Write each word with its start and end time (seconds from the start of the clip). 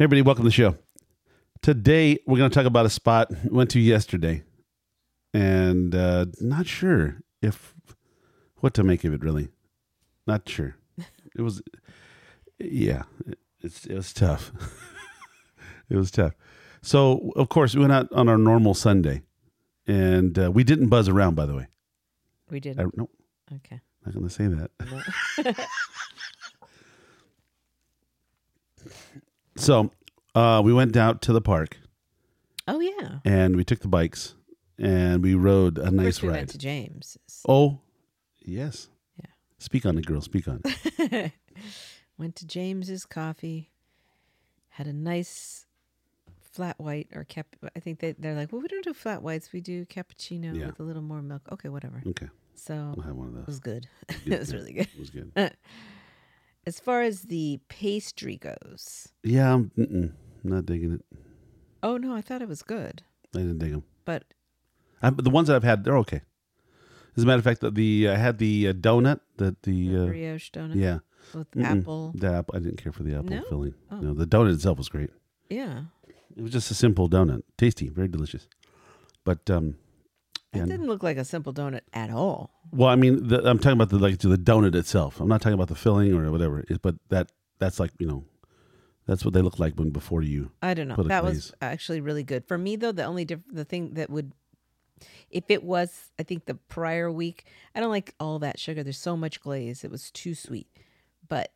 Hey, 0.00 0.04
everybody, 0.04 0.22
welcome 0.22 0.44
to 0.44 0.48
the 0.48 0.54
show. 0.54 0.78
Today, 1.60 2.20
we're 2.26 2.38
going 2.38 2.48
to 2.50 2.54
talk 2.54 2.64
about 2.64 2.86
a 2.86 2.88
spot 2.88 3.30
we 3.44 3.50
went 3.50 3.68
to 3.72 3.78
yesterday, 3.78 4.42
and 5.34 5.94
uh, 5.94 6.24
not 6.40 6.66
sure 6.66 7.20
if 7.42 7.74
what 8.60 8.72
to 8.72 8.82
make 8.82 9.04
of 9.04 9.12
it. 9.12 9.22
Really, 9.22 9.50
not 10.26 10.48
sure. 10.48 10.76
It 11.36 11.42
was, 11.42 11.60
yeah, 12.58 13.02
it, 13.26 13.38
it's 13.60 13.84
it 13.84 13.94
was 13.94 14.14
tough. 14.14 14.52
it 15.90 15.96
was 15.96 16.10
tough. 16.10 16.32
So, 16.80 17.32
of 17.36 17.50
course, 17.50 17.74
we 17.74 17.82
went 17.82 17.92
out 17.92 18.10
on 18.10 18.26
our 18.26 18.38
normal 18.38 18.72
Sunday, 18.72 19.20
and 19.86 20.38
uh, 20.38 20.50
we 20.50 20.64
didn't 20.64 20.88
buzz 20.88 21.10
around. 21.10 21.34
By 21.34 21.44
the 21.44 21.56
way, 21.56 21.66
We 22.50 22.58
did. 22.58 22.80
I, 22.80 22.84
no, 22.94 23.10
okay. 23.54 23.82
not 24.06 24.14
going 24.14 24.26
to 24.26 24.32
say 24.32 24.46
that. 24.46 24.70
No. 25.44 25.52
So, 29.60 29.90
uh, 30.34 30.62
we 30.64 30.72
went 30.72 30.96
out 30.96 31.20
to 31.22 31.32
the 31.32 31.40
park 31.40 31.78
oh 32.66 32.80
yeah. 32.80 33.18
and 33.24 33.56
we 33.56 33.64
took 33.64 33.80
the 33.80 33.88
bikes 33.88 34.34
and 34.78 35.22
we 35.22 35.34
rode 35.34 35.76
a 35.78 35.90
nice 35.90 36.04
course 36.18 36.22
we 36.22 36.28
ride. 36.28 36.36
went 36.36 36.48
to 36.50 36.58
James. 36.58 37.18
Oh, 37.46 37.80
yes. 38.40 38.88
Yeah. 39.18 39.26
Speak 39.58 39.84
on 39.84 39.98
it, 39.98 40.06
girl. 40.06 40.22
Speak 40.22 40.48
on 40.48 40.62
it. 40.64 41.32
went 42.18 42.36
to 42.36 42.46
James's 42.46 43.04
coffee. 43.04 43.70
Had 44.70 44.86
a 44.86 44.92
nice 44.94 45.66
flat 46.40 46.78
white 46.80 47.08
or 47.14 47.24
cap. 47.24 47.46
I 47.76 47.80
think 47.80 47.98
they 48.00 48.12
they're 48.12 48.34
like, 48.34 48.52
well, 48.52 48.62
we 48.62 48.68
don't 48.68 48.84
do 48.84 48.94
flat 48.94 49.22
whites. 49.22 49.52
We 49.52 49.60
do 49.60 49.84
cappuccino 49.84 50.56
Yeah. 50.58 50.66
with 50.68 50.80
a 50.80 50.82
little 50.84 51.02
more 51.02 51.20
milk. 51.20 51.42
Okay, 51.52 51.68
whatever. 51.68 52.02
Okay. 52.06 52.28
So 52.54 52.94
I'll 52.96 53.02
have 53.02 53.14
one 53.16 53.28
of 53.28 53.34
it 53.34 53.38
those. 53.40 53.46
was 53.46 53.60
good. 53.60 53.88
It 54.26 54.38
was 54.38 54.54
really 54.54 54.72
good. 54.72 54.88
It 54.94 54.98
was 54.98 55.10
good. 55.10 55.32
As 56.66 56.78
far 56.78 57.02
as 57.02 57.22
the 57.22 57.58
pastry 57.68 58.36
goes, 58.36 59.08
Yeah, 59.24 59.54
I'm 59.54 59.70
mm-mm, 59.78 60.12
not 60.44 60.66
digging 60.66 60.92
it. 60.92 61.04
oh 61.82 61.96
no, 61.96 62.14
I 62.14 62.20
thought 62.20 62.42
it 62.42 62.48
was 62.48 62.62
good, 62.62 63.02
I 63.34 63.38
didn't 63.38 63.58
dig 63.58 63.72
them. 63.72 63.84
but 64.04 64.24
I, 65.02 65.10
but 65.10 65.24
the 65.24 65.30
ones 65.30 65.48
that 65.48 65.56
I've 65.56 65.64
had, 65.64 65.84
they're 65.84 65.96
okay. 65.98 66.20
As 67.16 67.22
a 67.24 67.26
matter 67.26 67.38
of 67.38 67.44
fact, 67.44 67.60
the, 67.60 67.70
the 67.70 68.08
I 68.10 68.16
had 68.16 68.38
the 68.38 68.68
uh, 68.68 68.72
donut 68.72 69.20
that 69.38 69.62
the 69.62 69.88
the 69.88 70.02
uh, 70.02 70.06
brioche 70.06 70.50
donut 70.50 70.76
yeah 70.76 70.98
with 71.34 71.50
Mm-mm. 71.52 71.80
apple. 71.80 72.12
the 72.14 72.32
apple. 72.32 72.54
I 72.56 72.58
didn't 72.60 72.76
care 72.82 72.92
for 72.92 73.02
the 73.02 73.14
apple 73.16 73.36
No? 73.36 73.42
filling. 73.48 73.74
Oh. 73.90 74.00
No, 74.00 74.14
the 74.14 74.26
donut 74.26 74.52
itself 74.54 74.78
was 74.78 74.88
great. 74.88 75.10
Yeah, 75.48 75.84
It 76.36 76.42
was 76.42 76.52
just 76.52 76.70
a 76.70 76.74
simple 76.74 77.08
donut, 77.08 77.42
tasty, 77.58 77.88
very 77.88 78.06
delicious. 78.08 78.46
But 79.24 79.50
um, 79.50 79.76
yeah, 80.52 80.64
didn't 80.64 80.86
look 80.86 81.02
like 81.02 81.16
a 81.16 81.24
simple 81.24 81.52
donut 81.52 81.82
at 81.92 82.10
all. 82.10 82.50
Well, 82.72 82.88
I 82.88 82.96
mean, 82.96 83.28
the, 83.28 83.48
I'm 83.48 83.58
talking 83.58 83.72
about 83.72 83.90
the 83.90 83.98
like 83.98 84.18
the 84.18 84.36
donut 84.36 84.74
itself. 84.74 85.20
I'm 85.20 85.28
not 85.28 85.40
talking 85.40 85.54
about 85.54 85.68
the 85.68 85.74
filling 85.74 86.12
or 86.12 86.30
whatever. 86.30 86.64
It, 86.68 86.82
but 86.82 86.96
that 87.08 87.30
that's 87.58 87.78
like 87.78 87.92
you 87.98 88.06
know, 88.06 88.24
that's 89.06 89.24
what 89.24 89.34
they 89.34 89.42
look 89.42 89.58
like 89.58 89.74
when 89.74 89.90
before 89.90 90.22
you. 90.22 90.50
I 90.62 90.74
don't 90.74 90.88
know. 90.88 90.96
That 90.96 91.24
was 91.24 91.52
actually 91.60 92.00
really 92.00 92.24
good 92.24 92.44
for 92.46 92.58
me, 92.58 92.76
though. 92.76 92.92
The 92.92 93.04
only 93.04 93.24
diff- 93.24 93.46
the 93.50 93.64
thing 93.64 93.94
that 93.94 94.10
would, 94.10 94.32
if 95.30 95.44
it 95.48 95.62
was, 95.62 96.10
I 96.18 96.24
think 96.24 96.46
the 96.46 96.54
prior 96.54 97.10
week, 97.10 97.44
I 97.74 97.80
don't 97.80 97.90
like 97.90 98.14
all 98.18 98.38
that 98.40 98.58
sugar. 98.58 98.82
There's 98.82 98.98
so 98.98 99.16
much 99.16 99.40
glaze; 99.40 99.84
it 99.84 99.90
was 99.90 100.10
too 100.10 100.34
sweet. 100.34 100.66
But 101.28 101.52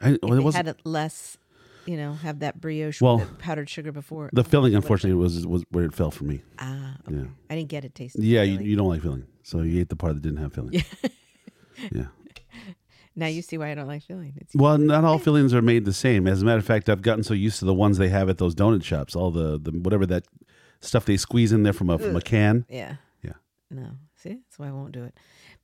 I, 0.00 0.18
well, 0.22 0.48
it 0.48 0.52
they 0.52 0.56
had 0.56 0.76
less, 0.84 1.38
you 1.86 1.96
know, 1.96 2.14
have 2.14 2.40
that 2.40 2.60
brioche 2.60 3.00
Well, 3.00 3.18
with 3.18 3.38
powdered 3.38 3.68
sugar 3.68 3.92
before. 3.92 4.30
the 4.32 4.44
filling. 4.44 4.74
Unfortunately, 4.74 5.14
was 5.20 5.46
was 5.46 5.64
where 5.70 5.84
it 5.84 5.94
fell 5.94 6.10
for 6.10 6.24
me. 6.24 6.42
ah, 6.58 6.96
okay. 7.06 7.16
Yeah, 7.18 7.24
I 7.50 7.54
didn't 7.56 7.68
get 7.68 7.84
it 7.84 7.94
tasting. 7.94 8.22
yeah. 8.24 8.42
You, 8.42 8.58
you 8.60 8.76
don't 8.76 8.88
like 8.88 9.02
filling, 9.02 9.26
so 9.42 9.62
you 9.62 9.80
ate 9.80 9.88
the 9.88 9.96
part 9.96 10.14
that 10.14 10.22
didn't 10.22 10.38
have 10.38 10.52
filling. 10.52 10.72
Yeah. 10.74 10.82
yeah. 11.92 12.06
now 13.16 13.26
you 13.26 13.42
see 13.42 13.58
why 13.58 13.70
I 13.70 13.74
don't 13.74 13.86
like 13.86 14.02
filling. 14.02 14.34
It's 14.40 14.54
Well, 14.54 14.78
not 14.78 15.04
all 15.04 15.18
fillings 15.18 15.52
are 15.54 15.62
made 15.62 15.84
the 15.84 15.92
same. 15.92 16.26
As 16.26 16.42
a 16.42 16.44
matter 16.44 16.58
of 16.58 16.64
fact, 16.64 16.88
I've 16.88 17.02
gotten 17.02 17.22
so 17.24 17.34
used 17.34 17.58
to 17.60 17.64
the 17.64 17.74
ones 17.74 17.98
they 17.98 18.08
have 18.08 18.28
at 18.28 18.38
those 18.38 18.54
donut 18.54 18.82
shops. 18.84 19.14
All 19.16 19.30
the, 19.30 19.58
the 19.58 19.70
whatever 19.72 20.06
that 20.06 20.24
stuff 20.80 21.04
they 21.04 21.16
squeeze 21.16 21.52
in 21.52 21.62
there 21.62 21.72
from 21.72 21.90
a 21.90 21.98
from 21.98 22.16
a 22.16 22.20
can. 22.20 22.64
yeah, 22.68 22.96
Yeah. 23.22 23.32
no. 23.70 23.90
See, 24.16 24.30
that's 24.30 24.58
why 24.58 24.68
I 24.68 24.72
won't 24.72 24.92
do 24.92 25.04
it. 25.04 25.14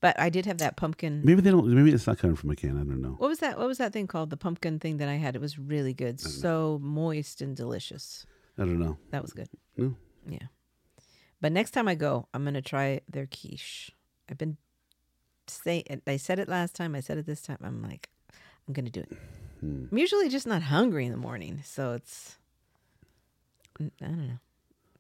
But 0.00 0.18
I 0.18 0.30
did 0.30 0.46
have 0.46 0.58
that 0.58 0.76
pumpkin. 0.76 1.20
Maybe 1.24 1.42
they 1.42 1.50
don't. 1.50 1.66
Maybe 1.66 1.92
it's 1.92 2.06
not 2.06 2.18
coming 2.18 2.36
from 2.36 2.50
a 2.50 2.56
can. 2.56 2.70
I 2.70 2.84
don't 2.84 3.02
know. 3.02 3.16
What 3.18 3.28
was 3.28 3.40
that? 3.40 3.58
What 3.58 3.68
was 3.68 3.78
that 3.78 3.92
thing 3.92 4.06
called? 4.06 4.30
The 4.30 4.36
pumpkin 4.36 4.78
thing 4.78 4.96
that 4.96 5.08
I 5.08 5.14
had. 5.14 5.36
It 5.36 5.40
was 5.40 5.58
really 5.58 5.92
good. 5.92 6.20
So 6.20 6.78
moist 6.82 7.42
and 7.42 7.54
delicious. 7.54 8.24
I 8.56 8.62
don't 8.62 8.78
know. 8.78 8.96
That 9.10 9.22
was 9.22 9.32
good. 9.32 9.48
No. 9.76 9.94
Yeah. 10.26 10.46
But 11.40 11.52
next 11.52 11.72
time 11.72 11.86
I 11.86 11.94
go, 11.94 12.28
I'm 12.32 12.44
gonna 12.44 12.62
try 12.62 13.00
their 13.08 13.26
quiche. 13.26 13.90
I've 14.30 14.38
been 14.38 14.56
saying. 15.46 15.84
I 16.06 16.16
said 16.16 16.38
it 16.38 16.48
last 16.48 16.74
time. 16.74 16.94
I 16.94 17.00
said 17.00 17.18
it 17.18 17.26
this 17.26 17.42
time. 17.42 17.58
I'm 17.62 17.82
like, 17.82 18.08
I'm 18.66 18.72
gonna 18.72 18.90
do 18.90 19.00
it. 19.00 19.12
Hmm. 19.60 19.84
I'm 19.92 19.98
usually 19.98 20.30
just 20.30 20.46
not 20.46 20.62
hungry 20.62 21.04
in 21.04 21.12
the 21.12 21.18
morning, 21.18 21.60
so 21.64 21.92
it's. 21.92 22.38
I 23.78 23.90
don't 24.00 24.28
know. 24.28 24.38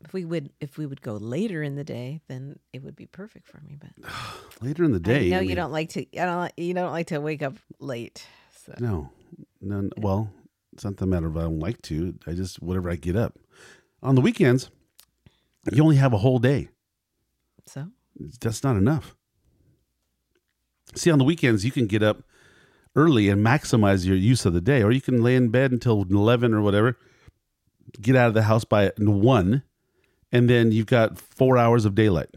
If 0.02 0.12
we 0.14 0.24
would, 0.24 0.50
if 0.60 0.78
we 0.78 0.86
would 0.86 1.02
go 1.02 1.14
later 1.14 1.62
in 1.62 1.76
the 1.76 1.84
day, 1.84 2.20
then 2.28 2.58
it 2.72 2.82
would 2.82 2.96
be 2.96 3.06
perfect 3.06 3.46
for 3.46 3.60
me. 3.60 3.76
But 3.78 4.10
Later 4.62 4.84
in 4.84 4.92
the 4.92 5.00
day. 5.00 5.26
I 5.26 5.30
know 5.30 5.40
you 5.40 5.54
don't 5.54 5.72
like 5.72 5.90
to. 5.90 6.00
I 6.18 6.24
don't. 6.24 6.38
like- 6.38 6.54
You 6.56 6.72
don't 6.74 6.90
like 6.92 7.08
to 7.08 7.20
wake 7.20 7.42
up 7.42 7.54
late. 7.78 8.26
So 8.64 8.74
No, 8.78 9.10
no. 9.60 9.88
Well, 9.98 10.32
it's 10.72 10.84
not 10.84 10.96
the 10.96 11.06
matter 11.06 11.26
of 11.26 11.36
I 11.36 11.42
don't 11.42 11.58
like 11.58 11.82
to. 11.82 12.14
I 12.26 12.32
just 12.32 12.62
whatever 12.62 12.90
I 12.90 12.96
get 12.96 13.16
up. 13.16 13.38
On 14.02 14.14
the 14.14 14.20
weekends, 14.22 14.70
you 15.70 15.82
only 15.82 15.96
have 15.96 16.12
a 16.14 16.18
whole 16.18 16.38
day. 16.38 16.68
so 17.66 17.88
That's 18.40 18.62
not 18.62 18.76
enough. 18.76 19.14
See, 20.94 21.10
on 21.10 21.18
the 21.18 21.24
weekends 21.24 21.64
you 21.64 21.70
can 21.70 21.86
get 21.86 22.02
up 22.02 22.22
early 22.96 23.28
and 23.28 23.44
maximize 23.44 24.04
your 24.06 24.16
use 24.16 24.44
of 24.46 24.52
the 24.54 24.60
day, 24.60 24.82
or 24.82 24.90
you 24.90 25.00
can 25.00 25.22
lay 25.22 25.36
in 25.36 25.50
bed 25.50 25.72
until 25.72 26.02
eleven 26.10 26.54
or 26.54 26.62
whatever. 26.62 26.98
Get 28.00 28.16
out 28.16 28.28
of 28.28 28.34
the 28.34 28.42
house 28.44 28.64
by 28.64 28.92
one, 28.98 29.62
and 30.32 30.48
then 30.48 30.72
you've 30.72 30.86
got 30.86 31.18
four 31.18 31.56
hours 31.58 31.84
of 31.84 31.94
daylight. 31.94 32.30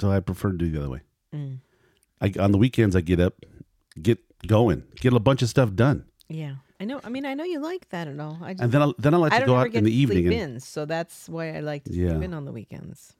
So 0.00 0.10
I 0.10 0.20
prefer 0.20 0.50
to 0.52 0.58
do 0.58 0.70
the 0.70 0.78
other 0.80 0.90
way. 0.90 1.00
mm, 1.34 1.58
I, 2.20 2.32
on 2.40 2.52
the 2.52 2.58
weekends, 2.58 2.96
I 2.96 3.00
get 3.02 3.20
up, 3.20 3.34
get 4.00 4.18
going, 4.46 4.84
get 5.00 5.12
a 5.12 5.20
bunch 5.20 5.42
of 5.42 5.48
stuff 5.48 5.74
done, 5.74 6.04
yeah, 6.28 6.54
I 6.80 6.84
know. 6.84 7.00
I 7.04 7.10
mean, 7.10 7.26
I 7.26 7.34
know 7.34 7.44
you 7.44 7.60
like 7.60 7.88
that 7.90 8.08
and 8.08 8.20
all. 8.20 8.38
I 8.42 8.54
just, 8.54 8.62
and 8.64 8.72
then 8.72 8.82
I, 8.82 8.92
then 8.98 9.12
I 9.14 9.18
like 9.18 9.32
I 9.34 9.40
to 9.40 9.46
go 9.46 9.54
out 9.56 9.74
in 9.74 9.84
the 9.84 9.92
evening. 9.92 10.24
sleep 10.24 10.32
And, 10.40 10.54
in, 10.54 10.60
so 10.60 10.86
that's 10.86 11.28
why 11.28 11.54
I 11.54 11.60
like 11.60 11.84
to 11.84 11.92
Yeah. 11.92 12.10
sleep 12.12 12.22
in 12.22 12.34
on 12.34 12.44
the 12.46 12.52
weekends. 12.52 13.14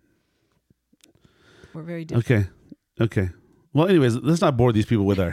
We're 1.74 1.82
very 1.82 2.04
different. 2.04 2.26
okay, 2.30 2.50
okay. 3.00 3.30
Well, 3.74 3.86
anyways, 3.88 4.16
let's 4.16 4.40
not 4.40 4.56
bore 4.56 4.72
these 4.72 4.86
people 4.86 5.04
with 5.04 5.18
our 5.20 5.32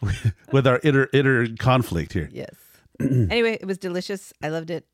with 0.52 0.66
our 0.66 0.80
inner 0.82 1.08
inner 1.12 1.46
conflict 1.56 2.12
here. 2.12 2.28
Yes. 2.32 2.54
anyway, 3.00 3.58
it 3.60 3.66
was 3.66 3.78
delicious. 3.78 4.32
I 4.42 4.48
loved 4.48 4.70
it. 4.70 4.86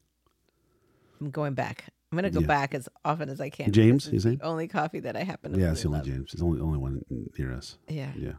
I'm 1.23 1.31
going 1.31 1.55
back. 1.55 1.85
I'm 2.11 2.17
gonna 2.17 2.31
go 2.31 2.41
Yeah. 2.41 2.47
back 2.47 2.75
as 2.75 2.89
often 3.05 3.29
as 3.31 3.41
I 3.41 3.49
can. 3.49 3.73
James, 3.73 4.09
you 4.13 4.21
saying? 4.21 4.41
only 4.43 4.69
coffee 4.69 5.01
that 5.01 5.17
I 5.17 5.23
happen 5.23 5.53
to 5.53 5.59
Yeah, 5.61 5.73
it's 5.73 5.83
the 5.83 5.89
only. 5.89 6.03
James. 6.03 6.33
It's 6.33 6.41
the 6.41 6.45
only 6.45 6.61
only 6.61 6.79
one 6.79 7.03
near 7.39 7.53
us. 7.55 7.79
Yeah, 7.89 8.13
Yeah, 8.17 8.33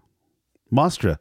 Mostra. 0.72 1.18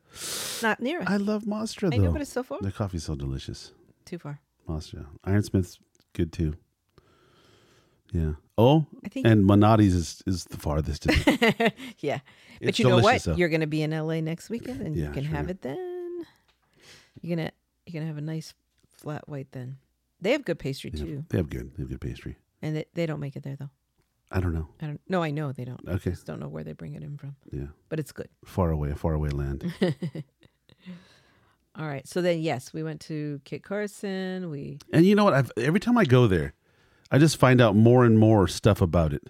not 0.63 0.81
near 0.81 1.01
us. 1.01 1.07
I 1.09 1.17
love 1.17 1.45
Mostra 1.45 1.93
I 1.93 1.97
though. 1.97 2.05
know, 2.05 2.13
but 2.13 2.21
it's 2.21 2.33
so 2.33 2.43
far. 2.43 2.59
Their 2.61 2.71
coffee's 2.73 3.05
so 3.05 3.15
delicious. 3.15 3.73
Too 4.05 4.19
far. 4.19 4.41
Mostra. 4.69 5.07
Ironsmith's 5.27 5.79
good 6.13 6.33
too. 6.33 6.55
Yeah. 8.13 8.33
Oh, 8.59 8.87
I 9.05 9.09
think. 9.09 9.27
and 9.27 9.45
Monati's 9.45 9.95
is, 9.95 10.23
is 10.27 10.45
the 10.45 10.59
farthest. 10.59 11.05
To 11.05 11.73
yeah, 12.01 12.19
but 12.61 12.69
It's 12.69 12.79
you 12.79 12.87
know 12.89 12.99
what? 12.99 13.23
though. 13.23 13.35
You're 13.37 13.49
gonna 13.49 13.67
be 13.67 13.83
in 13.83 13.93
LA 13.93 14.21
next 14.21 14.51
weekend, 14.51 14.83
and 14.83 14.95
Yeah, 14.95 15.07
you 15.07 15.13
can 15.13 15.25
sure 15.25 15.35
have 15.37 15.49
it 15.49 15.63
then. 15.63 16.27
You're 17.23 17.37
gonna 17.37 17.51
you're 17.87 18.01
gonna 18.01 18.09
have 18.09 18.19
a 18.19 18.21
nice 18.21 18.53
flat 18.91 19.27
white 19.29 19.51
then. 19.53 19.79
They 20.23 20.33
have 20.33 20.45
good 20.45 20.59
pastry 20.59 20.91
Yeah, 20.95 21.05
too, 21.05 21.25
they 21.29 21.37
have 21.39 21.51
good. 21.51 21.73
They 21.77 21.83
have 21.83 21.91
good 21.91 22.01
pastry. 22.01 22.37
and 22.63 22.77
they, 22.77 22.85
they 22.95 23.05
don't 23.07 23.21
make 23.21 23.37
it 23.37 23.43
there 23.43 23.57
though. 23.57 23.71
I 24.31 24.41
don't 24.41 24.55
know. 24.55 24.69
I 24.81 24.87
don't. 24.87 25.01
No, 25.09 25.23
I 25.23 25.31
know 25.31 25.53
they 25.53 25.67
don't. 25.67 25.87
Okay. 25.87 26.11
Just 26.11 26.25
don't 26.25 26.41
know 26.41 26.49
where 26.49 26.65
they 26.65 26.73
bring 26.73 26.95
it 26.95 27.03
in 27.03 27.19
from, 27.19 27.37
Yeah. 27.51 27.67
but 27.91 27.99
it's 28.01 28.13
good. 28.13 28.29
Far 28.47 28.71
away, 28.71 28.95
far 28.95 29.13
away 29.13 29.29
land. 29.29 29.71
All 31.79 31.87
right. 31.87 32.07
So 32.07 32.21
then, 32.21 32.41
yes, 32.41 32.73
we 32.73 32.83
went 32.83 33.01
to 33.03 33.41
Kit 33.45 33.63
Carson. 33.63 34.51
We 34.51 34.79
And 34.93 35.07
you 35.07 35.15
know 35.15 35.25
what? 35.25 35.35
I've, 35.35 35.53
every 35.57 35.81
time 35.81 35.97
I 35.97 36.05
go 36.05 36.27
there, 36.27 36.53
I 37.11 37.19
just 37.19 37.37
find 37.39 37.61
out 37.61 37.75
more 37.77 38.05
and 38.05 38.19
more 38.19 38.47
stuff 38.49 38.81
about 38.81 39.13
it. 39.13 39.29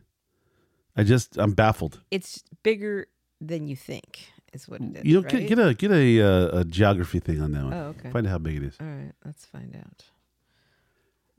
I 0.96 1.04
just 1.04 1.36
I'm 1.38 1.52
baffled. 1.52 2.00
it's 2.10 2.42
bigger 2.62 3.06
than 3.40 3.66
you 3.66 3.76
think. 3.76 4.28
Is 4.52 4.68
what 4.68 4.82
it 4.82 4.96
is. 4.98 5.04
You 5.04 5.14
know, 5.14 5.20
right? 5.22 5.30
get, 5.30 5.48
get 5.48 5.58
a 5.58 5.74
get 5.74 5.90
a, 5.90 6.20
uh, 6.20 6.60
a 6.60 6.64
geography 6.64 7.20
thing 7.20 7.40
on 7.40 7.52
that 7.52 7.64
one. 7.64 7.72
Oh, 7.72 7.94
okay. 7.98 8.10
Find 8.10 8.26
out 8.26 8.30
how 8.30 8.38
big 8.38 8.56
it 8.56 8.62
is 8.64 8.76
All 8.80 8.86
right. 8.86 9.12
Let's 9.24 9.46
find 9.46 9.74
out. 9.74 10.04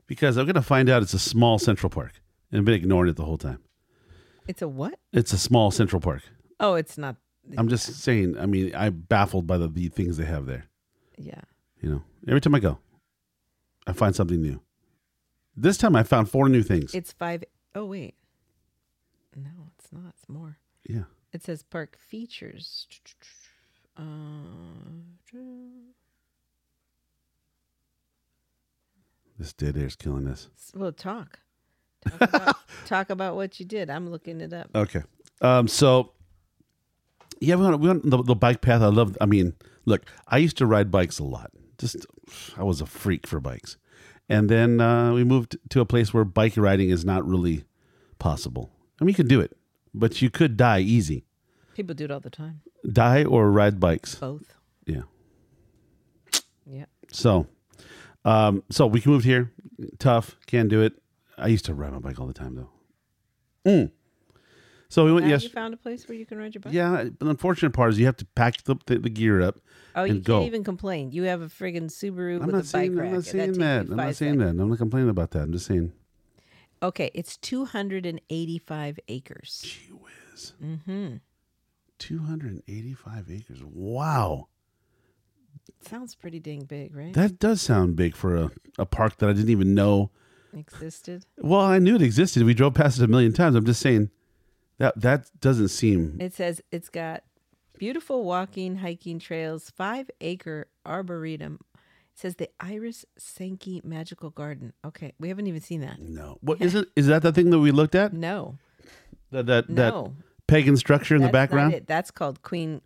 Because 0.06 0.36
I'm 0.36 0.46
gonna 0.46 0.62
find 0.62 0.88
out 0.88 1.02
it's 1.02 1.14
a 1.14 1.18
small 1.18 1.58
Central 1.58 1.90
Park 1.90 2.20
and 2.50 2.58
I've 2.58 2.64
been 2.64 2.74
ignoring 2.74 3.10
it 3.10 3.16
the 3.16 3.24
whole 3.24 3.38
time. 3.38 3.58
It's 4.46 4.62
a 4.62 4.68
what? 4.68 4.98
It's 5.12 5.32
a 5.32 5.38
small 5.38 5.70
Central 5.70 6.00
Park. 6.00 6.22
Oh, 6.60 6.74
it's 6.74 6.98
not. 6.98 7.16
I'm 7.58 7.68
just 7.68 7.86
saying. 8.02 8.38
I 8.38 8.46
mean, 8.46 8.72
I'm 8.74 9.04
baffled 9.08 9.46
by 9.46 9.58
the, 9.58 9.68
the 9.68 9.88
things 9.88 10.16
they 10.16 10.24
have 10.24 10.46
there. 10.46 10.66
Yeah. 11.18 11.40
You 11.80 11.90
know, 11.90 12.02
every 12.28 12.40
time 12.40 12.54
I 12.54 12.60
go, 12.60 12.78
I 13.86 13.92
find 13.92 14.14
something 14.14 14.40
new. 14.40 14.60
This 15.56 15.76
time 15.76 15.94
I 15.94 16.02
found 16.02 16.30
four 16.30 16.48
new 16.48 16.62
things. 16.62 16.94
It's 16.94 17.12
five 17.12 17.44
oh 17.74 17.84
wait. 17.86 18.14
No, 19.36 19.50
it's 19.78 19.92
not. 19.92 20.14
It's 20.18 20.28
more. 20.28 20.58
yeah. 20.88 21.04
It 21.32 21.42
says 21.42 21.62
park 21.62 21.96
features. 21.98 22.86
Uh, 23.96 24.02
This 29.44 29.52
dead 29.52 29.76
air's 29.76 29.94
killing 29.94 30.26
us. 30.26 30.48
Well, 30.74 30.90
talk. 30.90 31.38
Talk 32.08 32.22
about, 32.22 32.56
talk 32.86 33.10
about 33.10 33.36
what 33.36 33.60
you 33.60 33.66
did. 33.66 33.90
I'm 33.90 34.10
looking 34.10 34.40
it 34.40 34.54
up. 34.54 34.70
Okay. 34.74 35.02
Um. 35.42 35.68
So, 35.68 36.12
yeah, 37.40 37.56
we 37.56 37.64
went, 37.66 37.80
we 37.80 37.88
went 37.88 38.10
the, 38.10 38.22
the 38.22 38.34
bike 38.34 38.62
path. 38.62 38.80
I 38.80 38.86
love. 38.86 39.18
I 39.20 39.26
mean, 39.26 39.52
look, 39.84 40.06
I 40.28 40.38
used 40.38 40.56
to 40.56 40.66
ride 40.66 40.90
bikes 40.90 41.18
a 41.18 41.24
lot. 41.24 41.50
Just, 41.76 42.06
I 42.56 42.62
was 42.62 42.80
a 42.80 42.86
freak 42.86 43.26
for 43.26 43.38
bikes, 43.38 43.76
and 44.30 44.48
then 44.48 44.80
uh, 44.80 45.12
we 45.12 45.24
moved 45.24 45.58
to 45.68 45.80
a 45.80 45.84
place 45.84 46.14
where 46.14 46.24
bike 46.24 46.56
riding 46.56 46.88
is 46.88 47.04
not 47.04 47.28
really 47.28 47.66
possible. 48.18 48.70
I 48.98 49.04
mean, 49.04 49.10
you 49.10 49.16
could 49.16 49.28
do 49.28 49.42
it, 49.42 49.54
but 49.92 50.22
you 50.22 50.30
could 50.30 50.56
die 50.56 50.80
easy. 50.80 51.26
People 51.74 51.94
do 51.94 52.04
it 52.04 52.10
all 52.10 52.20
the 52.20 52.30
time. 52.30 52.62
Die 52.90 53.24
or 53.24 53.50
ride 53.50 53.78
bikes. 53.78 54.14
Both. 54.14 54.54
Yeah. 54.86 55.02
Yeah. 56.64 56.86
So, 57.12 57.46
um, 58.24 58.62
so 58.70 58.86
we 58.86 59.02
moved 59.04 59.24
here. 59.24 59.52
Tough, 59.98 60.36
can't 60.46 60.68
do 60.68 60.82
it. 60.82 60.94
I 61.36 61.48
used 61.48 61.64
to 61.66 61.74
ride 61.74 61.92
my 61.92 61.98
bike 61.98 62.20
all 62.20 62.26
the 62.26 62.32
time 62.34 62.54
though. 62.54 62.70
Mm. 63.70 63.90
So 64.88 65.04
we 65.04 65.12
went. 65.12 65.26
Now 65.26 65.32
Yes. 65.32 65.42
you 65.42 65.48
found 65.48 65.74
a 65.74 65.76
place 65.76 66.06
where 66.08 66.16
you 66.16 66.24
can 66.26 66.38
ride 66.38 66.54
your 66.54 66.60
bike. 66.60 66.72
Yeah, 66.72 67.04
but 67.04 67.18
the 67.18 67.26
unfortunate 67.30 67.72
part 67.72 67.90
is 67.90 67.98
you 67.98 68.06
have 68.06 68.16
to 68.18 68.24
pack 68.36 68.62
the, 68.64 68.76
the, 68.86 68.98
the 68.98 69.10
gear 69.10 69.40
up. 69.42 69.58
Oh, 69.96 70.04
you 70.04 70.14
can't 70.14 70.24
go. 70.24 70.44
even 70.44 70.62
complain. 70.62 71.10
You 71.10 71.24
have 71.24 71.40
a 71.42 71.46
friggin' 71.46 71.84
Subaru 71.90 72.36
I'm 72.40 72.46
with 72.46 72.54
not 72.54 72.68
a 72.68 72.72
bike 72.72 72.90
rack. 72.94 73.06
I'm 73.08 73.14
not 73.14 73.24
saying 73.24 73.52
that. 73.54 73.86
you 73.86 73.90
I'm 73.92 73.96
not 73.96 74.14
saying 74.14 74.34
seconds. 74.38 74.56
that. 74.56 74.62
I'm 74.62 74.68
not 74.68 74.78
complaining 74.78 75.08
about 75.10 75.30
that. 75.32 75.40
I'm 75.42 75.52
just 75.52 75.66
saying. 75.66 75.92
Okay, 76.82 77.10
it's 77.14 77.36
285 77.38 78.98
acres. 79.08 79.62
Gee 79.64 79.92
whiz. 79.92 80.52
Mm-hmm. 80.62 81.16
285 81.98 83.30
acres. 83.30 83.62
Wow. 83.64 84.48
Sounds 85.80 86.14
pretty 86.14 86.40
dang 86.40 86.64
big, 86.64 86.94
right? 86.94 87.12
That 87.14 87.38
does 87.38 87.60
sound 87.62 87.96
big 87.96 88.16
for 88.16 88.36
a, 88.36 88.50
a 88.78 88.86
park 88.86 89.18
that 89.18 89.28
I 89.28 89.32
didn't 89.32 89.50
even 89.50 89.74
know. 89.74 90.10
Existed. 90.56 91.26
Well, 91.38 91.60
I 91.60 91.78
knew 91.78 91.96
it 91.96 92.02
existed. 92.02 92.42
We 92.44 92.54
drove 92.54 92.74
past 92.74 92.98
it 93.00 93.04
a 93.04 93.08
million 93.08 93.32
times. 93.32 93.56
I'm 93.56 93.66
just 93.66 93.80
saying 93.80 94.10
that 94.78 95.00
that 95.00 95.30
doesn't 95.40 95.68
seem. 95.68 96.16
It 96.20 96.32
says 96.32 96.60
it's 96.70 96.88
got 96.88 97.24
beautiful 97.78 98.24
walking, 98.24 98.76
hiking 98.76 99.18
trails, 99.18 99.70
five 99.70 100.10
acre 100.20 100.68
arboretum. 100.86 101.58
It 101.74 102.18
says 102.20 102.36
the 102.36 102.48
Iris 102.60 103.04
Sankey 103.18 103.80
Magical 103.84 104.30
Garden. 104.30 104.72
Okay, 104.84 105.12
we 105.18 105.28
haven't 105.28 105.48
even 105.48 105.60
seen 105.60 105.80
that. 105.80 105.98
No. 106.00 106.38
What 106.40 106.62
is 106.62 106.74
it? 106.76 106.88
Is 106.94 107.08
that 107.08 107.22
the 107.22 107.32
thing 107.32 107.50
that 107.50 107.58
we 107.58 107.72
looked 107.72 107.96
at? 107.96 108.12
No, 108.12 108.56
That 109.32 109.46
that, 109.46 109.68
no. 109.68 110.02
that 110.04 110.12
pagan 110.46 110.76
structure 110.76 111.16
in 111.16 111.22
the 111.22 111.26
That's 111.26 111.32
not 111.32 111.38
background? 111.40 111.74
it. 111.74 111.86
That's 111.88 112.12
called 112.12 112.42
Queen 112.42 112.80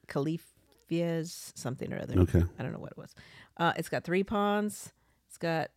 Califia's 0.89 1.53
something 1.57 1.93
or 1.93 2.01
other. 2.01 2.19
Okay. 2.21 2.43
I 2.59 2.63
don't 2.63 2.73
know 2.73 2.79
what 2.79 2.93
it 2.93 2.99
was. 2.99 3.15
Uh, 3.57 3.73
it's 3.77 3.89
got 3.89 4.05
three 4.05 4.23
ponds. 4.23 4.93
It's 5.29 5.39
got 5.39 5.71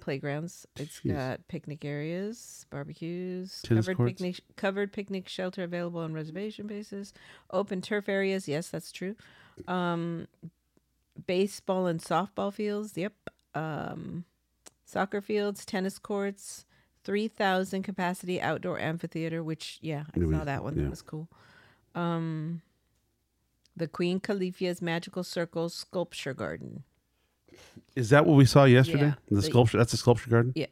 playgrounds. 0.00 0.66
It's 0.76 1.00
Jeez. 1.00 1.14
got 1.14 1.48
picnic 1.48 1.84
areas, 1.84 2.66
barbecues, 2.70 3.62
Tennis 3.62 3.86
covered 3.86 3.96
courts? 3.96 4.10
picnic 4.12 4.40
covered 4.56 4.92
picnic 4.92 5.28
shelter 5.28 5.64
available 5.64 6.00
on 6.00 6.12
reservation 6.12 6.66
basis, 6.66 7.12
open 7.50 7.80
turf 7.80 8.08
areas. 8.08 8.48
Yes, 8.48 8.68
that's 8.68 8.92
true. 8.92 9.16
Um, 9.68 10.28
baseball 11.26 11.86
and 11.86 12.00
softball 12.00 12.52
fields. 12.52 12.96
Yep. 12.96 13.12
Um, 13.54 14.24
soccer 14.84 15.20
fields, 15.20 15.64
tennis 15.64 15.98
courts. 15.98 16.64
3,000 17.04 17.82
capacity 17.82 18.40
outdoor 18.40 18.78
amphitheater, 18.78 19.42
which, 19.42 19.78
yeah, 19.82 20.04
I 20.14 20.20
saw 20.20 20.44
that 20.44 20.62
one. 20.62 20.76
yeah. 20.76 20.84
That 20.84 20.90
was 20.90 21.02
cool. 21.02 21.28
Um, 21.96 22.62
the 23.76 23.88
Queen 23.88 24.20
Califia's 24.20 24.82
Magical 24.82 25.22
Circle 25.24 25.68
Sculpture 25.68 26.34
Garden. 26.34 26.84
Is 27.96 28.10
that 28.10 28.26
what 28.26 28.36
we 28.36 28.44
saw 28.44 28.64
yesterday? 28.64 29.06
Yeah. 29.06 29.14
The 29.28 29.36
The- 29.36 29.42
sculpture. 29.42 29.78
That's 29.78 29.92
the 29.92 29.98
sculpture 29.98 30.30
garden. 30.30 30.52
Yeah. 30.54 30.66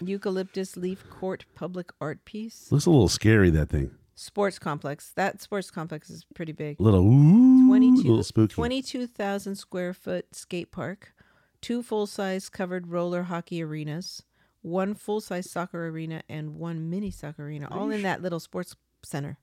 Eucalyptus 0.00 0.76
Leaf 0.76 1.04
Court 1.10 1.44
Public 1.54 1.90
Art 2.00 2.24
Piece. 2.24 2.70
Looks 2.72 2.86
a 2.86 2.90
little 2.90 3.08
scary. 3.08 3.50
That 3.50 3.68
thing. 3.68 3.92
Sports 4.14 4.58
complex. 4.58 5.12
That 5.14 5.40
sports 5.40 5.70
complex 5.70 6.10
is 6.10 6.24
pretty 6.34 6.52
big. 6.52 6.80
Little 6.80 7.00
ooh, 7.00 7.66
22 7.68 8.00
a 8.02 8.08
little 8.08 8.24
spooky. 8.24 8.54
22,000 8.54 9.54
square 9.54 9.94
foot 9.94 10.34
skate 10.34 10.70
park, 10.72 11.14
two 11.60 11.82
full 11.82 12.06
size 12.06 12.48
covered 12.48 12.88
roller 12.88 13.24
hockey 13.24 13.62
arenas, 13.62 14.22
one 14.60 14.94
full 14.94 15.20
size 15.20 15.48
soccer 15.50 15.86
arena, 15.88 16.22
and 16.28 16.56
one 16.56 16.90
mini 16.90 17.10
soccer 17.10 17.46
arena, 17.46 17.68
all 17.70 17.90
in 17.90 18.02
that 18.02 18.22
little 18.22 18.40
sports 18.40 18.74
center. 19.04 19.38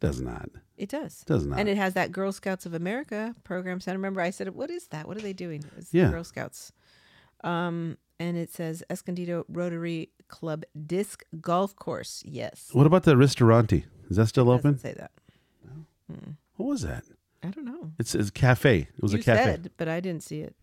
Does 0.00 0.20
not. 0.20 0.48
It 0.76 0.88
does. 0.90 1.22
Does 1.26 1.46
not. 1.46 1.58
And 1.58 1.68
it 1.68 1.76
has 1.76 1.94
that 1.94 2.12
Girl 2.12 2.30
Scouts 2.32 2.66
of 2.66 2.74
America 2.74 3.34
program 3.44 3.80
center. 3.80 3.98
Remember, 3.98 4.20
I 4.20 4.30
said, 4.30 4.48
"What 4.54 4.70
is 4.70 4.88
that? 4.88 5.08
What 5.08 5.16
are 5.16 5.20
they 5.22 5.32
doing?" 5.32 5.64
It's 5.78 5.92
Yeah. 5.94 6.10
Girl 6.10 6.24
Scouts. 6.24 6.72
Um, 7.42 7.96
and 8.18 8.36
it 8.36 8.50
says 8.52 8.82
Escondido 8.90 9.44
Rotary 9.48 10.10
Club 10.28 10.64
Disc 10.86 11.24
Golf 11.40 11.76
Course. 11.76 12.22
Yes, 12.26 12.70
What 12.72 12.86
about 12.86 13.04
the 13.04 13.16
Ristorante? 13.16 13.84
Is 14.10 14.16
that 14.16 14.26
still 14.26 14.50
open? 14.50 14.78
say 14.78 14.94
that. 14.94 15.10
What 16.56 16.66
was 16.66 16.82
that? 16.82 17.04
I 17.42 17.48
don't 17.48 17.64
know. 17.66 17.92
It's, 17.98 18.14
it's 18.14 18.30
a 18.30 18.32
cafe. 18.32 18.88
It 18.96 19.02
was 19.02 19.12
you 19.12 19.18
a 19.20 19.22
cafe. 19.22 19.44
said, 19.44 19.70
but 19.76 19.88
I 19.88 20.00
didn't 20.00 20.22
see 20.22 20.40
it. 20.40 20.56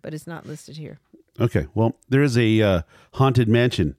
But 0.00 0.14
it's 0.14 0.26
not 0.26 0.46
listed 0.46 0.76
here. 0.76 0.98
Okay. 1.38 1.66
Well, 1.74 1.96
there 2.08 2.22
is 2.22 2.38
a 2.38 2.62
uh, 2.62 2.82
haunted 3.14 3.48
mansion 3.48 3.96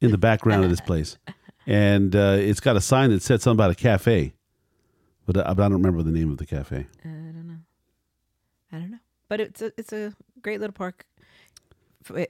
in 0.00 0.10
the 0.12 0.18
background 0.18 0.64
of 0.64 0.70
this 0.70 0.80
place, 0.86 1.18
and 1.66 2.14
uh, 2.14 2.36
it's 2.38 2.60
got 2.60 2.76
a 2.76 2.80
sign 2.80 3.10
that 3.10 3.22
said 3.22 3.42
something 3.42 3.56
about 3.56 3.70
a 3.70 3.74
cafe, 3.74 4.32
but 5.26 5.36
I, 5.38 5.50
I 5.50 5.54
don't 5.54 5.72
remember 5.72 6.02
the 6.02 6.12
name 6.12 6.30
of 6.30 6.38
the 6.38 6.46
cafe. 6.46 6.86
I 7.04 7.08
don't 7.08 7.46
know. 7.48 7.56
I 8.72 8.76
don't 8.78 8.90
know. 8.90 8.98
But 9.28 9.40
it's 9.40 9.62
a 9.62 9.72
it's 9.76 9.92
a 9.92 10.14
great 10.42 10.60
little 10.60 10.74
park. 10.74 11.06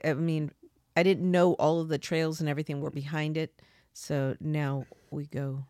I 0.03 0.13
mean, 0.13 0.51
I 0.95 1.03
didn't 1.03 1.29
know 1.29 1.53
all 1.53 1.79
of 1.79 1.87
the 1.89 1.99
trails 1.99 2.39
and 2.39 2.49
everything 2.49 2.81
were 2.81 2.89
behind 2.89 3.37
it, 3.37 3.61
so 3.93 4.35
now 4.39 4.85
we 5.11 5.27
go 5.27 5.65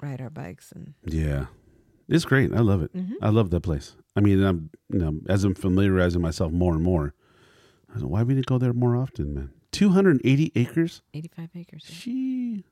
ride 0.00 0.20
our 0.20 0.30
bikes 0.30 0.72
and 0.72 0.94
Yeah, 1.04 1.46
it's 2.08 2.24
great. 2.24 2.52
I 2.54 2.60
love 2.60 2.82
it. 2.82 2.94
Mm-hmm. 2.96 3.14
I 3.22 3.28
love 3.28 3.50
that 3.50 3.60
place. 3.60 3.96
I 4.16 4.20
mean, 4.20 4.42
I'm 4.42 4.70
you 4.90 4.98
know 4.98 5.20
as 5.28 5.44
I'm 5.44 5.54
familiarizing 5.54 6.22
myself 6.22 6.52
more 6.52 6.72
and 6.74 6.82
more. 6.82 7.14
I 7.90 7.94
don't 7.94 8.04
know 8.04 8.08
why 8.08 8.22
we 8.22 8.34
didn't 8.34 8.46
go 8.46 8.58
there 8.58 8.72
more 8.72 8.96
often, 8.96 9.34
man. 9.34 9.50
Two 9.70 9.90
hundred 9.90 10.12
and 10.12 10.20
eighty 10.24 10.50
acres. 10.54 11.02
85 11.12 11.50
acres. 11.56 11.84
yeah. 11.86 11.94
She, 11.94 12.64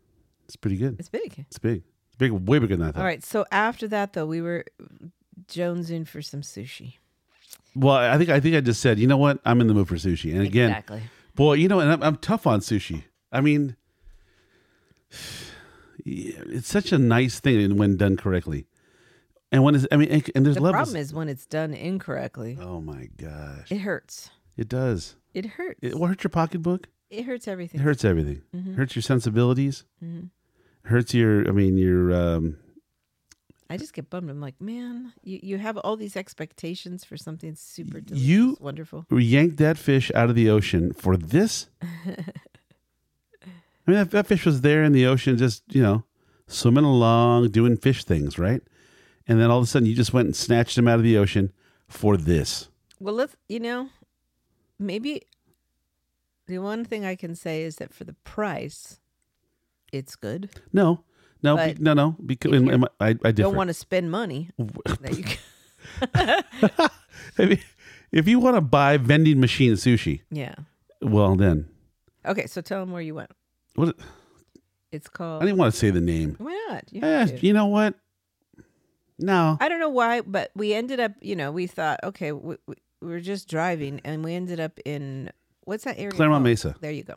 it's 0.52 0.56
pretty 0.56 0.76
good. 0.76 0.96
It's 0.98 1.08
big. 1.08 1.34
It's 1.48 1.58
big. 1.58 1.82
It's 2.08 2.16
big. 2.18 2.30
Way 2.32 2.58
bigger 2.58 2.76
than 2.76 2.88
I 2.88 2.92
thought. 2.92 3.00
All 3.00 3.04
right. 3.06 3.24
So 3.24 3.46
after 3.50 3.88
that, 3.88 4.12
though, 4.12 4.26
we 4.26 4.40
were 4.42 4.64
jonesing 5.48 6.06
for 6.06 6.20
some 6.20 6.42
sushi. 6.42 6.94
Well, 7.74 7.96
I 7.96 8.18
think 8.18 8.28
I 8.28 8.38
think 8.38 8.54
I 8.54 8.60
just 8.60 8.80
said, 8.82 8.98
you 8.98 9.06
know 9.06 9.16
what? 9.16 9.40
I'm 9.46 9.60
in 9.62 9.66
the 9.66 9.72
mood 9.74 9.88
for 9.88 9.94
sushi. 9.96 10.32
And 10.32 10.42
again, 10.42 10.68
exactly. 10.70 11.02
boy, 11.34 11.54
you 11.54 11.68
know, 11.68 11.80
and 11.80 11.90
I'm, 11.90 12.02
I'm 12.02 12.16
tough 12.16 12.46
on 12.46 12.60
sushi. 12.60 13.04
I 13.32 13.40
mean, 13.40 13.76
it's 16.04 16.68
such 16.68 16.92
a 16.92 16.98
nice 16.98 17.40
thing 17.40 17.76
when 17.76 17.96
done 17.96 18.16
correctly. 18.16 18.66
And 19.50 19.62
when 19.64 19.74
it's, 19.74 19.86
I 19.92 19.96
mean, 19.96 20.08
and, 20.10 20.30
and 20.34 20.46
there's 20.46 20.56
The 20.56 20.62
levels. 20.62 20.76
problem 20.88 20.96
is 20.96 21.12
when 21.14 21.28
it's 21.28 21.46
done 21.46 21.74
incorrectly, 21.74 22.58
oh 22.60 22.80
my 22.80 23.08
gosh, 23.18 23.70
it 23.70 23.78
hurts. 23.78 24.30
it 24.56 24.68
does. 24.68 25.16
It 25.34 25.46
hurts. 25.46 25.78
It 25.82 25.98
will 25.98 26.06
hurt 26.08 26.24
your 26.24 26.30
pocketbook. 26.30 26.88
It 27.10 27.24
hurts 27.24 27.46
It 27.46 27.50
everything. 27.52 27.80
hurts 27.80 28.04
everything. 28.04 28.42
Mm-hmm. 28.56 28.72
It 28.72 28.76
hurts 28.76 28.96
your 28.96 29.02
sensibilities. 29.02 29.84
Hurts 30.84 31.14
your. 31.14 31.48
I 31.48 31.52
mean, 31.52 31.78
your. 31.78 32.12
Um, 32.12 32.56
I 33.70 33.76
just 33.78 33.94
get 33.94 34.10
bummed. 34.10 34.28
I'm 34.28 34.40
like, 34.40 34.60
man, 34.60 35.14
you, 35.22 35.40
you 35.42 35.58
have 35.58 35.78
all 35.78 35.96
these 35.96 36.14
expectations 36.16 37.04
for 37.04 37.16
something 37.16 37.54
super 37.54 38.00
delicious, 38.02 38.26
You- 38.28 38.56
wonderful. 38.60 39.06
we 39.08 39.24
yanked 39.24 39.56
that 39.58 39.78
fish 39.78 40.10
out 40.14 40.28
of 40.28 40.34
the 40.36 40.50
ocean 40.50 40.92
for 40.92 41.16
this. 41.16 41.68
I 41.82 41.86
mean, 43.90 43.96
that, 43.96 44.10
that 44.12 44.26
fish 44.26 44.44
was 44.46 44.60
there 44.60 44.84
in 44.84 44.92
the 44.92 45.06
ocean, 45.06 45.36
just 45.38 45.62
you 45.74 45.82
know, 45.82 46.04
swimming 46.46 46.84
along, 46.84 47.50
doing 47.50 47.76
fish 47.76 48.04
things, 48.04 48.38
right? 48.38 48.62
And 49.26 49.40
then 49.40 49.50
all 49.50 49.58
of 49.58 49.64
a 49.64 49.66
sudden, 49.66 49.88
you 49.88 49.94
just 49.94 50.12
went 50.12 50.26
and 50.26 50.36
snatched 50.36 50.76
him 50.76 50.86
out 50.88 50.98
of 50.98 51.04
the 51.04 51.16
ocean 51.16 51.52
for 51.88 52.16
this. 52.16 52.68
Well, 53.00 53.14
let's, 53.14 53.36
you 53.48 53.60
know, 53.60 53.88
maybe 54.78 55.22
the 56.46 56.58
one 56.58 56.84
thing 56.84 57.04
I 57.04 57.16
can 57.16 57.34
say 57.34 57.62
is 57.62 57.76
that 57.76 57.94
for 57.94 58.04
the 58.04 58.14
price, 58.24 59.00
it's 59.92 60.16
good. 60.16 60.50
No, 60.72 61.04
no, 61.42 61.56
be- 61.56 61.76
no, 61.78 61.92
no. 61.94 62.16
Because 62.24 62.52
in- 62.52 62.70
in 62.70 62.80
my- 62.80 62.88
I, 63.00 63.08
I 63.10 63.12
differ. 63.12 63.32
Don't 63.42 63.56
want 63.56 63.68
to 63.68 63.74
spend 63.74 64.10
money. 64.10 64.50
that 65.00 65.16
you 65.16 65.24
can- 65.24 65.38
I 67.38 67.44
mean, 67.46 67.58
if 68.12 68.26
you 68.28 68.38
want 68.38 68.56
to 68.56 68.60
buy 68.60 68.96
vending 68.96 69.40
machine 69.40 69.72
sushi, 69.74 70.20
yeah. 70.30 70.54
well 71.00 71.36
then, 71.36 71.68
Okay, 72.26 72.46
so 72.46 72.60
tell 72.60 72.80
them 72.80 72.92
where 72.92 73.02
you 73.02 73.14
went. 73.14 73.30
what? 73.74 73.96
It's 74.92 75.08
called. 75.08 75.42
I 75.42 75.46
didn't 75.46 75.58
want 75.58 75.72
to 75.72 75.78
say 75.78 75.90
the 75.90 76.00
name. 76.00 76.36
Why 76.38 76.66
not? 76.68 76.84
You 76.92 77.00
Eh, 77.02 77.18
have 77.20 77.40
to. 77.40 77.46
you 77.46 77.52
know 77.52 77.66
what? 77.66 77.94
No, 79.18 79.56
I 79.60 79.68
don't 79.68 79.80
know 79.80 79.88
why, 79.88 80.20
but 80.20 80.50
we 80.54 80.74
ended 80.74 80.98
up, 81.00 81.12
you 81.20 81.34
know, 81.36 81.50
we 81.52 81.66
thought, 81.66 82.00
okay, 82.04 82.32
we, 82.32 82.56
we, 82.66 82.74
we 83.00 83.08
were 83.08 83.20
just 83.20 83.48
driving 83.48 84.00
and 84.04 84.24
we 84.24 84.34
ended 84.34 84.58
up 84.60 84.78
in, 84.84 85.30
what's 85.64 85.84
that 85.84 85.96
area? 85.98 86.10
Clairemont 86.10 86.40
called? 86.40 86.50
Mesa. 86.50 86.74
There 86.80 86.90
you 86.90 87.04
go. 87.04 87.14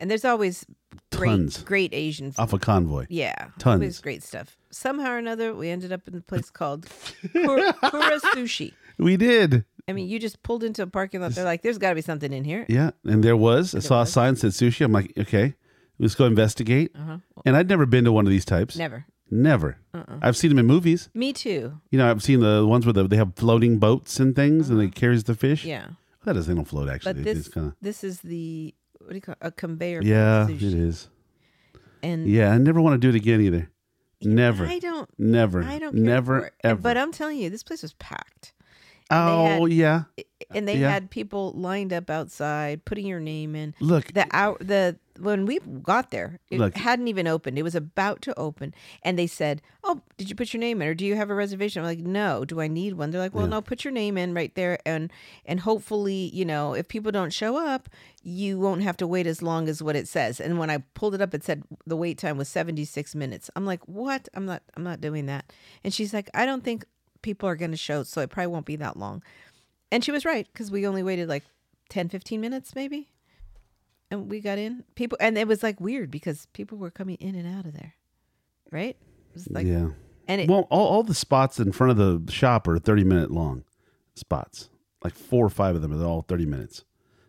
And 0.00 0.10
there's 0.10 0.24
always 0.24 0.64
great, 1.12 1.28
Tons. 1.28 1.62
great 1.62 1.92
Asian 1.94 2.32
food. 2.32 2.40
off 2.42 2.52
a 2.52 2.58
convoy. 2.58 3.06
Yeah, 3.10 3.48
Tons. 3.58 3.80
Always 3.80 4.00
great 4.00 4.22
stuff. 4.22 4.56
Somehow 4.70 5.10
or 5.12 5.18
another, 5.18 5.54
we 5.54 5.68
ended 5.68 5.92
up 5.92 6.08
in 6.08 6.14
a 6.16 6.20
place 6.22 6.50
called 6.50 6.86
Kur- 7.32 7.72
Kura 7.90 8.18
Sushi, 8.34 8.72
We 8.98 9.16
did. 9.16 9.64
I 9.88 9.92
mean, 9.92 10.08
you 10.08 10.18
just 10.18 10.42
pulled 10.42 10.62
into 10.64 10.82
a 10.82 10.86
parking 10.86 11.20
lot. 11.20 11.32
They're 11.32 11.44
like, 11.44 11.62
"There's 11.62 11.78
got 11.78 11.90
to 11.90 11.94
be 11.96 12.00
something 12.02 12.32
in 12.32 12.44
here." 12.44 12.64
Yeah, 12.68 12.90
and 13.04 13.22
there 13.24 13.36
was. 13.36 13.74
I 13.74 13.80
saw 13.80 14.02
a 14.02 14.06
sign 14.06 14.34
that 14.34 14.40
said 14.40 14.52
sushi. 14.52 14.84
I'm 14.84 14.92
like, 14.92 15.12
okay, 15.18 15.54
let's 15.98 16.14
go 16.14 16.26
investigate. 16.26 16.92
Uh 16.94 17.04
huh. 17.04 17.18
And 17.44 17.56
I'd 17.56 17.68
never 17.68 17.86
been 17.86 18.04
to 18.04 18.12
one 18.12 18.26
of 18.26 18.30
these 18.30 18.44
types. 18.44 18.76
Never. 18.76 19.06
Never. 19.30 19.78
Uh-uh. 19.94 20.18
I've 20.22 20.36
seen 20.36 20.50
them 20.50 20.58
in 20.58 20.66
movies. 20.66 21.08
Me 21.14 21.32
too. 21.32 21.80
You 21.90 21.98
know, 21.98 22.10
I've 22.10 22.22
seen 22.22 22.40
the 22.40 22.66
ones 22.66 22.84
where 22.86 22.92
the, 22.92 23.06
they 23.08 23.16
have 23.16 23.34
floating 23.36 23.78
boats 23.78 24.18
and 24.20 24.34
things, 24.36 24.70
and 24.70 24.78
they 24.80 24.88
carries 24.88 25.24
the 25.24 25.34
fish. 25.34 25.64
Uh-huh. 25.64 25.70
Yeah. 25.70 25.86
that 26.24 26.36
is 26.36 26.46
they 26.46 26.54
don't 26.54 26.64
float 26.66 26.88
actually. 26.88 27.14
But 27.14 27.24
They 27.24 27.32
this 27.34 27.44
just 27.44 27.54
kind 27.54 27.68
of. 27.68 27.74
this 27.80 28.04
is 28.04 28.20
the 28.20 28.74
what 29.00 29.10
do 29.10 29.14
you 29.14 29.20
call 29.20 29.32
it? 29.32 29.38
a 29.40 29.50
conveyor? 29.50 30.02
Yeah, 30.02 30.48
it 30.48 30.62
is. 30.62 31.08
And 32.02 32.26
Yeah, 32.26 32.50
I 32.50 32.58
never 32.58 32.80
want 32.80 32.94
to 32.94 32.98
do 32.98 33.08
it 33.08 33.14
again 33.14 33.40
either. 33.40 33.70
Never. 34.22 34.66
I 34.66 34.78
don't. 34.78 35.08
Never. 35.18 35.62
I 35.62 35.78
don't. 35.78 35.94
Care 35.94 36.02
Never 36.02 36.50
ever. 36.62 36.80
But 36.80 36.96
I'm 36.96 37.12
telling 37.12 37.38
you, 37.38 37.48
this 37.50 37.62
place 37.62 37.82
was 37.82 37.94
packed, 37.94 38.52
oh 39.10 39.44
had- 39.66 39.72
yeah. 39.72 40.02
and 40.50 40.66
they 40.66 40.78
Yeah. 40.78 40.90
had 40.90 41.10
people 41.10 41.52
lined 41.52 41.92
up 41.92 42.08
outside 42.10 42.84
putting 42.84 43.06
your 43.06 43.20
name 43.20 43.54
in. 43.54 43.74
Look, 43.80 44.12
The 44.12 44.26
hour 44.32 44.56
the 44.60 44.98
when 45.18 45.44
we 45.44 45.58
got 45.82 46.10
there, 46.10 46.38
it 46.50 46.58
Look. 46.58 46.74
hadn't 46.78 47.06
even 47.08 47.26
opened. 47.26 47.58
It 47.58 47.62
was 47.62 47.74
about 47.74 48.22
to 48.22 48.38
open, 48.38 48.72
and 49.02 49.18
they 49.18 49.26
said, 49.26 49.60
"Oh, 49.84 50.00
did 50.16 50.30
you 50.30 50.34
put 50.34 50.54
your 50.54 50.60
name 50.60 50.80
in, 50.80 50.88
or 50.88 50.94
do 50.94 51.04
you 51.04 51.14
have 51.14 51.28
a 51.28 51.34
reservation?" 51.34 51.80
I'm 51.82 51.86
like, 51.86 51.98
"No." 51.98 52.46
Do 52.46 52.58
I 52.60 52.68
need 52.68 52.94
one? 52.94 53.10
They're 53.10 53.20
like, 53.20 53.34
"Well, 53.34 53.44
Yeah. 53.44 53.50
no. 53.50 53.60
Put 53.60 53.84
your 53.84 53.92
name 53.92 54.16
in 54.16 54.32
right 54.32 54.54
there, 54.54 54.78
and 54.86 55.10
and 55.44 55.60
hopefully, 55.60 56.30
you 56.32 56.46
know, 56.46 56.72
if 56.72 56.88
people 56.88 57.12
don't 57.12 57.34
show 57.34 57.58
up, 57.58 57.90
you 58.22 58.58
won't 58.58 58.82
have 58.82 58.96
to 58.96 59.06
wait 59.06 59.26
as 59.26 59.42
long 59.42 59.68
as 59.68 59.82
what 59.82 59.94
it 59.94 60.08
says." 60.08 60.40
And 60.40 60.58
when 60.58 60.70
I 60.70 60.78
pulled 60.94 61.14
it 61.14 61.20
up, 61.20 61.34
it 61.34 61.44
said 61.44 61.64
the 61.86 61.96
wait 61.96 62.16
time 62.16 62.38
was 62.38 62.48
76 62.48 63.14
minutes. 63.14 63.50
I'm 63.54 63.66
like, 63.66 63.86
"What? 63.86 64.26
I'm 64.32 64.46
not. 64.46 64.62
I'm 64.74 64.82
not 64.84 65.02
doing 65.02 65.26
that." 65.26 65.52
And 65.84 65.92
she's 65.92 66.14
like, 66.14 66.30
"I 66.32 66.46
don't 66.46 66.64
think 66.64 66.86
people 67.22 67.48
are 67.48 67.56
going 67.56 67.70
to 67.70 67.76
show, 67.76 68.02
so 68.02 68.20
it 68.20 68.30
probably 68.30 68.48
won't 68.48 68.66
be 68.66 68.76
that 68.76 68.96
long." 68.96 69.22
And 69.92 70.04
she 70.04 70.12
was 70.12 70.24
right 70.24 70.46
because 70.52 70.70
we 70.70 70.86
only 70.86 71.02
waited 71.02 71.28
like 71.28 71.44
10, 71.88 72.08
15 72.08 72.40
minutes, 72.40 72.74
maybe 72.74 73.08
and 74.10 74.30
we 74.30 74.40
got 74.40 74.58
in 74.58 74.84
people 74.94 75.16
and 75.20 75.38
it 75.38 75.46
was 75.46 75.62
like 75.62 75.80
weird 75.80 76.10
because 76.10 76.46
people 76.52 76.76
were 76.76 76.90
coming 76.90 77.16
in 77.20 77.34
and 77.34 77.46
out 77.56 77.64
of 77.64 77.72
there 77.72 77.94
right 78.72 78.96
it 79.30 79.34
was 79.34 79.48
like 79.50 79.66
yeah. 79.66 79.88
and 80.26 80.40
it 80.40 80.48
Well, 80.48 80.66
all, 80.70 80.86
all 80.88 81.02
the 81.02 81.14
spots 81.14 81.60
in 81.60 81.72
front 81.72 81.92
of 81.92 81.96
the 81.96 82.32
shop 82.32 82.66
are 82.66 82.78
30 82.78 83.04
minute 83.04 83.30
long 83.30 83.64
spots. 84.14 84.68
Like 85.02 85.14
four 85.14 85.46
or 85.46 85.50
five 85.50 85.76
of 85.76 85.82
them 85.82 85.98
are 85.98 86.04
all 86.04 86.22
30 86.22 86.46
minutes. 86.46 86.84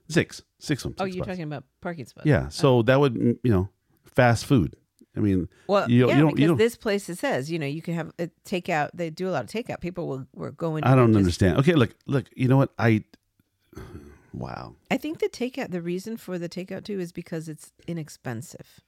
Six. 0.09 0.43
Six 0.59 0.83
of 0.83 0.95
them. 0.95 1.03
oh 1.03 1.05
you're 1.05 1.23
spots. 1.23 1.27
talking 1.27 1.43
about 1.43 1.63
parking 1.79 2.05
spots 2.05 2.25
Yeah. 2.25 2.49
So 2.49 2.79
oh. 2.79 2.81
that 2.83 2.99
would, 2.99 3.15
you 3.15 3.51
know, 3.51 3.69
fast 4.03 4.45
food. 4.45 4.75
I 5.15 5.19
mean, 5.19 5.49
well 5.67 5.89
you, 5.89 6.07
yeah 6.07 6.15
you 6.15 6.21
don't, 6.21 6.35
because 6.35 6.57
this 6.57 6.77
place 6.77 7.09
it 7.09 7.17
says 7.17 7.51
you 7.51 7.59
know 7.59 7.65
you 7.65 7.81
can 7.81 7.93
have 7.95 8.11
a 8.17 8.29
takeout 8.45 8.91
they 8.93 9.09
do 9.09 9.27
a 9.27 9.31
lot 9.31 9.43
of 9.43 9.49
takeout 9.49 9.81
people 9.81 10.07
will 10.07 10.25
were 10.33 10.51
going 10.51 10.83
I 10.83 10.95
don't 10.95 11.09
just- 11.11 11.17
understand. 11.17 11.57
Okay. 11.59 11.73
Look, 11.73 11.95
look, 12.07 12.25
you 12.35 12.47
know 12.47 12.57
what? 12.57 12.71
I, 12.79 13.03
wow. 14.33 14.75
i 14.89 14.97
think 14.97 15.19
the 15.19 15.27
takeout 15.29 15.71
the 15.71 15.81
reason 15.81 16.17
for 16.17 16.37
the 16.39 16.47
takeout 16.49 16.83
too 16.85 16.99
is 16.99 17.11
because 17.11 17.49
it's 17.49 17.71
inexpensive 17.87 18.79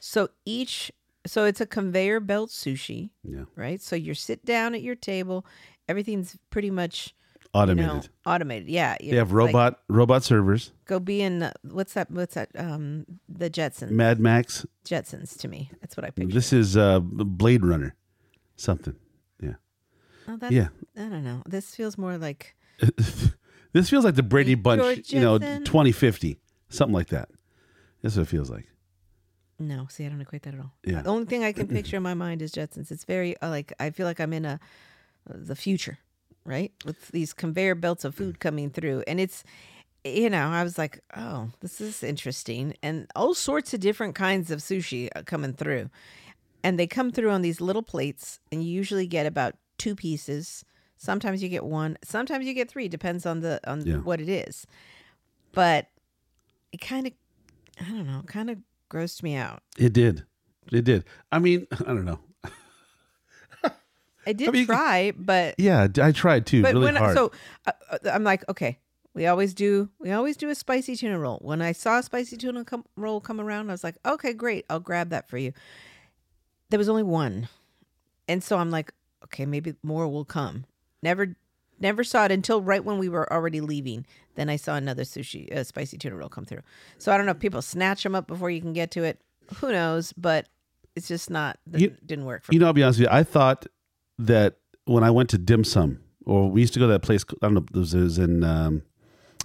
so 0.00 0.28
each 0.44 0.92
so 1.26 1.44
it's 1.44 1.60
a 1.60 1.66
conveyor 1.66 2.20
belt 2.20 2.50
sushi 2.50 3.10
Yeah. 3.24 3.44
right 3.56 3.80
so 3.80 3.96
you 3.96 4.14
sit 4.14 4.44
down 4.44 4.74
at 4.74 4.82
your 4.82 4.94
table 4.94 5.44
everything's 5.88 6.36
pretty 6.50 6.70
much 6.70 7.14
Automated. 7.54 7.86
know, 7.92 8.02
automated 8.24 8.68
yeah 8.70 8.96
they 9.00 9.16
have 9.16 9.32
robot, 9.32 9.80
robot 9.88 10.22
servers, 10.24 10.72
go 10.86 10.98
be 10.98 11.20
in 11.20 11.42
uh, 11.42 11.52
what's 11.62 11.92
that 11.92 12.10
what's 12.10 12.34
that 12.34 12.48
um 12.56 13.04
the 13.28 13.50
jetsons 13.50 13.90
Mad 13.90 14.18
Max. 14.20 14.64
jetsons 14.86 15.36
to 15.38 15.48
me 15.48 15.70
that's 15.80 15.94
what 15.96 16.04
i 16.04 16.10
picture 16.10 16.32
This 16.32 16.52
is 16.52 16.76
uh, 16.78 17.00
Blade 17.00 17.64
Runner. 17.64 17.94
Something. 18.56 18.94
Yeah. 19.40 19.54
oh, 20.28 20.36
that's, 20.38 20.52
Yeah. 20.52 20.68
i 20.96 21.00
don't 21.00 21.24
know 21.24 21.42
this 21.46 21.74
feels 21.74 21.98
more 21.98 22.16
like 22.16 22.54
this 23.72 23.90
feels 23.90 24.04
like 24.04 24.14
the 24.14 24.22
Brady 24.22 24.54
Bunch, 24.54 25.12
you 25.12 25.20
know, 25.20 25.38
2050. 25.38 26.38
Something 26.70 26.94
like 26.94 27.08
that. 27.08 27.28
That's 28.02 28.16
what 28.16 28.22
it 28.22 28.28
feels 28.28 28.50
like. 28.50 28.66
no 29.58 29.86
see 29.90 30.06
i 30.06 30.08
don't 30.08 30.20
equate 30.22 30.42
that 30.42 30.54
at 30.54 30.60
all 30.60 30.72
Yeah. 30.84 31.02
the 31.02 31.10
only 31.10 31.26
thing 31.26 31.44
i 31.44 31.52
can 31.52 31.68
picture 31.68 31.98
in 31.98 32.02
my 32.02 32.14
mind 32.14 32.40
is 32.42 32.50
jetsons 32.52 32.90
it's 32.90 33.04
very 33.04 33.36
uh, 33.42 33.50
like 33.50 33.72
i 33.78 33.90
feel 33.90 34.06
like 34.06 34.20
i'm 34.20 34.32
in 34.32 34.44
a 34.46 34.58
the 35.28 35.54
future 35.54 35.98
right 36.44 36.72
with 36.84 37.08
these 37.08 37.32
conveyor 37.32 37.74
belts 37.74 38.04
of 38.04 38.14
food 38.14 38.40
coming 38.40 38.70
through 38.70 39.02
and 39.06 39.20
it's 39.20 39.44
you 40.04 40.28
know 40.28 40.48
i 40.48 40.62
was 40.62 40.76
like 40.78 40.98
oh 41.16 41.50
this 41.60 41.80
is 41.80 42.02
interesting 42.02 42.74
and 42.82 43.06
all 43.14 43.34
sorts 43.34 43.72
of 43.72 43.80
different 43.80 44.14
kinds 44.14 44.50
of 44.50 44.58
sushi 44.60 45.08
are 45.14 45.22
coming 45.22 45.52
through 45.52 45.88
and 46.64 46.78
they 46.78 46.86
come 46.86 47.10
through 47.12 47.30
on 47.30 47.42
these 47.42 47.60
little 47.60 47.82
plates 47.82 48.40
and 48.50 48.64
you 48.64 48.70
usually 48.70 49.06
get 49.06 49.26
about 49.26 49.54
two 49.78 49.94
pieces 49.94 50.64
sometimes 50.96 51.42
you 51.42 51.48
get 51.48 51.64
one 51.64 51.96
sometimes 52.02 52.44
you 52.46 52.54
get 52.54 52.68
three 52.68 52.88
depends 52.88 53.24
on 53.26 53.40
the 53.40 53.60
on 53.70 53.86
Yeah. 53.86 53.96
what 53.98 54.20
it 54.20 54.28
is 54.28 54.66
but 55.52 55.86
it 56.72 56.80
kind 56.80 57.06
of 57.06 57.12
i 57.80 57.84
don't 57.88 58.06
know 58.06 58.22
kind 58.26 58.50
of 58.50 58.58
grossed 58.90 59.22
me 59.22 59.36
out 59.36 59.62
It 59.78 59.92
did. 59.92 60.24
It 60.70 60.84
did. 60.84 61.04
I 61.32 61.38
mean, 61.40 61.66
I 61.72 61.84
don't 61.94 62.04
know. 62.04 62.20
I 64.26 64.32
did 64.32 64.52
mean, 64.52 64.60
you 64.62 64.66
can- 64.66 64.74
try 64.76 65.12
but 65.16 65.54
Yeah, 65.58 65.88
I 66.00 66.12
tried 66.12 66.46
too, 66.46 66.62
but 66.62 66.74
really 66.74 66.84
when 66.86 66.96
I- 66.96 67.00
hard. 67.00 67.16
so 67.16 67.32
uh, 67.66 67.72
uh, 67.90 67.98
i'm 68.10 68.24
like 68.24 68.48
okay 68.48 68.78
we 69.14 69.26
always 69.26 69.52
do 69.54 69.90
we 69.98 70.10
always 70.10 70.36
do 70.38 70.48
a 70.48 70.54
spicy 70.54 70.96
tuna 70.96 71.18
roll. 71.18 71.38
When 71.42 71.60
i 71.60 71.72
saw 71.72 71.98
a 71.98 72.02
spicy 72.02 72.36
tuna 72.38 72.64
come, 72.64 72.84
roll 72.96 73.20
come 73.20 73.40
around 73.40 73.68
i 73.68 73.72
was 73.72 73.84
like 73.84 73.96
okay 74.06 74.32
great 74.32 74.64
i'll 74.70 74.80
grab 74.80 75.10
that 75.10 75.28
for 75.28 75.36
you. 75.38 75.52
There 76.70 76.78
was 76.78 76.88
only 76.88 77.02
one. 77.02 77.48
And 78.28 78.42
so 78.42 78.56
i'm 78.58 78.70
like 78.70 78.92
okay 79.24 79.44
maybe 79.46 79.74
more 79.82 80.08
will 80.08 80.24
come. 80.24 80.64
Never 81.02 81.36
never 81.80 82.04
saw 82.04 82.24
it 82.24 82.32
until 82.32 82.62
right 82.62 82.84
when 82.84 82.98
we 82.98 83.08
were 83.08 83.30
already 83.32 83.60
leaving. 83.60 84.06
Then 84.36 84.48
i 84.48 84.56
saw 84.56 84.76
another 84.76 85.02
sushi 85.02 85.52
uh, 85.54 85.64
spicy 85.64 85.98
tuna 85.98 86.16
roll 86.16 86.28
come 86.30 86.44
through. 86.46 86.62
So 86.98 87.12
i 87.12 87.16
don't 87.18 87.26
know 87.26 87.32
if 87.32 87.38
people 87.40 87.60
snatch 87.60 88.02
them 88.04 88.14
up 88.14 88.26
before 88.26 88.48
you 88.50 88.60
can 88.62 88.72
get 88.72 88.90
to 88.92 89.02
it. 89.04 89.20
Who 89.56 89.72
knows? 89.72 90.14
But 90.14 90.48
it's 90.96 91.08
just 91.08 91.28
not 91.28 91.58
You- 91.70 91.96
didn't 92.06 92.24
work 92.24 92.44
for 92.44 92.52
you 92.54 92.58
me. 92.58 92.62
Know, 92.62 92.68
I'll 92.68 92.72
be 92.72 92.82
honest 92.82 93.00
with 93.00 93.08
you. 93.10 93.14
I 93.14 93.22
thought 93.24 93.66
that 94.26 94.56
when 94.84 95.04
I 95.04 95.10
went 95.10 95.30
to 95.30 95.38
Dim 95.38 95.64
Sum, 95.64 96.00
or 96.24 96.50
we 96.50 96.60
used 96.60 96.74
to 96.74 96.78
go 96.80 96.86
to 96.86 96.92
that 96.92 97.02
place, 97.02 97.24
I 97.42 97.46
don't 97.46 97.54
know, 97.54 97.64
it 97.74 97.76
was, 97.76 97.94
it 97.94 98.00
was 98.00 98.18
in 98.18 98.44
um, 98.44 98.82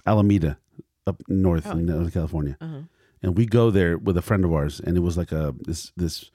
Alameda 0.06 0.58
up 1.06 1.22
north 1.28 1.66
Oh, 1.66 1.72
in 1.72 1.86
Northern 1.86 2.10
California. 2.10 2.56
uh-huh. 2.60 2.80
And 3.22 3.36
we 3.36 3.46
go 3.46 3.70
there 3.70 3.98
with 3.98 4.16
a 4.16 4.22
friend 4.22 4.44
of 4.44 4.52
ours, 4.52 4.80
and 4.80 4.96
it 4.96 5.00
was 5.00 5.16
like 5.16 5.32
a 5.32 5.52
this 5.60 5.90
this 5.96 6.30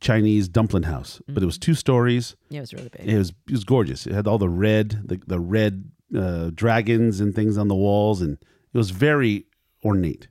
Chinese 0.00 0.48
dumpling 0.48 0.84
house, 0.84 1.20
but 1.28 1.42
it 1.42 1.46
was 1.46 1.58
two 1.58 1.74
stories. 1.74 2.34
yeah 2.48 2.58
it 2.58 2.60
was 2.62 2.72
really 2.72 2.88
big 2.88 3.06
It 3.06 3.18
was 3.18 3.30
it 3.46 3.52
was 3.52 3.64
gorgeous. 3.64 4.06
It 4.06 4.14
had 4.14 4.26
all 4.26 4.38
the 4.38 4.48
red 4.48 5.02
the, 5.04 5.20
the 5.26 5.38
red 5.38 5.84
uh, 6.16 6.50
dragons 6.54 7.20
and 7.20 7.34
things 7.34 7.58
on 7.58 7.68
the 7.68 7.74
walls, 7.74 8.22
and 8.22 8.38
it 8.72 8.78
was 8.78 8.90
very 8.90 9.44
ornate. 9.84 10.28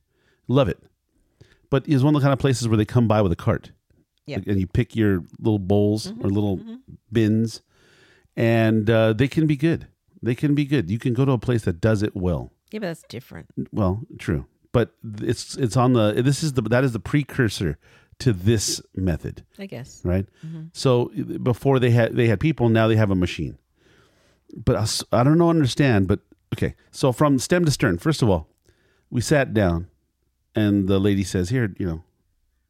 Love 0.48 0.67
it. 0.67 0.79
But 1.69 1.88
it's 1.88 2.01
one 2.03 2.15
of 2.15 2.22
the 2.22 2.25
kind 2.25 2.33
of 2.33 2.39
places 2.39 2.67
where 2.67 2.77
they 2.77 2.86
come 2.86 3.07
by 3.07 3.22
with 3.22 3.31
a 3.31 3.36
cart, 3.36 3.72
Yeah. 4.25 4.39
and 4.48 4.60
you 4.60 4.68
pick 4.68 4.96
your 4.96 5.24
little 5.39 5.60
bowls 5.60 6.08
Mm-hmm, 6.12 6.25
or 6.25 6.30
little 6.30 6.60
bins, 7.12 7.62
and 8.36 8.89
uh, 8.89 9.13
they 9.13 9.27
can 9.27 9.48
be 9.48 9.56
good. 9.58 9.88
They 10.22 10.36
can 10.36 10.56
be 10.56 10.65
good. 10.65 10.89
You 10.89 11.00
can 11.00 11.13
go 11.13 11.25
to 11.25 11.34
a 11.34 11.38
place 11.38 11.63
that 11.63 11.82
does 11.82 12.01
it 12.03 12.15
well. 12.15 12.51
yeah 12.72 12.80
but 12.80 12.88
that's 12.88 13.03
different 13.10 13.48
Well, 13.72 14.01
true, 14.18 14.46
but 14.72 14.96
it's 15.22 15.56
it's 15.58 15.75
on 15.77 15.94
the 15.94 16.22
this 16.24 16.42
is 16.44 16.53
the 16.53 16.62
that 16.63 16.84
is 16.84 16.92
the 16.94 17.00
precursor 17.00 17.77
to 18.20 18.32
this 18.32 18.80
method 18.96 19.44
i 19.60 19.65
guess 19.65 20.00
right? 20.06 20.27
Mm-hmm. 20.46 20.65
So 20.72 21.10
before 21.42 21.80
they 21.80 21.89
had 21.92 22.15
they 22.15 22.27
had 22.27 22.39
people, 22.39 22.70
now 22.70 22.88
they 22.88 22.96
have 22.96 23.12
a 23.12 23.15
machine. 23.15 23.58
But 24.56 24.75
I 25.12 25.24
don't 25.24 25.38
know 25.38 25.50
understand. 25.50 26.08
But 26.08 26.20
okay, 26.56 26.75
so 26.92 27.12
from 27.12 27.39
stem 27.39 27.65
to 27.65 27.72
stern, 27.72 27.98
first 27.98 28.22
of 28.22 28.30
all, 28.30 28.48
we 29.10 29.20
sat 29.22 29.53
down, 29.53 29.88
and 30.56 30.88
the 30.88 31.00
lady 31.00 31.24
says, 31.24 31.50
"Here, 31.50 31.74
you 31.80 31.86
know, 31.88 32.03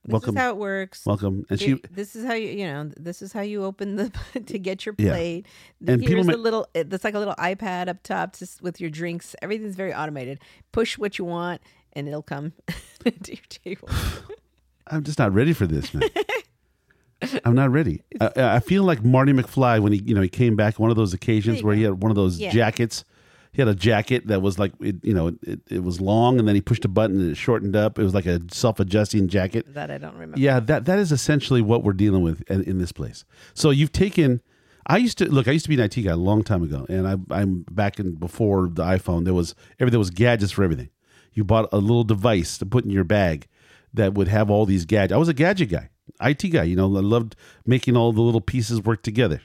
This 0.06 0.12
welcome, 0.12 0.36
is 0.36 0.42
how 0.42 0.50
it 0.50 0.58
works. 0.58 1.06
welcome." 1.06 1.46
And 1.50 1.60
she 1.60 1.82
this 1.92 2.16
is 2.16 2.26
how 2.26 2.34
you 2.34 2.50
you 2.50 2.66
know 2.66 2.92
this 2.98 3.22
is 3.22 3.32
how 3.32 3.42
you 3.42 3.64
open 3.64 3.96
the 3.96 4.12
to 4.46 4.60
get 4.60 4.86
your 4.86 4.96
Yeah. 4.98 5.12
plate. 5.12 5.46
And 5.88 6.02
Here's 6.02 6.26
people 6.26 6.36
a 6.36 6.38
little. 6.38 6.68
That's 6.74 7.04
like 7.06 7.14
a 7.14 7.20
little 7.20 7.36
iPad 7.36 7.88
up 7.88 8.04
top, 8.04 8.36
just 8.38 8.62
with 8.62 8.82
your 8.82 8.90
drinks. 8.90 9.36
Everything's 9.42 9.76
very 9.76 9.94
automated. 9.94 10.40
Push 10.74 10.98
what 10.98 11.18
you 11.18 11.26
want, 11.26 11.62
and 11.94 12.08
it'll 12.08 12.22
come 12.22 12.52
to 13.04 13.32
your 13.34 13.46
table. 13.50 13.88
I'm 14.88 15.04
just 15.04 15.18
not 15.20 15.34
ready 15.34 15.54
for 15.54 15.66
this, 15.66 15.94
man. 15.94 16.10
I'm 17.46 17.56
not 17.56 17.72
ready. 17.72 18.02
I, 18.20 18.32
I 18.36 18.60
feel 18.60 18.84
like 18.84 19.02
Marty 19.06 19.32
McFly 19.32 19.82
when 19.82 19.94
he, 19.94 20.02
you 20.04 20.14
know, 20.14 20.20
he 20.22 20.28
came 20.28 20.58
back 20.58 20.78
one 20.78 20.90
of 20.90 20.98
those 20.98 21.14
occasions 21.14 21.64
where 21.64 21.74
he 21.74 21.84
had 21.84 22.02
one 22.04 22.12
of 22.12 22.16
those 22.16 22.38
Yeah. 22.38 22.52
jackets. 22.52 23.06
He 23.54 23.62
had 23.62 23.70
a 23.70 23.76
jacket 23.76 24.28
that 24.28 24.42
was 24.42 24.58
like, 24.58 24.74
it, 24.80 24.96
you 25.04 25.14
know, 25.14 25.36
it, 25.44 25.60
it 25.70 25.84
was 25.84 26.02
long, 26.02 26.40
and 26.40 26.48
then 26.48 26.56
he 26.56 26.62
pushed 26.62 26.84
a 26.86 26.88
button 26.88 27.22
and 27.22 27.32
it 27.32 27.36
shortened 27.36 27.76
up. 27.76 28.00
It 28.00 28.04
was 28.04 28.14
like 28.14 28.26
a 28.26 28.42
self-adjusting 28.52 29.28
jacket. 29.28 29.72
That 29.76 29.92
I 29.92 30.00
don't 30.00 30.16
remember. 30.16 30.40
Yeah, 30.40 30.60
that 30.60 30.86
that 30.86 30.98
is 30.98 31.12
essentially 31.12 31.62
what 31.62 31.84
we're 31.84 31.94
dealing 31.94 32.24
with 32.24 32.42
in, 32.50 32.64
in 32.64 32.80
this 32.80 32.92
place. 32.92 33.26
So 33.54 33.70
you've 33.70 33.92
taken. 33.92 34.42
I 34.88 34.98
used 34.98 35.20
to 35.20 35.32
look. 35.32 35.48
I 35.48 35.52
used 35.52 35.66
to 35.66 35.70
be 35.70 35.76
an 35.76 35.82
IT 35.82 35.96
guy 35.96 36.12
a 36.12 36.18
long 36.18 36.44
time 36.44 36.64
ago, 36.64 36.86
and 36.90 37.08
I, 37.08 37.16
I'm 37.30 37.64
back 37.72 38.00
in 38.00 38.16
before 38.16 38.70
the 38.70 38.84
iPhone. 38.84 39.24
There 39.24 39.36
was 39.36 39.54
everything 39.80 40.00
was 40.00 40.10
gadgets 40.10 40.52
for 40.52 40.64
everything. 40.64 40.90
You 41.32 41.44
bought 41.44 41.70
a 41.72 41.78
little 41.78 42.04
device 42.04 42.58
to 42.58 42.66
put 42.66 42.84
in 42.86 42.90
your 42.90 43.04
bag 43.04 43.48
that 43.94 44.16
would 44.16 44.28
have 44.28 44.50
all 44.50 44.66
these 44.66 44.86
gadgets. 44.86 45.14
I 45.14 45.18
was 45.18 45.30
a 45.30 45.34
gadget 45.34 45.70
guy, 45.70 45.90
IT 46.22 46.50
guy. 46.50 46.64
You 46.64 46.76
know, 46.76 46.86
I 46.86 47.02
loved 47.02 47.36
making 47.66 47.96
all 47.96 48.12
the 48.14 48.22
little 48.22 48.42
pieces 48.42 48.82
work 48.82 49.04
together. 49.04 49.42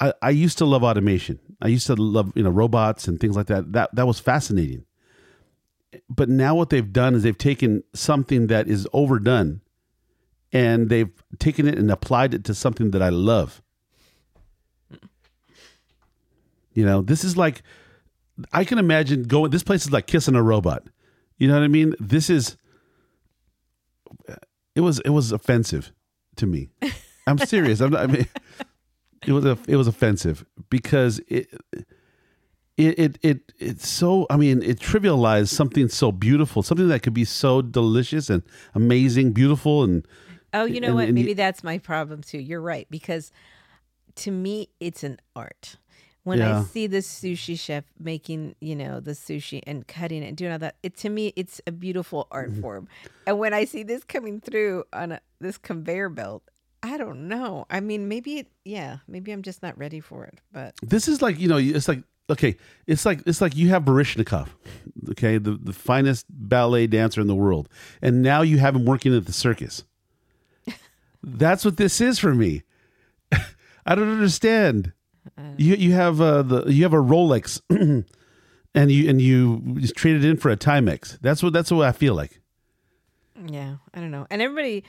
I, 0.00 0.12
I 0.22 0.30
used 0.30 0.58
to 0.58 0.64
love 0.64 0.82
automation. 0.82 1.38
I 1.60 1.68
used 1.68 1.86
to 1.86 1.94
love 1.94 2.32
you 2.34 2.42
know 2.42 2.50
robots 2.50 3.08
and 3.08 3.18
things 3.18 3.36
like 3.36 3.46
that. 3.46 3.72
That 3.72 3.94
that 3.94 4.06
was 4.06 4.20
fascinating. 4.20 4.84
But 6.08 6.28
now 6.28 6.54
what 6.54 6.70
they've 6.70 6.92
done 6.92 7.14
is 7.14 7.22
they've 7.22 7.36
taken 7.36 7.82
something 7.94 8.48
that 8.48 8.68
is 8.68 8.86
overdone, 8.92 9.62
and 10.52 10.88
they've 10.88 11.10
taken 11.38 11.66
it 11.66 11.78
and 11.78 11.90
applied 11.90 12.34
it 12.34 12.44
to 12.44 12.54
something 12.54 12.90
that 12.90 13.02
I 13.02 13.08
love. 13.08 13.62
You 16.74 16.84
know, 16.84 17.00
this 17.00 17.24
is 17.24 17.36
like 17.36 17.62
I 18.52 18.64
can 18.64 18.78
imagine 18.78 19.22
going. 19.22 19.50
This 19.50 19.62
place 19.62 19.86
is 19.86 19.92
like 19.92 20.06
kissing 20.06 20.34
a 20.34 20.42
robot. 20.42 20.84
You 21.38 21.48
know 21.48 21.54
what 21.54 21.62
I 21.62 21.68
mean? 21.68 21.94
This 21.98 22.28
is. 22.30 22.56
It 24.74 24.80
was 24.80 25.00
it 25.00 25.10
was 25.10 25.32
offensive 25.32 25.92
to 26.36 26.46
me. 26.46 26.68
I'm 27.26 27.38
serious. 27.38 27.80
I'm 27.80 27.90
not, 27.90 28.02
I 28.02 28.06
mean, 28.06 28.26
it 29.26 29.32
was 29.32 29.44
a, 29.44 29.56
it 29.68 29.76
was 29.76 29.86
offensive 29.86 30.44
because 30.70 31.20
it 31.28 31.48
it 32.76 32.98
it 32.98 33.18
it 33.22 33.52
it's 33.58 33.88
so. 33.88 34.26
I 34.28 34.36
mean, 34.36 34.62
it 34.62 34.78
trivialized 34.78 35.48
something 35.48 35.88
so 35.88 36.12
beautiful, 36.12 36.62
something 36.62 36.88
that 36.88 37.02
could 37.02 37.14
be 37.14 37.24
so 37.24 37.62
delicious 37.62 38.28
and 38.28 38.42
amazing, 38.74 39.32
beautiful, 39.32 39.82
and 39.84 40.06
Oh, 40.54 40.64
you 40.64 40.80
know 40.80 40.88
And- 40.88 40.96
what? 40.96 41.08
and 41.08 41.18
you- 41.18 41.24
Maybe 41.24 41.34
that's 41.34 41.62
my 41.64 41.78
problem 41.78 42.22
too. 42.22 42.38
You're 42.38 42.60
right 42.60 42.86
because 42.90 43.30
to 44.16 44.30
me 44.30 44.68
it's 44.80 45.02
an 45.04 45.18
art. 45.34 45.76
When 46.24 46.42
I 46.42 46.62
see 46.64 46.88
the 46.88 46.98
sushi 46.98 47.56
chef 47.58 47.84
making, 48.00 48.56
you 48.60 48.74
know, 48.74 48.98
the 48.98 49.12
sushi 49.12 49.62
and 49.64 49.86
cutting 49.86 50.24
it 50.24 50.26
and 50.26 50.36
doing 50.36 50.50
all 50.50 50.58
that, 50.58 50.74
it 50.82 50.96
to 50.98 51.08
me 51.08 51.32
it's 51.36 51.60
a 51.68 51.72
beautiful 51.72 52.26
art 52.32 52.50
Mm-hmm. 52.50 52.62
form. 52.62 52.88
And 53.28 53.38
when 53.38 53.54
I 53.54 53.64
see 53.64 53.84
this 53.84 54.02
coming 54.02 54.40
through 54.40 54.84
on 54.92 55.12
a, 55.12 55.20
this 55.40 55.56
conveyor 55.56 56.08
belt, 56.08 56.42
I 56.86 56.96
don't 56.98 57.26
know. 57.26 57.66
I 57.68 57.80
mean, 57.80 58.06
maybe 58.06 58.38
it, 58.38 58.46
yeah, 58.64 58.98
maybe 59.08 59.32
I'm 59.32 59.42
just 59.42 59.60
not 59.60 59.76
ready 59.76 59.98
for 59.98 60.24
it. 60.24 60.40
But 60.52 60.74
this 60.82 61.08
is 61.08 61.20
like 61.20 61.38
you 61.40 61.48
know 61.48 61.56
it's 61.56 61.88
like 61.88 62.02
okay 62.30 62.56
it's 62.86 63.04
like 63.04 63.20
it's 63.26 63.40
like 63.40 63.56
you 63.56 63.68
have 63.70 63.84
Baryshnikov 63.84 64.48
okay 65.10 65.38
the 65.38 65.52
the 65.52 65.72
finest 65.72 66.26
ballet 66.28 66.86
dancer 66.86 67.20
in 67.20 67.26
the 67.26 67.34
world 67.34 67.68
and 68.02 68.22
now 68.22 68.42
you 68.42 68.58
have 68.58 68.74
him 68.74 68.84
working 68.84 69.16
at 69.16 69.26
the 69.26 69.32
circus 69.32 69.84
that's 71.22 71.64
what 71.64 71.76
this 71.76 72.00
is 72.00 72.18
for 72.18 72.34
me 72.34 72.62
I 73.86 73.94
don't 73.94 74.10
understand 74.10 74.92
you 75.56 75.76
you 75.76 75.92
have 75.92 76.20
uh, 76.20 76.42
the 76.42 76.64
you 76.66 76.82
have 76.82 76.92
a 76.94 76.96
Rolex 76.96 77.60
and 78.74 78.90
you 78.90 79.08
and 79.08 79.20
you 79.20 79.62
just 79.78 79.94
traded 79.94 80.24
in 80.24 80.36
for 80.36 80.50
a 80.50 80.56
Timex 80.56 81.18
that's 81.20 81.42
what 81.42 81.52
that's 81.52 81.70
what 81.70 81.86
I 81.86 81.92
feel 81.92 82.14
like 82.14 82.40
Yeah, 83.46 83.76
I 83.94 84.00
don't 84.00 84.10
know. 84.10 84.26
And 84.30 84.42
everybody 84.42 84.84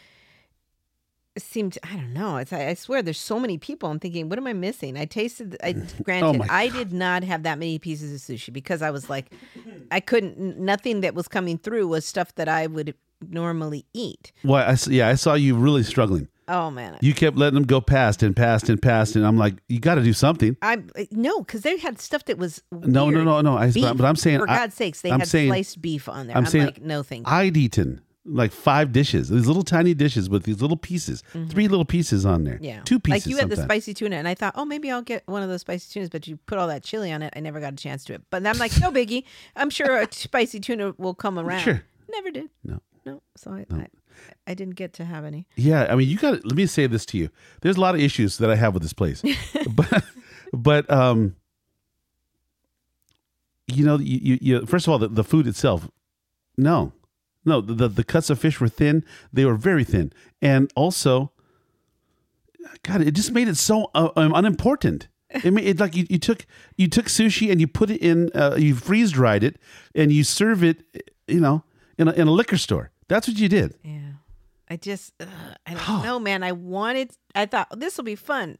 seemed 1.41 1.77
I 1.83 1.95
don't 1.95 2.13
know. 2.13 2.37
It's 2.37 2.51
I, 2.53 2.67
I 2.67 2.73
swear 2.73 3.01
there's 3.01 3.19
so 3.19 3.39
many 3.39 3.57
people. 3.57 3.89
I'm 3.89 3.99
thinking, 3.99 4.29
what 4.29 4.37
am 4.39 4.47
I 4.47 4.53
missing? 4.53 4.97
I 4.97 5.05
tasted 5.05 5.57
I 5.63 5.75
oh 5.77 6.03
granted 6.03 6.41
Oh 6.41 6.45
I 6.49 6.69
did 6.69 6.91
not 6.93 7.23
have 7.23 7.43
that 7.43 7.59
many 7.59 7.79
pieces 7.79 8.13
of 8.13 8.19
sushi 8.35 8.51
because 8.53 8.81
I 8.81 8.91
was 8.91 9.09
like 9.09 9.31
I 9.91 9.99
couldn't 9.99 10.59
nothing 10.59 11.01
that 11.01 11.13
was 11.15 11.27
coming 11.27 11.57
through 11.57 11.87
was 11.87 12.05
stuff 12.05 12.35
that 12.35 12.47
I 12.49 12.67
would 12.67 12.93
normally 13.29 13.85
eat. 13.93 14.31
well 14.43 14.69
I 14.69 14.77
yeah 14.89 15.07
I 15.07 15.15
saw 15.15 15.33
you 15.33 15.55
really 15.55 15.83
struggling 15.83 16.27
Oh 16.49 16.71
man. 16.71 16.97
you 17.01 17.13
kept 17.13 17.35
letting 17.35 17.55
them 17.55 17.65
go 17.65 17.81
past 17.81 18.23
and 18.23 18.33
past 18.35 18.69
and 18.69 18.81
past 18.81 19.15
and 19.17 19.25
I'm 19.27 19.37
like 19.37 19.55
you 19.67 19.79
got 19.79 19.95
to 19.95 20.03
do 20.03 20.13
something 20.13 20.55
I 20.61 20.75
uh, 20.97 21.03
no, 21.11 21.39
because 21.41 21.61
they 21.61 21.77
had 21.77 21.99
stuff 21.99 22.23
that 22.25 22.37
was 22.37 22.61
No, 22.71 23.09
no, 23.09 23.23
no, 23.23 23.41
no. 23.41 23.57
I, 23.57 23.69
Beef. 23.71 23.83
but 23.97 24.05
I'm 24.05 24.15
saying, 24.15 24.39
for 24.39 24.45
God's 24.45 24.75
sakes, 24.75 25.01
they 25.01 25.11
I'm 25.11 25.19
had 25.19 25.27
saying- 25.27 25.49
sliced 25.49 25.81
beef 25.81 26.07
on 26.07 26.27
there. 26.27 26.37
I'm 26.37 26.45
I'm, 26.45 26.49
saying 26.49 26.65
like, 26.65 26.81
no, 26.81 27.03
thank 27.03 27.27
you. 27.27 27.33
I'd 27.33 27.57
eaten 27.57 28.01
like 28.27 28.51
five 28.51 28.91
dishes, 28.91 29.29
these 29.29 29.47
little 29.47 29.63
tiny 29.63 29.93
dishes 29.93 30.29
with 30.29 30.43
these 30.43 30.61
little 30.61 30.77
pieces, 30.77 31.23
three 31.49 31.67
little 31.67 31.85
pieces 31.85 32.25
on 32.25 32.43
there. 32.43 32.55
Mm-hmm. 32.55 32.63
yeah, 32.63 32.81
two 32.83 32.99
pieces. 32.99 33.25
Like 33.25 33.31
you 33.31 33.37
had 33.37 33.49
the 33.49 33.61
spicy 33.61 33.93
tuna, 33.93 34.15
and 34.17 34.27
I 34.27 34.35
thought, 34.35 34.53
oh, 34.55 34.65
maybe 34.65 34.91
I'll 34.91 35.01
get 35.01 35.23
one 35.27 35.43
of 35.43 35.49
those 35.49 35.61
spicy 35.61 35.91
tunas. 35.93 36.09
But 36.09 36.27
you 36.27 36.37
put 36.37 36.57
all 36.57 36.67
that 36.67 36.83
chili 36.83 37.11
on 37.11 37.21
it. 37.21 37.33
I 37.35 37.39
never 37.39 37.59
got 37.59 37.73
a 37.73 37.77
chance 37.77 38.03
to 38.05 38.13
it. 38.13 38.21
But 38.29 38.45
I'm 38.45 38.57
like, 38.57 38.79
no 38.79 38.91
biggie. 38.91 39.23
I'm 39.55 39.69
sure 39.69 39.99
a 39.99 40.07
spicy 40.11 40.59
tuna 40.59 40.93
will 40.97 41.13
come 41.13 41.39
around. 41.39 41.61
Sure. 41.61 41.83
Never 42.09 42.31
did. 42.31 42.49
No. 42.63 42.81
No. 43.05 43.21
So 43.35 43.51
I, 43.51 43.65
I, 43.73 43.87
I 44.45 44.53
didn't 44.53 44.75
get 44.75 44.93
to 44.93 45.05
have 45.05 45.25
any. 45.25 45.47
Yeah, 45.55 45.87
I 45.89 45.95
mean, 45.95 46.09
you 46.09 46.17
got. 46.17 46.45
Let 46.45 46.55
me 46.55 46.65
say 46.65 46.87
this 46.87 47.05
to 47.07 47.17
you. 47.17 47.29
There's 47.61 47.77
a 47.77 47.81
lot 47.81 47.95
of 47.95 48.01
issues 48.01 48.37
that 48.37 48.49
I 48.49 48.55
have 48.55 48.73
with 48.73 48.83
this 48.83 48.93
place, 48.93 49.23
but 49.69 50.03
but 50.53 50.89
um, 50.91 51.35
you 53.67 53.85
know, 53.85 53.97
you, 53.97 54.19
you, 54.21 54.37
you 54.41 54.65
first 54.65 54.87
of 54.87 54.91
all, 54.91 54.99
the, 54.99 55.07
the 55.07 55.23
food 55.23 55.47
itself, 55.47 55.89
no, 56.57 56.93
no, 57.47 57.61
the, 57.61 57.87
the 57.87 58.03
cuts 58.03 58.29
of 58.29 58.39
fish 58.39 58.59
were 58.59 58.69
thin. 58.69 59.03
They 59.33 59.45
were 59.45 59.55
very 59.55 59.83
thin, 59.83 60.11
and 60.41 60.71
also, 60.75 61.31
God, 62.83 63.01
it 63.01 63.11
just 63.11 63.31
made 63.31 63.47
it 63.47 63.57
so 63.57 63.89
uh, 63.95 64.09
um, 64.15 64.33
unimportant. 64.35 65.07
It 65.29 65.51
made 65.51 65.65
it 65.65 65.79
like 65.79 65.95
you, 65.95 66.05
you 66.09 66.19
took 66.19 66.45
you 66.77 66.87
took 66.87 67.07
sushi 67.07 67.51
and 67.51 67.59
you 67.59 67.67
put 67.67 67.89
it 67.89 68.01
in, 68.01 68.29
uh, 68.35 68.55
you 68.57 68.75
freeze 68.75 69.11
dried 69.11 69.43
it, 69.43 69.57
and 69.95 70.11
you 70.11 70.23
serve 70.23 70.63
it, 70.63 70.83
you 71.27 71.39
know, 71.39 71.63
in 71.97 72.07
a, 72.07 72.11
in 72.13 72.27
a 72.27 72.31
liquor 72.31 72.57
store. 72.57 72.91
That's 73.07 73.27
what 73.27 73.37
you 73.37 73.49
did. 73.49 73.73
Yeah. 73.83 73.99
I 74.69 74.75
just, 74.75 75.13
ugh, 75.19 75.27
I 75.65 75.73
don't 75.73 76.03
know, 76.03 76.19
man. 76.19 76.43
I 76.43 76.51
wanted, 76.51 77.11
I 77.33 77.45
thought 77.45 77.79
this 77.79 77.95
will 77.95 78.03
be 78.03 78.15
fun. 78.15 78.57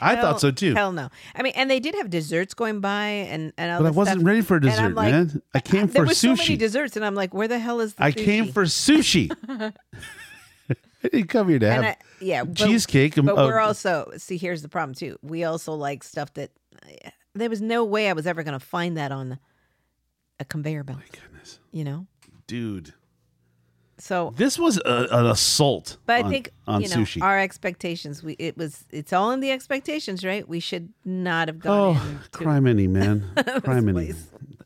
I 0.00 0.16
thought 0.16 0.40
so, 0.40 0.50
too. 0.50 0.74
Hell 0.74 0.92
no. 0.92 1.08
I 1.34 1.42
mean, 1.42 1.52
and 1.56 1.70
they 1.70 1.80
did 1.80 1.94
have 1.96 2.10
desserts 2.10 2.54
going 2.54 2.80
by, 2.80 3.06
and 3.06 3.52
and 3.56 3.72
all 3.72 3.80
But 3.82 3.86
I 3.88 3.90
wasn't 3.90 4.20
stuff. 4.20 4.26
ready 4.26 4.40
for 4.42 4.60
dessert, 4.60 4.94
like, 4.94 5.12
man. 5.12 5.42
I 5.54 5.60
came 5.60 5.86
for 5.88 5.92
there 5.94 6.04
was 6.04 6.18
so 6.18 6.34
many 6.34 6.56
desserts, 6.56 6.96
and 6.96 7.04
I'm 7.04 7.14
like, 7.14 7.34
where 7.34 7.48
the 7.48 7.58
hell 7.58 7.80
is 7.80 7.94
the 7.94 8.04
I 8.04 8.12
sushi? 8.12 8.24
came 8.24 8.52
for 8.52 8.64
sushi. 8.64 9.30
I 11.04 11.08
didn't 11.08 11.28
come 11.28 11.48
here 11.48 11.58
to 11.60 11.70
have 11.72 11.84
I, 11.84 11.96
yeah, 12.20 12.44
but, 12.44 12.56
cheesecake. 12.56 13.14
But 13.14 13.30
uh, 13.32 13.46
we're 13.46 13.60
also 13.60 14.12
see. 14.16 14.36
Here's 14.36 14.62
the 14.62 14.68
problem 14.68 14.94
too. 14.94 15.18
We 15.22 15.44
also 15.44 15.72
like 15.74 16.02
stuff 16.02 16.34
that 16.34 16.50
there 17.34 17.48
was 17.50 17.60
no 17.60 17.84
way 17.84 18.08
I 18.08 18.12
was 18.14 18.26
ever 18.26 18.42
going 18.42 18.58
to 18.58 18.64
find 18.64 18.96
that 18.96 19.12
on 19.12 19.38
a 20.40 20.44
conveyor 20.44 20.84
belt. 20.84 20.98
My 20.98 21.04
goodness, 21.20 21.60
You 21.72 21.84
know. 21.84 22.06
dude, 22.46 22.94
So, 24.00 24.32
this 24.36 24.58
was 24.58 24.78
a, 24.84 25.08
an 25.10 25.26
assault. 25.26 25.98
but 26.06 26.16
I 26.16 26.22
on- 26.22 26.30
think 26.30 26.50
on 26.66 26.82
you 26.82 26.88
know 26.88 26.96
sushi. 26.96 27.20
our 27.22 27.38
expectations. 27.38 28.22
We 28.22 28.34
it 28.34 28.56
was 28.56 28.84
it's 28.90 29.12
all 29.12 29.32
in 29.32 29.40
the 29.40 29.50
expectations, 29.50 30.24
right? 30.24 30.48
We 30.48 30.60
should 30.60 30.92
not 31.04 31.48
have 31.48 31.58
gone 31.58 31.96
oh, 31.96 32.20
criminy, 32.32 32.88
man, 32.88 33.30
criminy. 33.36 34.16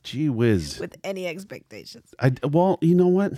Gee 0.02 0.28
whiz. 0.28 0.78
with 0.78 0.96
any 1.04 1.26
expectations. 1.26 2.14
I 2.18 2.32
well, 2.42 2.78
you 2.80 2.94
know 2.94 3.08
what? 3.08 3.34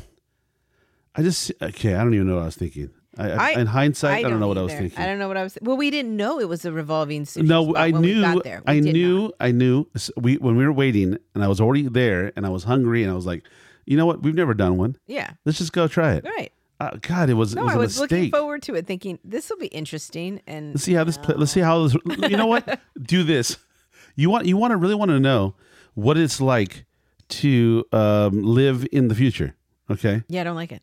I 1.15 1.23
just 1.23 1.53
okay. 1.63 1.95
I 1.95 1.99
don't 2.03 2.15
even 2.15 2.27
know 2.27 2.35
what 2.35 2.43
I 2.43 2.47
was 2.47 2.57
thinking. 2.57 2.91
I, 3.17 3.31
I, 3.31 3.51
in 3.61 3.67
hindsight, 3.67 4.25
I, 4.25 4.29
don't 4.29 4.41
know 4.41 4.49
what 4.49 4.59
I 4.59 4.63
was 4.63 4.73
thinking. 4.73 4.99
I 4.99 5.07
don't 5.07 5.21
know 5.21 5.29
what 5.29 5.37
I 5.37 5.45
was. 5.45 5.57
Well, 5.63 5.77
we 5.77 5.91
didn't 5.91 6.17
know 6.17 6.41
it 6.41 6.49
was 6.49 6.65
a 6.65 6.73
revolving 6.73 7.25
sushi. 7.25 7.47
no, 7.47 7.77
I 7.77 7.93
knew. 7.93 8.21
got 8.21 8.43
there. 8.43 8.63
We 8.67 8.73
I 8.73 8.81
knew. 8.81 9.23
not. 9.23 9.35
I 9.39 9.53
knew. 9.53 9.87
We 10.17 10.37
when 10.39 10.57
we 10.57 10.65
were 10.65 10.73
waiting, 10.73 11.17
and 11.35 11.45
I 11.45 11.49
was 11.49 11.61
already 11.61 11.89
there, 11.89 12.33
and 12.35 12.45
I 12.45 12.49
was 12.49 12.65
hungry, 12.65 13.03
and 13.03 13.13
I 13.13 13.15
was 13.15 13.27
like, 13.27 13.45
you 13.87 13.97
know 13.97 14.07
what? 14.07 14.23
We've 14.23 14.35
never 14.35 14.55
done 14.55 14.77
one. 14.77 14.97
Yeah. 15.07 15.31
Let's 15.45 15.59
just 15.59 15.73
go 15.73 15.87
try 15.89 16.15
it. 16.15 16.25
Right. 16.25 16.53
Uh, 16.81 16.91
God, 17.01 17.31
it 17.31 17.35
was. 17.35 17.53
it 17.53 17.57
No, 17.57 17.65
was 17.65 17.75
I 17.75 17.77
was 17.77 17.99
looking 18.01 18.31
forward 18.31 18.63
to 18.63 18.75
it, 18.75 18.87
thinking 18.87 19.19
this 19.25 19.49
will 19.49 19.59
be 19.59 19.69
interesting. 19.69 20.41
And 20.47 20.75
Let's 20.75 20.85
see 20.85 20.93
how 20.95 21.05
this. 21.05 21.17
Play, 21.17 21.37
let's 21.37 21.53
see 21.53 21.61
how 21.61 21.87
this. 21.87 21.97
You 22.31 22.37
know 22.37 22.47
what? 22.47 22.81
Do 23.01 23.23
this. 23.23 23.59
You 24.17 24.29
want. 24.31 24.47
You 24.47 24.57
want 24.57 24.73
to 24.73 24.77
really 24.77 24.95
want 24.97 25.11
to 25.11 25.21
know 25.21 25.55
what 25.95 26.19
it's 26.19 26.41
like 26.41 26.85
to 27.29 27.85
um, 27.93 28.43
live 28.43 28.87
in 28.93 29.09
the 29.09 29.15
future. 29.15 29.55
Okay. 29.91 30.23
yeah, 30.29 30.41
I 30.41 30.45
don't 30.45 30.57
like 30.57 30.73
it. 30.73 30.83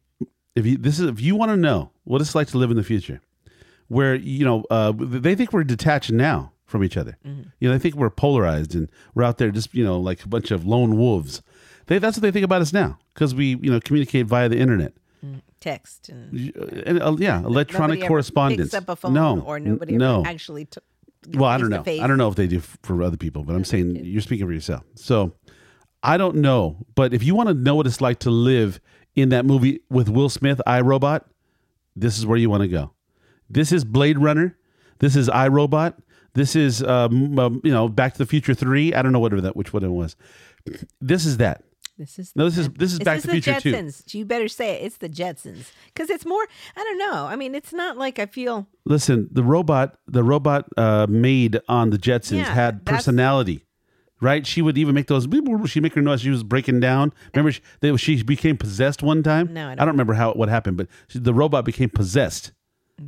If 0.55 0.65
you 0.65 0.77
this 0.77 0.99
is 0.99 1.07
if 1.07 1.21
you 1.21 1.35
want 1.35 1.51
to 1.51 1.57
know 1.57 1.91
what 2.03 2.21
it's 2.21 2.35
like 2.35 2.47
to 2.49 2.57
live 2.57 2.71
in 2.71 2.77
the 2.77 2.83
future, 2.83 3.21
where 3.87 4.15
you 4.15 4.45
know 4.45 4.63
uh, 4.69 4.93
they 4.95 5.35
think 5.35 5.51
we're 5.53 5.63
detached 5.63 6.11
now 6.11 6.51
from 6.65 6.83
each 6.83 6.95
other. 6.97 7.17
You 7.59 7.67
know, 7.67 7.71
they 7.73 7.79
think 7.79 7.95
we're 7.95 8.09
polarized 8.09 8.75
and 8.75 8.89
we're 9.13 9.23
out 9.23 9.37
there 9.37 9.51
just 9.51 9.73
you 9.73 9.83
know 9.83 9.99
like 9.99 10.23
a 10.23 10.27
bunch 10.27 10.51
of 10.51 10.65
lone 10.65 10.97
wolves. 10.97 11.41
They 11.91 11.99
that's 11.99 12.15
what 12.15 12.21
they 12.21 12.31
think 12.31 12.45
about 12.45 12.61
us 12.61 12.71
now 12.71 12.97
because 13.13 13.35
we 13.35 13.57
you 13.61 13.69
know 13.69 13.81
communicate 13.81 14.25
via 14.25 14.47
the 14.47 14.57
internet. 14.57 14.93
Text 15.59 16.07
and 16.07 16.55
And, 16.85 17.03
uh, 17.03 17.17
yeah, 17.19 17.39
electronic 17.43 17.95
nobody 17.95 18.01
ever 18.03 18.07
correspondence. 18.07 18.71
Picks 18.71 18.73
up 18.81 18.87
a 18.87 18.95
phone, 18.95 19.13
no, 19.13 19.41
or 19.41 19.57
n- 19.57 19.65
nobody 19.65 19.97
no. 19.97 20.21
ever 20.21 20.29
actually. 20.29 20.65
T- 20.65 20.79
Well, 21.33 21.49
I 21.49 21.57
don't 21.57 21.69
know. 21.69 21.83
I 21.85 22.07
don't 22.07 22.17
know 22.17 22.29
if 22.29 22.35
they 22.35 22.47
do 22.47 22.59
f- 22.59 22.77
for 22.81 23.03
other 23.03 23.17
people, 23.17 23.43
but 23.43 23.57
I'm 23.57 23.65
saying 23.65 24.05
you're 24.05 24.21
speaking 24.21 24.45
for 24.47 24.53
yourself. 24.53 24.83
So 24.95 25.33
I 26.01 26.15
don't 26.15 26.37
know. 26.37 26.77
But 26.95 27.13
if 27.13 27.23
you 27.23 27.35
want 27.35 27.49
to 27.49 27.53
know 27.53 27.75
what 27.75 27.85
it's 27.87 27.99
like 27.99 28.19
to 28.19 28.31
live 28.31 28.79
in 29.17 29.27
that 29.29 29.45
movie 29.45 29.81
with 29.89 30.07
Will 30.07 30.29
Smith, 30.29 30.61
iRobot, 30.65 31.25
this 31.97 32.17
is 32.17 32.25
where 32.25 32.37
you 32.37 32.49
want 32.49 32.61
to 32.61 32.69
go. 32.69 32.93
This 33.49 33.73
is 33.73 33.83
Blade 33.83 34.17
Runner. 34.17 34.57
This 34.99 35.17
is 35.17 35.27
iRobot. 35.27 35.95
This 36.35 36.55
is 36.55 36.81
um, 36.83 37.37
um, 37.37 37.59
you 37.65 37.71
know 37.73 37.89
Back 37.89 38.13
to 38.13 38.17
the 38.19 38.25
Future 38.25 38.53
Three. 38.53 38.93
I 38.93 39.01
don't 39.01 39.11
know 39.11 39.19
whatever 39.19 39.41
that 39.41 39.57
which 39.57 39.73
one 39.73 39.83
it 39.83 39.89
was. 39.89 40.15
This 41.01 41.25
is 41.25 41.35
that. 41.35 41.65
This 41.97 42.17
is 42.17 42.31
No, 42.35 42.45
this 42.45 42.57
is 42.57 42.69
this 42.69 42.93
is 42.93 42.99
Back 42.99 43.17
this 43.17 43.21
to 43.23 43.27
the 43.27 43.41
Future. 43.41 43.59
Jetsons? 43.59 44.13
You 44.13 44.25
better 44.25 44.47
say 44.47 44.75
it. 44.75 44.85
It's 44.85 44.97
the 44.97 45.09
Jetsons 45.09 45.71
because 45.85 46.09
it's 46.09 46.25
more. 46.25 46.43
I 46.75 46.83
don't 46.83 46.97
know. 46.97 47.25
I 47.25 47.35
mean, 47.35 47.53
it's 47.53 47.73
not 47.73 47.97
like 47.97 48.17
I 48.17 48.25
feel. 48.25 48.67
Listen, 48.85 49.27
the 49.31 49.43
robot, 49.43 49.97
the 50.07 50.23
robot 50.23 50.67
uh, 50.77 51.05
maid 51.09 51.59
on 51.67 51.89
the 51.91 51.97
Jetsons 51.97 52.37
Yeah, 52.37 52.53
had 52.53 52.85
personality, 52.85 53.65
right? 54.21 54.47
She 54.47 54.61
would 54.61 54.77
even 54.77 54.95
make 54.95 55.07
those. 55.07 55.27
She 55.67 55.79
make 55.79 55.93
her 55.93 56.01
noise. 56.01 56.21
She 56.21 56.29
was 56.29 56.43
breaking 56.43 56.79
down. 56.79 57.13
Remember, 57.35 57.51
she, 57.51 57.61
they, 57.81 57.95
she 57.97 58.23
became 58.23 58.57
possessed 58.57 59.03
one 59.03 59.21
time. 59.21 59.53
No, 59.53 59.67
I 59.67 59.71
I 59.71 59.75
don't 59.75 59.79
don't 59.79 59.87
remember 59.89 60.13
how 60.13 60.33
what 60.33 60.49
happened, 60.49 60.77
but 60.77 60.87
she, 61.07 61.19
the 61.19 61.33
robot 61.33 61.65
became 61.65 61.89
possessed. 61.89 62.51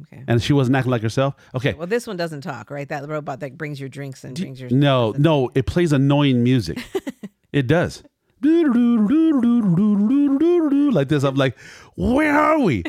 Okay. 0.02 0.24
and 0.28 0.42
she 0.42 0.54
wasn't 0.54 0.76
acting 0.76 0.90
like 0.90 1.04
herself. 1.04 1.36
Okay, 1.54 1.74
Well, 1.74 1.86
this 1.86 2.08
one 2.08 2.18
doesn't 2.18 2.42
talk, 2.42 2.72
right? 2.72 2.90
That 2.90 3.08
robot 3.08 3.42
that 3.42 3.60
brings 3.60 3.80
your 3.80 3.90
drinks 3.90 4.24
and 4.24 4.36
brings 4.36 4.60
your 4.60 4.72
no, 4.72 5.14
no, 5.18 5.52
it 5.54 5.68
plays 5.68 5.92
annoying 5.92 6.44
music. 6.44 6.80
it 7.54 7.68
does. 7.68 8.04
Like 10.94 11.08
this. 11.10 11.24
I'm 11.24 11.36
like, 11.36 11.58
where 11.96 12.34
are 12.38 12.60
we? 12.60 12.84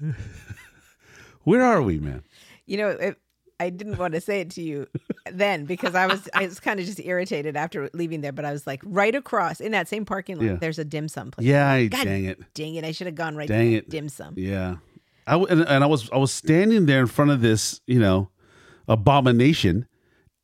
where 1.44 1.62
are 1.62 1.82
we, 1.82 1.98
man? 1.98 2.22
You 2.66 2.76
know, 2.78 2.88
it, 2.90 3.16
I 3.60 3.70
didn't 3.70 3.98
want 3.98 4.14
to 4.14 4.20
say 4.20 4.40
it 4.40 4.50
to 4.50 4.62
you 4.62 4.86
then 5.30 5.64
because 5.66 5.94
I 5.94 6.06
was 6.06 6.28
I 6.34 6.46
was 6.46 6.58
kind 6.60 6.80
of 6.80 6.86
just 6.86 7.00
irritated 7.00 7.56
after 7.56 7.88
leaving 7.94 8.20
there. 8.20 8.32
But 8.32 8.44
I 8.44 8.52
was 8.52 8.66
like, 8.66 8.80
right 8.84 9.14
across 9.14 9.60
in 9.60 9.72
that 9.72 9.88
same 9.88 10.04
parking 10.04 10.36
lot, 10.36 10.44
Yeah. 10.44 10.56
there's 10.56 10.78
a 10.78 10.84
dim 10.84 11.08
sum 11.08 11.30
place. 11.30 11.46
Yeah, 11.46 11.70
I- 11.70 11.86
God 11.86 12.04
dang 12.04 12.24
it. 12.24 12.40
Dang 12.54 12.74
it! 12.74 12.84
I 12.84 12.92
should 12.92 13.06
have 13.06 13.16
gone 13.16 13.36
right. 13.36 13.48
Dang 13.48 13.72
it. 13.72 13.88
Dim 13.88 14.08
sum. 14.08 14.34
Yeah, 14.36 14.76
I 15.26 15.36
and, 15.36 15.62
and 15.62 15.84
I 15.84 15.86
was 15.86 16.10
I 16.10 16.16
was 16.18 16.32
standing 16.32 16.86
there 16.86 17.00
in 17.00 17.06
front 17.06 17.30
of 17.30 17.40
this, 17.40 17.80
you 17.86 18.00
know, 18.00 18.30
abomination, 18.88 19.86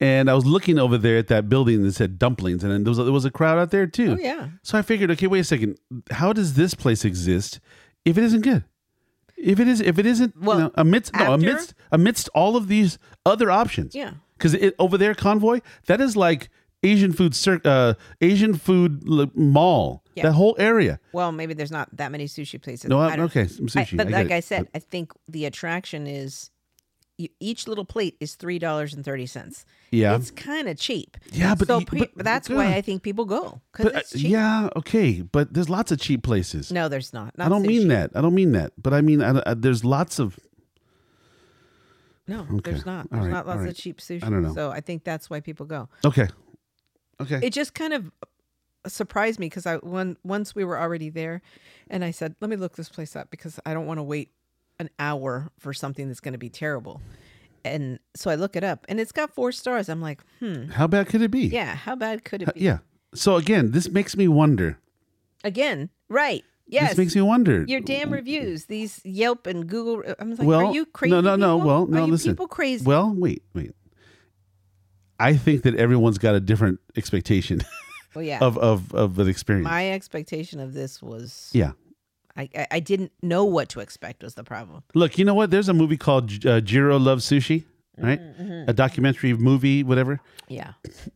and 0.01 0.31
I 0.31 0.35
was 0.35 0.47
looking 0.47 0.79
over 0.79 0.97
there 0.99 1.19
at 1.19 1.29
that 1.29 1.49
building 1.49 1.83
that 1.83 1.93
said 1.93 2.19
dumplings, 2.19 2.63
and 2.63 2.73
then 2.73 2.85
there 2.85 2.91
was 2.91 2.99
a, 2.99 3.05
there 3.05 3.13
was 3.13 3.25
a 3.25 3.31
crowd 3.31 3.59
out 3.59 3.71
there 3.71 3.87
too. 3.87 4.13
Oh 4.13 4.23
yeah. 4.23 4.49
So 4.63 4.79
I 4.79 4.83
figured, 4.83 5.11
okay, 5.13 5.27
wait 5.27 5.41
a 5.41 5.45
second, 5.45 5.79
how 6.11 6.33
does 6.33 6.55
this 6.55 6.75
place 6.75 7.05
exist 7.05 7.61
if 8.05 8.17
it 8.19 8.25
isn't 8.25 8.43
good? 8.43 8.65
If 9.37 9.61
it 9.61 9.69
is, 9.69 9.81
if 9.81 9.99
it 9.99 10.07
isn't, 10.07 10.37
Well, 10.41 10.57
you 10.59 10.65
know, 10.65 10.71
amidst 10.75 11.15
no, 11.15 11.35
amidst 11.35 11.75
amidst 11.93 12.29
all 12.35 12.57
of 12.57 12.67
these 12.69 12.99
other 13.25 13.51
options, 13.51 13.95
Yeah. 13.95 14.15
because 14.37 14.55
it 14.55 14.75
over 14.79 14.99
there, 14.99 15.15
convoy, 15.15 15.61
that 15.87 16.01
is 16.01 16.17
like 16.17 16.49
Asian 16.83 17.13
food, 17.13 17.35
cir- 17.35 17.61
uh, 17.65 17.95
Asian 18.21 18.55
food 18.55 19.03
l- 19.09 19.31
mall, 19.35 20.03
Yeah. 20.15 20.25
that 20.25 20.33
whole 20.33 20.55
area. 20.59 20.99
Well, 21.13 21.31
maybe 21.33 21.55
there's 21.55 21.71
not 21.73 21.89
that 21.97 22.11
many 22.13 22.27
sushi 22.27 22.61
places. 22.61 22.89
No, 22.89 22.99
I 23.01 23.17
okay, 23.19 23.47
some 23.47 23.67
I- 23.67 23.85
sushi. 23.85 23.97
but 23.97 24.09
I 24.09 24.11
like 24.11 24.27
it. 24.27 24.33
I 24.33 24.41
said, 24.41 24.69
I 24.75 24.79
think 24.81 25.13
the 25.29 25.45
attraction 25.45 26.07
is 26.09 26.51
each 27.41 27.67
little 27.67 27.85
plate 27.85 28.17
is 28.21 28.35
three 28.37 28.59
dollars 28.59 28.95
and 28.95 29.05
thirty 29.05 29.27
cents. 29.27 29.65
yeah, 29.91 30.15
It's 30.17 30.31
kind 30.31 30.69
of 30.69 30.79
cheap. 30.79 31.17
Yeah, 31.33 31.55
but 31.57 31.67
so 31.67 31.81
pe- 31.81 31.99
but- 31.99 32.11
that's 32.17 32.49
yeah. 32.49 32.57
why 32.57 32.75
I 32.75 32.81
think 32.81 33.03
people 33.03 33.25
go 33.25 33.61
because 33.73 33.93
uh, 33.93 33.99
it's 33.99 34.13
cheap. 34.13 34.31
yeah, 34.31 34.69
okay, 34.77 35.23
but 35.23 35.53
there's 35.53 35.69
lots 35.69 35.91
of 35.91 36.01
cheap 36.01 36.23
places. 36.23 36.71
No, 36.71 36.89
there's 36.89 37.13
not. 37.13 37.37
not 37.37 37.47
I 37.47 37.49
don't 37.49 37.65
sushi. 37.65 37.67
mean 37.69 37.89
that. 37.89 38.13
I 38.15 38.21
don't 38.21 38.35
mean 38.35 38.53
that. 38.53 38.73
But 38.81 38.95
I 38.95 39.01
mean, 39.01 39.21
I, 39.23 39.43
I- 39.45 39.55
there's 39.55 39.85
lots 39.85 40.19
of. 40.19 40.39
No, 42.27 42.41
Okay. 42.53 42.71
there's 42.73 42.85
not. 42.85 43.11
There's 43.11 43.25
right, 43.25 43.31
not 43.31 43.47
lots 43.47 43.61
right. 43.61 43.71
of 43.71 43.77
cheap 43.77 43.99
sushi. 44.01 44.23
I 44.23 44.29
don't 44.31 44.43
know. 44.43 44.55
So 44.55 44.71
I 44.71 44.81
think 44.81 45.03
that's 45.05 45.31
why 45.31 45.41
people 45.41 45.67
go. 45.67 45.89
Okay, 46.05 46.29
okay. 47.21 47.41
It 47.43 47.53
just 47.53 47.75
kind 47.75 47.95
of 47.95 48.13
surprised 48.87 49.41
me 49.41 49.47
because 49.47 49.67
I 49.67 49.77
when 49.77 50.17
once 50.23 50.55
we 50.55 50.63
were 50.65 50.79
already 50.79 51.09
there, 51.11 51.41
and 51.89 52.05
I 52.05 52.11
said, 52.11 52.37
"Let 52.41 52.51
me 52.51 52.57
look 52.57 52.77
this 52.77 52.89
place 52.91 53.17
up 53.17 53.31
because 53.31 53.59
I 53.65 53.73
don't 53.75 53.87
want 53.87 53.99
to 53.99 54.03
wait 54.05 54.31
an 54.79 54.91
hour 54.99 55.51
for 55.59 55.73
something 55.73 56.09
that's 56.09 56.21
going 56.21 56.33
to 56.33 56.39
be 56.39 56.51
terrible." 56.51 57.01
And 57.65 57.99
so 58.15 58.31
I 58.31 58.37
look 58.37 58.57
it 58.57 58.65
up, 58.65 58.87
and 58.89 59.01
it's 59.01 59.13
got 59.13 59.35
four 59.35 59.53
stars. 59.53 59.89
I'm 59.89 60.01
like, 60.01 60.23
hmm, 60.39 60.69
How 60.69 60.87
bad 60.87 61.09
could 61.09 61.23
it 61.23 61.31
be? 61.31 61.47
yeah, 61.47 61.75
how 61.75 61.97
bad 61.97 62.25
could 62.25 62.43
it 62.43 62.55
be? 62.55 62.61
Yeah. 62.61 62.79
So 63.15 63.37
again, 63.37 63.73
this 63.73 63.91
makes 63.91 64.17
me 64.17 64.29
wonder. 64.29 64.79
Again, 65.45 65.91
right? 66.09 66.45
Yes. 66.67 66.91
This 66.91 66.99
makes 66.99 67.17
me 67.17 67.23
wonder. 67.23 67.65
your 67.67 67.81
damn 67.81 68.13
reviews, 68.13 68.67
these 68.67 69.01
Yelp 69.05 69.47
and 69.47 69.67
Google. 69.67 70.03
I'm 70.19 70.37
like, 70.37 70.47
well, 70.47 70.67
are 70.67 70.75
you 70.75 70.85
crazy? 70.85 71.11
No, 71.11 71.21
no, 71.21 71.37
no. 71.37 71.57
Well, 71.57 71.87
no. 71.87 72.03
are 72.03 72.07
you 72.07 72.13
listen. 72.13 72.33
people 72.33 72.49
crazy? 72.49 72.85
Well, 72.85 73.13
wait, 73.15 73.43
wait. 73.55 73.75
I 75.19 75.35
think 75.35 75.63
that 75.63 75.75
everyone's 75.75 76.19
got 76.19 76.35
a 76.35 76.41
different 76.41 76.81
expectation 76.97 77.63
well, 78.15 78.23
yeah. 78.23 78.39
of 78.43 78.59
of 78.59 78.95
of 78.95 79.19
an 79.19 79.29
experience. 79.29 79.65
My 79.65 79.91
expectation 79.91 80.61
of 80.61 80.75
this 80.75 81.03
was 81.03 81.51
yeah. 81.53 81.73
I, 82.39 82.49
I 82.55 82.67
I 82.77 82.81
didn't 82.81 83.13
know 83.23 83.45
what 83.45 83.69
to 83.71 83.81
expect 83.81 84.23
was 84.23 84.35
the 84.35 84.45
problem. 84.45 84.83
Look, 84.95 85.19
you 85.19 85.25
know 85.25 85.35
what? 85.35 85.51
There's 85.51 85.69
a 85.69 85.75
movie 85.75 85.97
called 85.99 86.47
uh, 86.47 86.61
Jiro 86.61 86.99
Loves 86.99 87.25
Sushi, 87.29 87.65
right? 87.99 88.21
Mm-hmm, 88.21 88.71
A 88.71 88.73
documentary 88.73 89.35
movie, 89.35 89.83
whatever. 89.83 90.21
Yeah. 90.49 90.73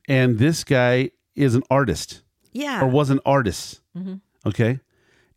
And 0.08 0.38
this 0.38 0.64
guy 0.64 1.11
is 1.37 1.54
an 1.54 1.62
artist. 1.70 2.22
Yeah. 2.54 2.82
or 2.85 2.88
was 2.88 3.08
an 3.08 3.20
artist. 3.24 3.80
Mm-hmm. 3.96 4.16
Okay. 4.46 4.80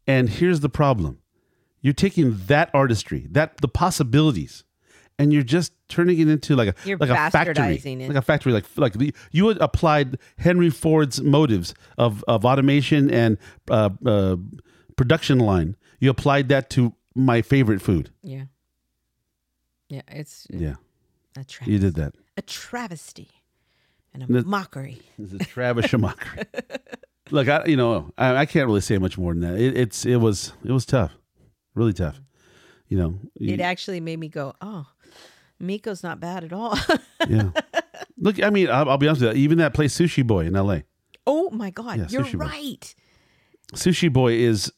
And 0.06 0.30
here's 0.30 0.60
the 0.60 0.70
problem 0.70 1.20
you're 1.82 1.94
taking 1.94 2.36
that 2.48 2.70
artistry, 2.74 3.28
that 3.32 3.58
the 3.62 3.68
possibilities, 3.70 4.64
and 5.18 5.32
you're 5.32 5.44
just 5.44 5.72
turning 5.88 6.20
it 6.20 6.28
into 6.28 6.56
like 6.56 6.70
a 6.70 6.76
You're 6.84 6.98
like 6.98 7.10
a 7.10 7.30
factory, 7.32 7.76
it. 7.78 8.08
like 8.10 8.18
a 8.18 8.22
factory, 8.22 8.52
like 8.54 8.66
like 8.76 8.94
the, 8.94 9.14
you 9.32 9.48
had 9.48 9.58
applied 9.62 10.18
Henry 10.40 10.70
Ford's 10.70 11.22
motives 11.22 11.74
of 11.98 12.24
of 12.28 12.44
automation 12.44 13.10
and 13.12 13.38
uh, 13.70 13.90
uh, 14.06 14.36
production 14.96 15.40
line. 15.40 15.76
You 16.00 16.10
applied 16.10 16.50
that 16.50 16.70
to 16.72 16.94
my 17.16 17.42
favorite 17.42 17.82
food. 17.82 18.10
yeah. 18.22 18.46
Yeah. 19.90 20.02
It's 20.08 20.48
uh, 20.54 20.58
Yeah, 20.58 20.76
a, 21.38 21.44
tra- 21.44 21.68
you 21.68 21.78
did 21.80 21.96
that. 21.96 22.14
a 22.38 22.42
travesty 22.42 23.30
and 24.14 24.24
a 24.24 24.44
mockery. 24.44 25.02
This 25.20 25.34
is 25.34 25.48
Travis 25.48 25.86
Schumacher. 25.86 26.44
Look, 27.32 27.48
I 27.48 27.66
you 27.66 27.78
know 27.78 28.12
I, 28.18 28.36
I 28.38 28.46
can't 28.46 28.66
really 28.68 28.82
say 28.82 28.98
much 28.98 29.18
more 29.18 29.34
than 29.34 29.42
that. 29.42 29.60
It, 29.60 29.78
it's 29.78 30.06
it 30.06 30.18
was 30.18 30.54
it 30.64 30.72
was 30.72 30.86
tough, 30.86 31.12
really 31.76 31.94
tough. 31.94 32.20
You 32.88 32.98
know, 32.98 33.20
you- 33.40 33.54
It 33.54 33.62
actually 33.62 34.00
made 34.00 34.20
me 34.20 34.28
go, 34.28 34.54
oh, 34.62 34.86
Miko's 35.60 36.04
not 36.04 36.20
bad 36.20 36.44
at 36.44 36.54
all. 36.54 36.78
yeah. 37.30 37.50
Look, 38.18 38.42
I 38.42 38.50
mean, 38.52 38.70
I'll, 38.70 38.90
I'll 38.90 38.98
be 38.98 39.08
honest 39.08 39.22
with 39.24 39.36
you. 39.38 39.44
Even 39.44 39.58
that 39.60 39.74
place, 39.74 39.96
Sushi 39.98 40.26
Boy 40.26 40.46
in 40.46 40.56
L.A. 40.56 40.84
oh 41.28 41.50
my 41.52 41.70
God. 41.72 41.98
Yeah, 42.00 42.08
you're 42.10 42.24
Sushi 42.24 42.40
Boy. 42.40 42.78
Sushi 43.74 44.12
Boy 44.12 44.34
is 44.34 44.72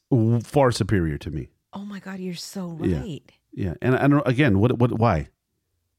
far 0.44 0.72
superior 0.72 1.18
to 1.20 1.30
me. 1.32 1.50
Oh 1.74 1.86
my 1.86 2.00
God. 2.00 2.20
You're 2.20 2.34
so 2.36 2.78
Yeah. 2.84 3.00
right. 3.02 3.22
Yeah, 3.54 3.74
and 3.82 3.96
I 3.96 4.08
don't. 4.08 4.26
Again, 4.28 4.60
what 4.60 4.78
what 4.78 4.98
why? 5.00 5.30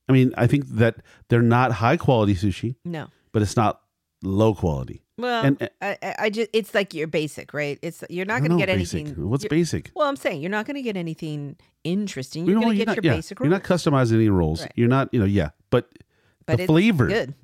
I 0.09 0.13
mean, 0.13 0.33
I 0.39 0.47
think 0.47 0.67
that 0.69 1.03
they're 1.29 1.43
not 1.43 1.73
high 1.73 1.97
quality 1.99 2.35
sushi, 2.35 2.77
No. 2.85 3.09
but 3.33 3.43
it's 3.43 3.57
not 3.57 3.81
low 4.23 4.55
quality. 4.55 5.03
Well, 5.19 5.45
And- 5.45 5.57
and- 5.61 5.71
I, 5.83 5.99
I- 6.03 6.15
I 6.19 6.31
just, 6.31 6.49
it's 6.55 6.73
like 6.75 6.95
you're 6.95 7.07
basic, 7.09 7.53
right? 7.53 7.79
It's, 7.83 8.03
you're 8.09 8.25
not 8.25 8.39
going 8.41 8.53
to 8.53 8.57
get 8.57 8.69
basic. 8.75 9.01
anything. 9.07 9.29
What's 9.29 9.45
basic? 9.47 9.91
Well, 9.95 10.09
I'm 10.09 10.17
saying 10.17 10.41
you're 10.41 10.51
not 10.51 10.65
going 10.65 10.77
to 10.77 10.83
get 10.83 10.97
anything 10.97 11.57
interesting. 11.85 12.47
You 12.47 12.53
You're 12.53 12.61
know, 12.61 12.67
going 12.69 12.79
to 12.79 12.85
get 12.85 12.87
not- 12.87 12.97
your 13.05 13.13
yeah, 13.13 13.17
basic 13.19 13.39
You're 13.41 13.49
not 13.51 13.65
customizing 13.65 14.15
any 14.15 14.29
rolls. 14.31 14.63
Right. 14.63 14.73
You're 14.77 14.89
not, 14.89 15.13
you 15.13 15.19
know, 15.21 15.27
yeah, 15.27 15.51
but, 15.71 15.91
But 16.47 16.59
the 16.59 16.67
flavor, 16.67 17.07
good. 17.09 17.35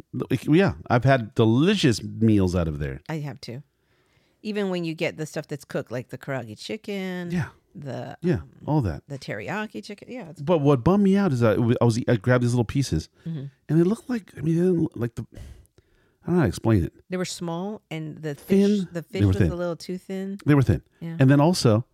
Yeah, 0.49 0.75
I've 0.89 1.05
had 1.05 1.35
delicious 1.35 2.03
meals 2.03 2.55
out 2.57 2.69
of 2.69 2.79
there. 2.79 3.03
I 3.09 3.19
have 3.19 3.41
to. 3.43 3.63
Even 4.51 4.69
when 4.71 4.85
you 4.85 4.95
get 4.95 5.17
the 5.17 5.27
stuff 5.27 5.47
that's 5.49 5.65
cooked, 5.65 5.91
like 5.91 6.09
the 6.11 6.19
karaage 6.19 6.59
chicken, 6.59 7.31
Yeah, 7.31 7.49
the 7.75 8.17
yeah, 8.21 8.35
um, 8.35 8.51
all 8.67 8.81
that. 8.83 9.03
the 9.09 9.19
teriyaki 9.19 9.83
chicken. 9.83 10.09
Yeah, 10.11 10.29
it's 10.31 10.43
But 10.43 10.59
what 10.61 10.85
bummed 10.85 11.03
me 11.03 11.17
out 11.17 11.33
is 11.33 11.43
I, 11.43 11.53
I 11.55 11.85
was 11.85 11.99
I 12.07 12.17
grabbed 12.17 12.45
these 12.45 12.53
little 12.53 12.65
pieces, 12.77 13.09
Mm-hmm. 13.27 13.45
and 13.69 13.73
they 13.81 13.85
looked 13.85 14.09
like 14.11 14.33
I 14.37 14.41
mean 14.43 14.55
they 14.57 14.61
didn't 14.63 14.83
look 14.83 14.93
like 14.97 15.15
the 15.17 15.25
I 16.27 16.27
don't 16.29 16.35
know 16.37 16.41
how 16.41 16.43
to 16.45 16.49
explain 16.49 16.85
it. 16.85 16.93
they 17.11 17.17
were 17.17 17.25
small, 17.43 17.83
and 17.91 18.23
the 18.23 18.35
Thin. 18.35 18.69
fish, 18.79 18.87
the 18.93 19.01
They 19.03 19.19
fish 19.21 19.27
was 19.27 19.37
thin. 19.37 19.51
a 19.53 19.55
little 19.57 19.77
too 19.77 19.99
thin. 19.99 20.39
They 20.47 20.55
were 20.55 20.63
thin, 20.63 20.83
Yeah. 21.01 21.17
and 21.19 21.31
then 21.31 21.41
also 21.41 21.85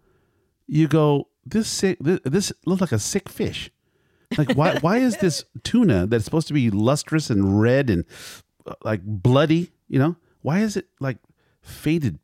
you 0.67 0.87
go 0.89 1.29
this 1.47 1.69
sick 1.69 1.99
this, 2.01 2.21
this 2.25 2.53
looked 2.67 2.81
like 2.81 2.93
a 2.93 2.99
sick 2.99 3.29
fish. 3.29 3.71
Like 4.39 4.53
why 4.59 4.79
why 4.81 4.99
is 4.99 5.17
this 5.19 5.45
tuna 5.63 6.07
that's 6.07 6.25
supposed 6.25 6.49
to 6.49 6.55
be 6.55 6.71
lustrous 6.71 7.31
and 7.31 7.61
red 7.61 7.91
and 7.91 8.05
uh, 8.67 8.75
like 8.85 9.03
bloody? 9.05 9.71
You 9.89 9.99
know 10.01 10.17
why 10.43 10.61
is 10.67 10.77
it 10.77 10.87
like 11.01 11.19
faded 11.63 12.19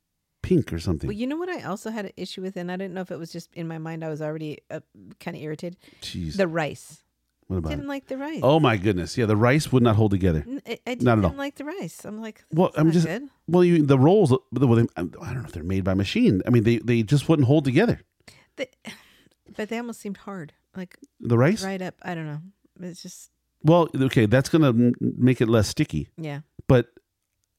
pink 0.46 0.72
or 0.72 0.78
something? 0.78 1.08
Well, 1.08 1.16
you 1.16 1.26
know 1.26 1.36
what 1.36 1.48
I 1.48 1.62
also 1.62 1.90
had 1.90 2.04
an 2.06 2.12
issue 2.16 2.42
with, 2.42 2.56
and 2.56 2.70
I 2.70 2.76
didn't 2.76 2.94
know 2.94 3.00
if 3.02 3.10
it 3.10 3.18
was 3.18 3.32
just 3.32 3.48
in 3.54 3.66
my 3.68 3.78
mind. 3.78 4.04
I 4.04 4.08
was 4.08 4.22
already 4.22 4.58
uh, 4.70 4.80
kind 5.20 5.36
of 5.36 5.42
irritated. 5.42 5.76
Jeez, 6.02 6.36
The 6.36 6.46
rice. 6.46 7.02
what 7.48 7.56
about 7.58 7.70
Didn't 7.70 7.84
it? 7.84 7.88
like 7.88 8.06
the 8.06 8.16
rice. 8.18 8.40
Oh 8.42 8.58
my 8.60 8.76
goodness, 8.76 9.16
yeah, 9.18 9.26
the 9.26 9.36
rice 9.36 9.70
would 9.72 9.82
not 9.82 9.96
hold 9.96 10.10
together. 10.10 10.44
N- 10.46 10.62
I, 10.66 10.78
I 10.86 10.94
Not 11.00 11.18
at 11.18 11.24
all. 11.24 11.30
didn't 11.30 11.38
like 11.38 11.54
the 11.56 11.64
rice. 11.64 12.04
I'm 12.04 12.20
like, 12.20 12.44
Well, 12.52 12.70
I'm 12.76 12.90
just 12.92 13.06
good. 13.06 13.28
well, 13.46 13.64
you 13.64 13.82
the 13.84 13.98
rolls. 13.98 14.30
Well, 14.52 14.76
they, 14.76 14.86
I 14.96 15.02
don't 15.04 15.34
know 15.38 15.44
if 15.44 15.52
they're 15.52 15.62
made 15.62 15.84
by 15.84 15.94
machine. 15.94 16.42
I 16.46 16.50
mean, 16.50 16.64
they 16.64 16.78
they 16.78 17.02
just 17.02 17.28
wouldn't 17.28 17.46
hold 17.46 17.64
together. 17.64 18.00
They, 18.56 18.68
but 19.56 19.68
they 19.68 19.78
almost 19.78 20.00
seemed 20.00 20.16
hard. 20.18 20.52
Like 20.76 20.98
The 21.20 21.38
rice. 21.38 21.64
right 21.64 21.80
up. 21.82 21.94
I 22.02 22.14
don't 22.14 22.26
know. 22.26 22.40
It's 22.80 23.02
just 23.02 23.30
Well, 23.62 23.88
okay, 23.94 24.26
that's 24.26 24.48
gonna 24.50 24.92
make 25.00 25.40
it 25.40 25.48
less 25.48 25.68
sticky. 25.68 26.08
yeah. 26.18 26.40
But 26.68 26.86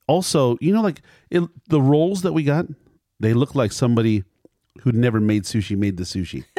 also, 0.08 0.58
you 0.62 0.74
know, 0.74 0.82
like 0.82 1.02
it, 1.30 1.43
the 1.70 1.82
rolls 1.82 2.22
that 2.24 2.34
we 2.34 2.43
got, 2.43 2.65
they 3.20 3.34
look 3.34 3.56
like 3.56 3.72
somebody 3.72 4.24
who'd 4.82 4.96
never 4.96 5.20
made 5.20 5.43
sushi 5.43 5.78
made 5.78 5.98
the 5.98 6.04
sushi. 6.04 6.43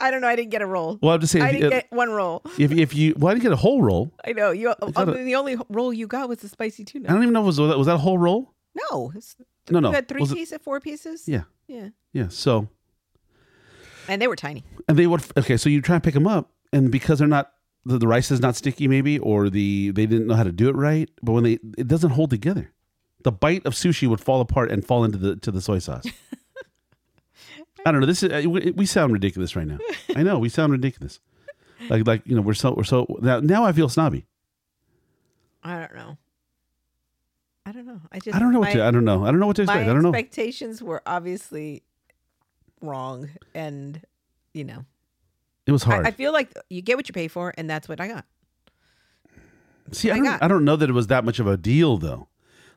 I 0.00 0.10
don't 0.10 0.20
know. 0.20 0.26
I 0.26 0.34
didn't 0.34 0.50
get 0.50 0.62
a 0.62 0.66
roll. 0.66 0.98
Well, 1.00 1.14
I'm 1.14 1.20
just 1.20 1.32
saying, 1.32 1.44
I 1.44 1.52
didn't 1.52 1.70
get 1.70 1.86
one 1.92 2.10
roll. 2.10 2.42
if 2.58 2.72
if 2.72 2.92
you, 2.94 3.14
well, 3.16 3.30
I 3.30 3.34
didn't 3.34 3.44
get 3.44 3.52
a 3.52 3.56
whole 3.56 3.82
roll. 3.82 4.12
I 4.26 4.32
know 4.32 4.50
you. 4.50 4.66
got 4.66 4.82
a- 4.82 5.00
um, 5.00 5.24
the 5.24 5.36
only 5.36 5.56
roll 5.68 5.92
you 5.92 6.08
got 6.08 6.28
was 6.28 6.38
the 6.38 6.48
spicy 6.48 6.84
tuna. 6.84 7.08
I 7.08 7.12
don't 7.12 7.22
even 7.22 7.32
know 7.32 7.42
was 7.42 7.60
was 7.60 7.86
that 7.86 7.94
a 7.94 7.98
whole 7.98 8.18
roll? 8.18 8.52
No, 8.90 9.12
it's, 9.14 9.36
No, 9.70 9.78
no. 9.78 9.90
You 9.90 9.94
had 9.94 10.08
three 10.08 10.26
pieces, 10.26 10.58
four 10.62 10.80
pieces. 10.80 11.28
Yeah, 11.28 11.42
yeah, 11.68 11.90
yeah. 12.12 12.28
So 12.28 12.68
and 14.08 14.20
they 14.20 14.26
were 14.26 14.34
tiny. 14.34 14.64
and 14.88 14.98
they 14.98 15.06
would 15.06 15.22
okay. 15.36 15.56
So 15.56 15.68
you 15.70 15.80
try 15.80 15.94
and 15.96 16.02
pick 16.02 16.14
them 16.14 16.26
up, 16.26 16.50
and 16.72 16.90
because 16.90 17.20
they're 17.20 17.28
not 17.28 17.52
the, 17.84 17.98
the 17.98 18.06
rice 18.06 18.30
is 18.30 18.40
not 18.40 18.56
sticky, 18.56 18.88
maybe, 18.88 19.18
or 19.18 19.50
the 19.50 19.90
they 19.90 20.06
didn't 20.06 20.26
know 20.26 20.34
how 20.34 20.44
to 20.44 20.52
do 20.52 20.68
it 20.68 20.76
right. 20.76 21.10
But 21.22 21.32
when 21.32 21.44
they 21.44 21.58
it 21.76 21.88
doesn't 21.88 22.10
hold 22.10 22.30
together, 22.30 22.72
the 23.22 23.32
bite 23.32 23.64
of 23.66 23.74
sushi 23.74 24.08
would 24.08 24.20
fall 24.20 24.40
apart 24.40 24.70
and 24.70 24.84
fall 24.84 25.04
into 25.04 25.18
the 25.18 25.36
to 25.36 25.50
the 25.50 25.60
soy 25.60 25.78
sauce. 25.78 26.04
I 27.84 27.90
don't 27.90 28.00
know. 28.00 28.06
This 28.06 28.22
is 28.22 28.46
uh, 28.46 28.48
we, 28.48 28.86
sound 28.86 29.12
ridiculous 29.12 29.56
right 29.56 29.66
now. 29.66 29.78
I 30.14 30.22
know 30.22 30.38
we 30.38 30.48
sound 30.48 30.72
ridiculous. 30.72 31.18
Like 31.88 32.06
like 32.06 32.22
you 32.24 32.36
know 32.36 32.42
we're 32.42 32.54
so 32.54 32.74
we're 32.76 32.84
so 32.84 33.06
now 33.20 33.40
now 33.40 33.64
I 33.64 33.72
feel 33.72 33.88
snobby. 33.88 34.26
I 35.64 35.80
don't 35.80 35.94
know. 35.94 36.18
I 37.64 37.72
don't 37.72 37.86
know. 37.86 38.00
I 38.10 38.18
just 38.20 38.36
I 38.36 38.38
don't 38.38 38.52
know 38.52 38.60
what 38.60 38.68
my, 38.68 38.74
to 38.74 38.84
I 38.84 38.90
don't 38.90 39.04
know 39.04 39.24
I 39.24 39.30
don't 39.30 39.40
know 39.40 39.46
what 39.48 39.56
to 39.56 39.64
my 39.64 39.72
expect. 39.72 39.90
I 39.90 39.92
don't 39.92 40.02
know. 40.02 40.10
expectations 40.10 40.82
were 40.82 41.02
obviously 41.06 41.82
wrong, 42.80 43.30
and 43.54 44.00
you 44.52 44.64
know, 44.64 44.84
It 45.66 45.72
was 45.72 45.82
hard. 45.84 46.04
I, 46.06 46.08
I 46.08 46.12
feel 46.12 46.32
like 46.32 46.52
you 46.70 46.82
get 46.82 46.96
what 46.96 47.08
you 47.08 47.12
pay 47.12 47.28
for, 47.28 47.52
and 47.56 47.68
that's 47.70 47.88
what 47.88 48.00
I 48.00 48.08
got. 48.08 48.24
See, 49.92 50.10
I 50.10 50.14
I 50.14 50.16
don't 50.16 50.24
got- 50.24 50.42
I 50.42 50.48
don't 50.48 50.64
know 50.64 50.76
that 50.76 50.88
it 50.88 50.92
was 50.92 51.06
that 51.08 51.24
much 51.24 51.38
of 51.38 51.46
a 51.46 51.56
deal 51.56 51.96
though. 51.98 52.28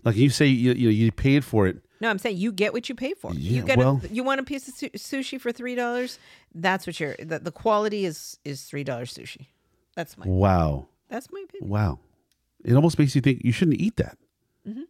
Like 0.03 0.15
you 0.15 0.29
say 0.29 0.45
you 0.47 0.73
you 0.73 0.87
know 0.87 0.91
you 0.91 1.11
paid 1.11 1.43
for 1.43 1.67
it. 1.67 1.77
No, 2.01 2.09
I'm 2.09 2.19
saying 2.19 2.37
you 2.37 2.51
get 2.51 2.73
what 2.73 2.89
you 2.89 2.95
pay 2.95 3.13
for. 3.13 3.33
Yeah, 3.33 3.51
you 3.57 3.63
get 3.63 3.77
well- 3.77 4.01
a, 4.03 4.07
you 4.13 4.23
want 4.23 4.39
a 4.41 4.43
piece 4.43 4.67
of 4.67 4.75
su- 4.75 4.89
sushi 4.91 5.39
for 5.41 5.51
three 5.51 5.75
dollars. 5.75 6.19
That's 6.53 6.85
what 6.85 6.99
you're. 6.99 7.15
The, 7.17 7.39
the 7.39 7.51
quality 7.51 8.05
is 8.05 8.37
is 8.45 8.63
three 8.63 8.83
dollars 8.83 9.13
sushi. 9.13 9.47
That's 9.95 10.17
my 10.17 10.25
Wow. 10.27 10.87
that's 11.09 11.31
my 11.31 11.43
opinion. 11.47 11.69
Wow. 11.69 11.99
It 12.63 12.73
almost 12.75 12.99
makes 12.99 13.15
you 13.15 13.21
think 13.21 13.43
you 13.43 13.51
shouldn't 13.51 13.79
eat 13.79 13.95
that. 13.97 14.17
Mm-hmm. 14.67 14.81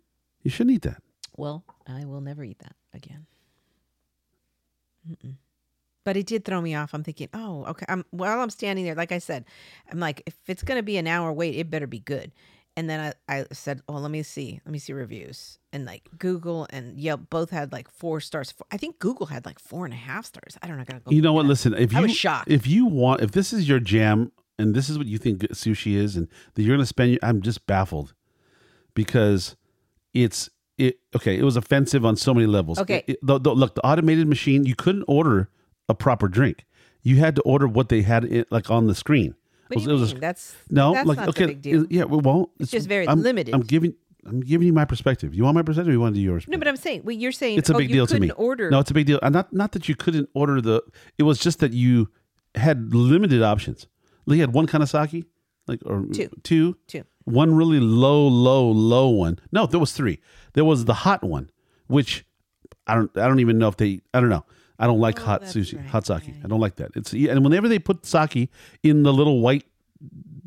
You 0.43 0.51
shouldn't 0.51 0.75
eat 0.75 0.81
that. 0.83 1.01
Well, 1.37 1.63
I 1.87 2.05
will 2.05 2.21
never 2.21 2.43
eat 2.43 2.59
that 2.59 2.75
again. 2.93 3.27
Mm-mm. 5.09 5.35
But 6.05 6.15
it 6.15 6.27
did 6.27 6.45
throw 6.45 6.61
me 6.61 6.73
off. 6.75 6.93
I'm 6.93 7.03
thinking, 7.03 7.27
oh, 7.33 7.65
okay. 7.65 7.85
I'm 7.89 8.05
while 8.11 8.39
I'm 8.39 8.49
standing 8.49 8.85
there, 8.85 8.95
like 8.95 9.11
I 9.11 9.17
said, 9.17 9.43
I'm 9.91 9.99
like, 9.99 10.21
if 10.25 10.35
it's 10.47 10.63
gonna 10.63 10.83
be 10.83 10.95
an 10.97 11.07
hour 11.07 11.33
wait, 11.33 11.55
it 11.55 11.69
better 11.69 11.87
be 11.87 11.99
good. 11.99 12.31
And 12.77 12.89
then 12.89 13.13
I, 13.29 13.39
I 13.39 13.45
said, 13.53 13.81
oh, 13.87 13.93
let 13.93 14.11
me 14.11 14.21
see, 14.21 14.59
let 14.65 14.71
me 14.71 14.79
see 14.79 14.91
reviews. 14.93 15.59
And 15.71 15.85
like 15.85 16.03
Google 16.17 16.67
and 16.71 16.99
Yelp 16.99 17.29
both 17.29 17.49
had 17.49 17.71
like 17.71 17.89
four 17.89 18.19
stars. 18.19 18.53
I 18.69 18.75
think 18.77 18.99
Google 18.99 19.25
had 19.27 19.45
like 19.45 19.59
four 19.59 19.85
and 19.85 19.93
a 19.93 19.97
half 19.97 20.25
stars. 20.25 20.57
I 20.61 20.67
don't 20.67 20.75
know. 20.77 20.81
I 20.81 20.85
gotta 20.85 20.99
go 20.99 21.11
You 21.11 21.21
know 21.21 21.33
what? 21.33 21.45
up. 21.45 21.49
Listen, 21.49 21.73
if 21.73 21.95
I 21.95 22.01
you 22.01 22.07
shocked. 22.09 22.51
if 22.51 22.67
you 22.67 22.85
want 22.85 23.21
if 23.21 23.31
this 23.31 23.51
is 23.53 23.67
your 23.67 23.79
jam 23.79 24.31
and 24.59 24.75
this 24.75 24.89
is 24.89 24.97
what 24.97 25.07
you 25.07 25.17
think 25.17 25.39
sushi 25.53 25.95
is 25.95 26.15
and 26.17 26.27
that 26.53 26.61
you're 26.63 26.75
going 26.75 26.83
to 26.83 26.85
spend 26.85 27.17
I'm 27.23 27.41
just 27.41 27.65
baffled 27.65 28.13
because 28.93 29.55
it's 30.13 30.49
it 30.77 30.99
okay, 31.15 31.37
it 31.37 31.43
was 31.43 31.55
offensive 31.55 32.05
on 32.05 32.15
so 32.17 32.33
many 32.33 32.45
levels. 32.45 32.77
Okay. 32.79 33.03
It- 33.07 33.13
it- 33.13 33.19
the- 33.23 33.39
the- 33.39 33.55
look, 33.55 33.75
the 33.75 33.85
automated 33.85 34.27
machine, 34.27 34.65
you 34.65 34.75
couldn't 34.75 35.05
order 35.07 35.49
a 35.89 35.95
proper 35.95 36.27
drink. 36.27 36.65
You 37.03 37.17
had 37.17 37.35
to 37.35 37.41
order 37.43 37.67
what 37.67 37.89
they 37.89 38.01
had 38.01 38.25
in, 38.25 38.45
like 38.49 38.69
on 38.71 38.87
the 38.87 38.95
screen. 38.95 39.35
What 39.67 39.77
do 39.77 39.83
you 39.83 39.89
It 39.97 39.99
was- 39.99 40.11
a- 40.13 40.15
That's 40.15 40.55
No, 40.69 40.93
that's 40.93 41.07
like 41.07 41.17
not 41.17 41.29
okay, 41.29 41.43
the 41.43 41.47
big 41.53 41.61
deal. 41.61 41.83
it- 41.83 41.91
yeah, 41.91 42.03
well, 42.03 42.51
it's, 42.59 42.71
just 42.71 42.87
very 42.87 43.07
I'm, 43.07 43.21
limited. 43.21 43.53
I'm 43.53 43.61
giving, 43.61 43.93
I'm 44.25 44.39
giving 44.41 44.67
you 44.67 44.73
my 44.73 44.85
perspective. 44.85 45.33
You 45.35 45.43
want 45.43 45.55
my 45.55 45.61
perspective? 45.61 45.89
or 45.89 45.93
You 45.93 45.99
want 45.99 46.15
to 46.15 46.19
do 46.19 46.23
yours? 46.23 46.45
No, 46.47 46.57
but 46.57 46.67
I'm 46.67 46.77
saying, 46.77 47.01
well, 47.03 47.15
you're 47.15 47.31
saying 47.31 47.57
it's 47.57 47.69
a 47.69 47.75
oh, 47.75 47.77
big 47.77 47.89
you 47.89 47.95
deal 47.95 48.07
to 48.07 48.19
me. 48.19 48.31
Order 48.31 48.69
No, 48.69 48.79
it's 48.79 48.91
a 48.91 48.93
big 48.93 49.05
deal. 49.07 49.19
Not 49.23 49.53
not 49.53 49.71
that 49.73 49.87
you 49.87 49.95
couldn't 49.95 50.29
order 50.33 50.61
the. 50.61 50.81
It 51.17 51.23
was 51.23 51.39
just 51.39 51.59
that 51.59 51.73
you 51.73 52.09
had 52.55 52.93
limited 52.93 53.41
options. 53.43 53.87
Like 54.25 54.35
you 54.37 54.41
had 54.41 54.53
one 54.53 54.65
kind 54.67 54.81
of 54.83 54.89
sake, 54.89 55.25
like 55.67 55.81
or 55.85 56.05
Two. 56.11 56.29
two, 56.43 56.77
Two. 56.87 57.03
one 57.25 57.53
really 57.53 57.79
low, 57.79 58.27
low, 58.27 58.69
low 58.69 59.09
one. 59.09 59.39
No, 59.51 59.67
there 59.67 59.79
was 59.79 59.91
three. 59.93 60.19
There 60.53 60.65
was 60.65 60.85
the 60.85 60.93
hot 60.93 61.23
one, 61.23 61.49
which 61.87 62.25
I 62.87 62.95
don't. 62.95 63.15
I 63.17 63.27
don't 63.27 63.39
even 63.39 63.57
know 63.59 63.67
if 63.67 63.77
they. 63.77 64.01
I 64.13 64.19
don't 64.19 64.29
know. 64.29 64.45
I 64.79 64.87
don't 64.87 64.99
like 64.99 65.19
Oh, 65.21 65.23
hot 65.25 65.43
sushi, 65.43 65.77
right, 65.77 65.85
hot 65.87 66.05
sake. 66.05 66.27
yeah, 66.27 66.33
I 66.43 66.47
don't 66.47 66.59
like 66.59 66.75
that. 66.75 66.91
It's 66.95 67.13
and 67.13 67.43
whenever 67.43 67.67
they 67.67 67.79
put 67.79 68.05
sake 68.05 68.49
in 68.83 69.03
the 69.03 69.13
little 69.13 69.41
white 69.41 69.63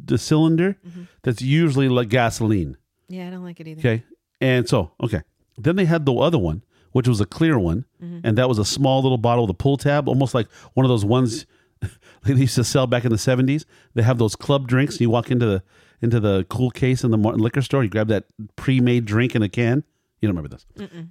the 0.05 0.19
cylinder, 0.19 0.77
Mm-hmm. 0.87 1.03
that's 1.23 1.43
usually 1.43 1.89
like 1.89 2.09
gasoline. 2.09 2.77
yeah, 3.09 3.27
I 3.29 3.31
don't 3.31 3.45
like 3.45 3.61
it 3.61 3.67
either. 3.69 3.81
Okay. 3.81 4.03
And 4.41 4.69
so, 4.69 4.93
okay. 5.03 5.23
Then 5.57 5.77
they 5.77 5.85
had 5.87 6.07
the 6.07 6.15
other 6.15 6.39
one, 6.39 6.63
which 6.93 7.09
was 7.09 7.21
a 7.21 7.27
clear 7.27 7.59
one. 7.59 7.85
And 8.01 8.39
that 8.39 8.49
was 8.49 8.59
a 8.59 8.65
small 8.65 9.03
little 9.03 9.19
bottle 9.19 9.45
with 9.47 9.51
a 9.51 9.59
pull 9.59 9.77
tab, 9.77 10.09
almost 10.09 10.33
like 10.35 10.47
one 10.75 10.85
of 10.87 10.89
those 10.91 11.05
ones 11.05 11.45
they 12.25 12.35
used 12.35 12.55
to 12.55 12.65
sell 12.65 12.87
back 12.87 13.05
in 13.05 13.11
the 13.11 13.17
70s. 13.17 13.65
They 13.95 14.03
have 14.03 14.19
those 14.19 14.37
club 14.37 14.69
drinks. 14.69 14.95
And 14.95 15.01
you 15.03 15.11
walk 15.11 15.31
into 15.31 15.47
the 15.47 15.63
into 16.01 16.21
the 16.21 16.47
cool 16.49 16.71
case 16.71 17.03
in 17.03 17.11
the 17.11 17.17
liquor 17.19 17.61
store, 17.63 17.83
you 17.83 17.91
grab 17.91 18.07
that 18.09 18.25
pre-made 18.57 19.05
drink 19.05 19.35
in 19.35 19.43
a 19.43 19.49
can. 19.49 19.83
You 20.21 20.29
don't 20.29 20.37
remember 20.37 20.49
this. 20.57 20.67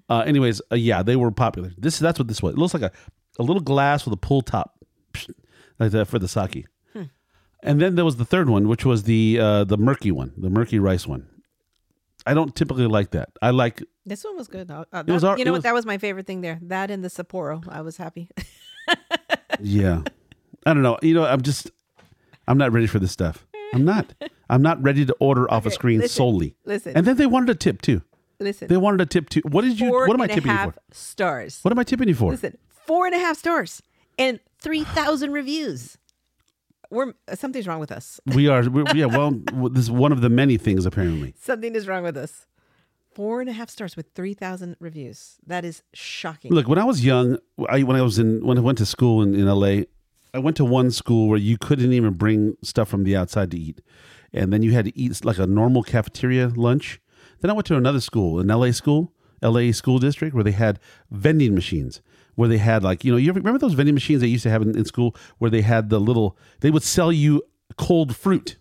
Uh, 0.09 0.19
anyways, 0.19 0.61
uh, 0.71 0.75
yeah, 0.75 1.01
they 1.03 1.15
were 1.15 1.31
popular. 1.31 1.71
This 1.77 1.97
that's 1.99 2.19
what 2.19 2.27
this 2.27 2.41
was. 2.41 2.53
It 2.55 2.57
looks 2.57 2.73
like 2.73 2.83
a, 2.83 2.91
a 3.39 3.43
little 3.43 3.61
glass 3.61 4.05
with 4.05 4.13
a 4.13 4.17
pull 4.17 4.41
top 4.41 4.77
like 5.79 5.91
that 5.91 6.05
for 6.07 6.19
the 6.19 6.27
sake. 6.27 6.65
And 7.63 7.81
then 7.81 7.95
there 7.95 8.05
was 8.05 8.17
the 8.17 8.23
third 8.25 8.49
one, 8.49 8.67
which 8.67 8.85
was 8.85 9.03
the 9.03 9.39
uh, 9.41 9.63
the 9.63 9.77
murky 9.77 10.11
one, 10.11 10.31
the 10.37 10.49
murky 10.49 10.77
rice 10.77 11.07
one. 11.07 11.27
I 12.25 12.33
don't 12.35 12.55
typically 12.55 12.85
like 12.85 13.11
that. 13.11 13.29
I 13.41 13.49
like 13.49 13.81
This 14.05 14.23
one 14.23 14.37
was 14.37 14.47
good. 14.47 14.69
Uh, 14.69 14.85
uh, 14.93 15.03
was 15.07 15.23
our- 15.23 15.37
you 15.37 15.41
it 15.41 15.45
know 15.45 15.53
was- 15.53 15.59
what? 15.59 15.63
That 15.63 15.73
was 15.73 15.85
my 15.85 15.97
favorite 15.97 16.27
thing 16.27 16.41
there. 16.41 16.59
That 16.61 16.91
and 16.91 17.03
the 17.03 17.07
Sapporo. 17.07 17.63
I 17.67 17.81
was 17.81 17.97
happy. 17.97 18.29
yeah. 19.59 20.01
I 20.65 20.73
don't 20.73 20.83
know. 20.83 20.99
You 21.01 21.13
know, 21.15 21.25
I'm 21.25 21.41
just 21.41 21.71
I'm 22.47 22.57
not 22.57 22.71
ready 22.73 22.85
for 22.87 22.99
this 22.99 23.11
stuff. 23.11 23.45
I'm 23.73 23.83
not. 23.85 24.13
I'm 24.49 24.61
not 24.61 24.81
ready 24.83 25.05
to 25.05 25.15
order 25.19 25.51
off 25.51 25.65
a 25.65 25.71
screen 25.71 25.99
listen, 25.99 26.15
solely. 26.15 26.55
listen. 26.63 26.93
And 26.95 27.05
then 27.07 27.17
they 27.17 27.25
wanted 27.25 27.49
a 27.49 27.55
tip 27.55 27.81
too. 27.81 28.01
Listen, 28.39 28.67
They 28.67 28.77
wanted 28.77 29.01
a 29.01 29.05
tip 29.05 29.29
too. 29.29 29.41
What 29.43 29.63
did 29.63 29.79
you 29.79 29.89
what 29.91 30.11
am 30.11 30.21
I 30.21 30.27
tipping 30.27 30.51
you 30.51 30.57
half 30.57 30.75
for? 30.75 30.81
stars. 30.91 31.59
What 31.63 31.71
am 31.71 31.79
I 31.79 31.83
tipping 31.83 32.07
you 32.07 32.15
for? 32.15 32.31
Listen, 32.31 32.57
four 32.69 33.05
and 33.07 33.15
a 33.15 33.19
half 33.19 33.37
stars 33.37 33.81
and 34.19 34.39
three 34.59 34.83
thousand 34.83 35.31
reviews. 35.31 35.97
We're 36.89 37.13
something's 37.33 37.67
wrong 37.67 37.79
with 37.79 37.91
us. 37.91 38.19
We 38.27 38.47
are 38.47 38.61
we, 38.69 38.83
yeah, 38.93 39.05
well 39.07 39.31
this 39.71 39.83
is 39.85 39.91
one 39.91 40.11
of 40.11 40.21
the 40.21 40.29
many 40.29 40.57
things 40.57 40.85
apparently. 40.85 41.33
Something 41.39 41.75
is 41.75 41.87
wrong 41.87 42.03
with 42.03 42.15
us. 42.15 42.45
Four 43.13 43.41
and 43.41 43.49
a 43.49 43.53
half 43.53 43.69
stars 43.71 43.97
with 43.97 44.05
three 44.13 44.35
thousand 44.35 44.77
reviews. 44.79 45.37
That 45.45 45.65
is 45.65 45.81
shocking. 45.93 46.51
Look, 46.53 46.67
when 46.67 46.77
I 46.77 46.83
was 46.83 47.03
young, 47.03 47.39
I 47.67 47.81
when 47.83 47.97
I 47.97 48.03
was 48.03 48.19
in 48.19 48.45
when 48.45 48.57
I 48.57 48.61
went 48.61 48.77
to 48.77 48.85
school 48.85 49.23
in, 49.23 49.33
in 49.33 49.47
LA, 49.47 49.85
I 50.33 50.39
went 50.39 50.55
to 50.57 50.65
one 50.65 50.91
school 50.91 51.27
where 51.27 51.39
you 51.39 51.57
couldn't 51.57 51.91
even 51.91 52.13
bring 52.13 52.55
stuff 52.61 52.87
from 52.87 53.03
the 53.03 53.15
outside 53.17 53.49
to 53.51 53.57
eat. 53.59 53.81
And 54.31 54.53
then 54.53 54.61
you 54.61 54.73
had 54.73 54.85
to 54.85 54.97
eat 54.97 55.25
like 55.25 55.39
a 55.39 55.47
normal 55.47 55.81
cafeteria 55.81 56.49
lunch. 56.55 57.01
Then 57.41 57.51
I 57.51 57.53
went 57.53 57.67
to 57.67 57.77
another 57.77 58.01
school, 58.01 58.39
an 58.39 58.47
LA 58.47 58.71
school, 58.71 59.13
LA 59.41 59.71
school 59.71 59.99
district, 59.99 60.33
where 60.33 60.43
they 60.43 60.51
had 60.51 60.79
vending 61.11 61.55
machines. 61.55 62.01
Where 62.35 62.47
they 62.47 62.59
had 62.59 62.83
like, 62.83 63.03
you 63.03 63.11
know, 63.11 63.17
you 63.17 63.33
remember 63.33 63.57
those 63.57 63.73
vending 63.73 63.95
machines 63.95 64.21
they 64.21 64.27
used 64.27 64.43
to 64.43 64.51
have 64.51 64.61
in, 64.61 64.77
in 64.77 64.85
school 64.85 65.15
where 65.39 65.49
they 65.49 65.61
had 65.61 65.89
the 65.89 65.99
little 65.99 66.37
they 66.59 66.69
would 66.69 66.83
sell 66.83 67.11
you 67.11 67.41
cold 67.77 68.15
fruit. 68.15 68.57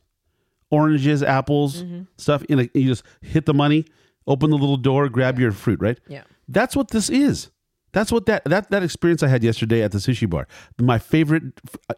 Oranges, 0.70 1.22
apples, 1.22 1.82
mm-hmm. 1.82 2.02
stuff. 2.16 2.42
In 2.44 2.60
a, 2.60 2.70
you 2.74 2.88
just 2.88 3.04
hit 3.20 3.44
the 3.44 3.54
money, 3.54 3.84
open 4.26 4.50
the 4.50 4.56
little 4.56 4.78
door, 4.78 5.08
grab 5.10 5.38
your 5.38 5.52
fruit, 5.52 5.78
right? 5.80 6.00
Yeah. 6.08 6.22
That's 6.48 6.74
what 6.74 6.88
this 6.88 7.10
is. 7.10 7.50
That's 7.92 8.10
what 8.10 8.26
that 8.26 8.44
that 8.44 8.70
that 8.70 8.82
experience 8.82 9.22
I 9.22 9.28
had 9.28 9.42
yesterday 9.42 9.82
at 9.82 9.92
the 9.92 9.98
sushi 9.98 10.28
bar. 10.28 10.48
My 10.78 10.98
favorite, 10.98 11.44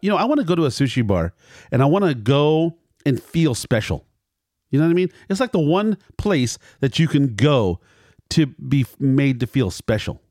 you 0.01 0.09
know, 0.09 0.17
I 0.17 0.25
want 0.25 0.39
to 0.39 0.45
go 0.45 0.55
to 0.55 0.65
a 0.65 0.69
sushi 0.69 1.05
bar 1.05 1.33
and 1.71 1.81
I 1.81 1.85
want 1.85 2.05
to 2.05 2.13
go 2.13 2.77
and 3.05 3.21
feel 3.21 3.55
special. 3.55 4.05
You 4.69 4.79
know 4.79 4.85
what 4.85 4.91
I 4.91 4.95
mean? 4.95 5.09
It's 5.29 5.39
like 5.39 5.51
the 5.51 5.59
one 5.59 5.97
place 6.17 6.57
that 6.79 6.99
you 6.99 7.07
can 7.07 7.35
go 7.35 7.79
to 8.31 8.45
be 8.45 8.85
made 8.99 9.39
to 9.39 9.47
feel 9.47 9.71
special, 9.71 10.21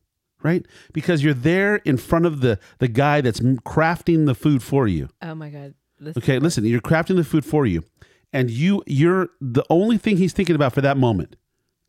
right? 0.43 0.65
Because 0.93 1.25
you're 1.25 1.35
there 1.35 1.77
in 1.77 1.97
front 1.97 2.27
of 2.27 2.41
the 2.41 2.59
the 2.79 2.89
guy 2.89 3.21
that's 3.21 3.41
crafting 3.41 4.27
the 4.27 4.35
food 4.35 4.63
for 4.63 4.87
you. 4.87 5.09
oh 5.23 5.35
my 5.35 5.49
god. 5.51 5.75
Listen, 6.01 6.23
Okay, 6.23 6.39
listen, 6.39 6.65
you're 6.65 6.81
crafting 6.81 7.17
the 7.17 7.25
food 7.25 7.45
for 7.45 7.67
you, 7.67 7.83
and 8.33 8.51
you 8.51 8.85
you're 8.87 9.31
the 9.41 9.65
only 9.69 9.99
thing 9.99 10.17
he's 10.17 10.33
thinking 10.33 10.55
about 10.55 10.73
for 10.73 10.81
that 10.81 10.97
moment. 10.97 11.35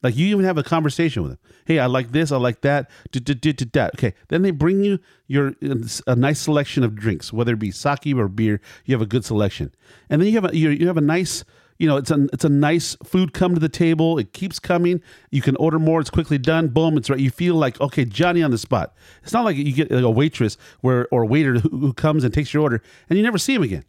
Like 0.02 0.16
you 0.16 0.28
even 0.28 0.46
have 0.46 0.58
a 0.58 0.64
conversation 0.64 1.22
with 1.24 1.34
him. 1.34 1.38
Hey, 1.66 1.78
I 1.78 1.86
like 1.86 2.12
this, 2.12 2.32
I 2.32 2.38
like 2.38 2.62
that. 2.62 2.90
du. 3.12 3.90
Okay, 3.96 4.14
then 4.30 4.42
they 4.42 4.50
bring 4.52 4.84
you 4.84 4.98
your 5.28 5.54
uh, 5.64 5.76
a 6.08 6.16
nice 6.16 6.40
selection 6.40 6.84
of 6.84 6.96
drinks, 6.96 7.32
whether 7.34 7.54
it 7.54 7.60
be 7.60 7.70
sake 7.70 8.16
or 8.16 8.28
beer. 8.28 8.62
You 8.86 8.96
have 8.96 9.02
a 9.02 9.06
good 9.06 9.26
selection, 9.26 9.76
and 10.10 10.20
then 10.22 10.30
you 10.30 10.36
have 10.42 10.52
a 10.52 10.58
you 10.58 10.70
you 10.72 10.88
have 10.88 10.98
a 10.98 11.02
nice. 11.02 11.44
You 11.80 11.88
know, 11.88 11.96
it's 11.96 12.12
a 12.12 12.28
it's 12.34 12.44
a 12.44 12.50
nice 12.50 12.96
food 13.06 13.34
come 13.34 13.54
to 13.54 13.60
the 13.60 13.70
table. 13.70 14.20
It 14.20 14.34
keeps 14.34 14.60
coming. 14.60 15.02
You 15.32 15.42
can 15.42 15.56
order 15.56 15.80
more. 15.80 16.02
It's 16.02 16.10
quickly 16.10 16.38
done. 16.38 16.68
Boom. 16.68 16.98
It's 16.98 17.10
right. 17.10 17.20
You 17.20 17.32
feel 17.32 17.56
like 17.56 17.80
okay, 17.80 18.04
Johnny 18.04 18.44
on 18.44 18.52
the 18.52 18.58
spot. 18.58 18.94
It's 19.24 19.32
not 19.32 19.46
like 19.46 19.56
you 19.56 19.72
get 19.72 19.90
like 19.90 20.04
a 20.04 20.12
waitress 20.12 20.58
where 20.82 21.08
or 21.10 21.24
a 21.24 21.26
waiter 21.26 21.58
who, 21.58 21.70
who 21.70 21.94
comes 21.94 22.26
and 22.26 22.34
takes 22.34 22.54
your 22.54 22.64
order 22.64 22.84
and 23.10 23.18
you 23.18 23.24
never 23.24 23.38
see 23.38 23.56
him 23.56 23.64
again. 23.64 23.86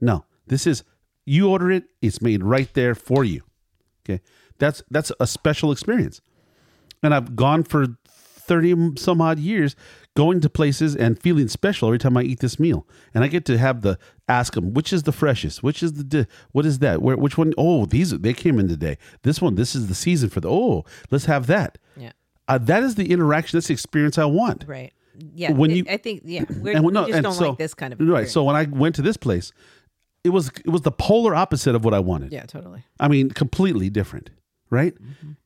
No, 0.00 0.24
this 0.48 0.66
is 0.66 0.82
you 1.24 1.48
order 1.48 1.70
it. 1.70 1.84
It's 2.02 2.20
made 2.20 2.42
right 2.42 2.72
there 2.74 2.96
for 2.96 3.24
you. 3.24 3.42
Okay, 4.04 4.20
that's 4.58 4.82
that's 4.90 5.12
a 5.20 5.26
special 5.26 5.70
experience, 5.70 6.20
and 7.00 7.14
I've 7.14 7.36
gone 7.36 7.62
for 7.62 7.86
thirty 8.04 8.74
some 8.96 9.20
odd 9.20 9.38
years 9.38 9.76
going 10.16 10.40
to 10.40 10.50
places 10.50 10.96
and 10.96 11.18
feeling 11.18 11.48
special 11.48 11.88
every 11.88 11.98
time 11.98 12.16
I 12.16 12.22
eat 12.22 12.40
this 12.40 12.58
meal, 12.58 12.86
and 13.14 13.22
I 13.24 13.28
get 13.28 13.44
to 13.46 13.58
have 13.58 13.82
the 13.82 13.98
ask 14.28 14.54
them 14.54 14.74
which 14.74 14.92
is 14.92 15.04
the 15.04 15.12
freshest, 15.12 15.62
which 15.62 15.82
is 15.82 15.94
the 15.94 16.04
di- 16.04 16.26
what 16.52 16.66
is 16.66 16.80
that, 16.80 17.00
where 17.02 17.16
which 17.16 17.38
one? 17.38 17.52
Oh, 17.56 17.86
these 17.86 18.10
they 18.10 18.32
came 18.32 18.58
in 18.58 18.68
today. 18.68 18.98
This 19.22 19.40
one, 19.40 19.54
this 19.54 19.74
is 19.74 19.86
the 19.88 19.94
season 19.94 20.28
for 20.28 20.40
the. 20.40 20.48
Oh, 20.48 20.84
let's 21.10 21.26
have 21.26 21.46
that. 21.46 21.78
Yeah. 21.96 22.12
Uh, 22.48 22.58
that 22.58 22.82
is 22.82 22.96
the 22.96 23.10
interaction. 23.12 23.56
That's 23.56 23.68
the 23.68 23.72
experience 23.74 24.18
I 24.18 24.24
want. 24.24 24.64
Right. 24.66 24.92
Yeah. 25.34 25.52
When 25.52 25.70
it- 25.70 25.76
you- 25.76 25.84
I 25.88 25.96
think 25.96 26.22
yeah. 26.24 26.44
We're, 26.60 26.74
And 26.76 26.84
we 26.84 26.92
no, 26.92 27.02
just 27.06 27.14
and 27.14 27.24
don't 27.24 27.32
so- 27.34 27.48
like 27.50 27.58
this 27.58 27.74
kind 27.74 27.92
of 27.92 28.00
right. 28.00 28.28
So 28.28 28.42
when 28.44 28.56
I 28.56 28.64
went 28.64 28.94
to 28.96 29.02
this 29.02 29.16
place, 29.16 29.52
it 30.24 30.30
was 30.30 30.48
it 30.64 30.68
was 30.70 30.82
the 30.82 30.92
polar 30.92 31.34
opposite 31.34 31.74
of 31.74 31.84
what 31.84 31.94
I 31.94 32.00
wanted. 32.00 32.32
yeah, 32.32 32.44
totally. 32.46 32.82
I 32.98 33.08
mean, 33.08 33.30
completely 33.30 33.88
different, 33.90 34.30
right? 34.70 34.94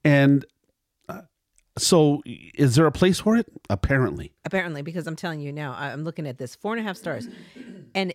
And 0.04 0.44
uh, 0.44 0.48
So, 1.76 2.22
is 2.24 2.76
there 2.76 2.86
a 2.86 2.92
place 2.92 3.20
for 3.20 3.36
it? 3.36 3.46
Apparently. 3.68 4.32
apparently 4.44 4.82
because 4.82 5.06
i'm 5.06 5.16
telling 5.16 5.40
you 5.40 5.52
now 5.52 5.74
i'm 5.76 6.04
looking 6.04 6.26
at 6.26 6.38
this 6.38 6.54
four 6.54 6.72
and 6.72 6.80
a 6.80 6.84
half 6.84 6.96
stars. 6.96 7.28
And 7.94 8.14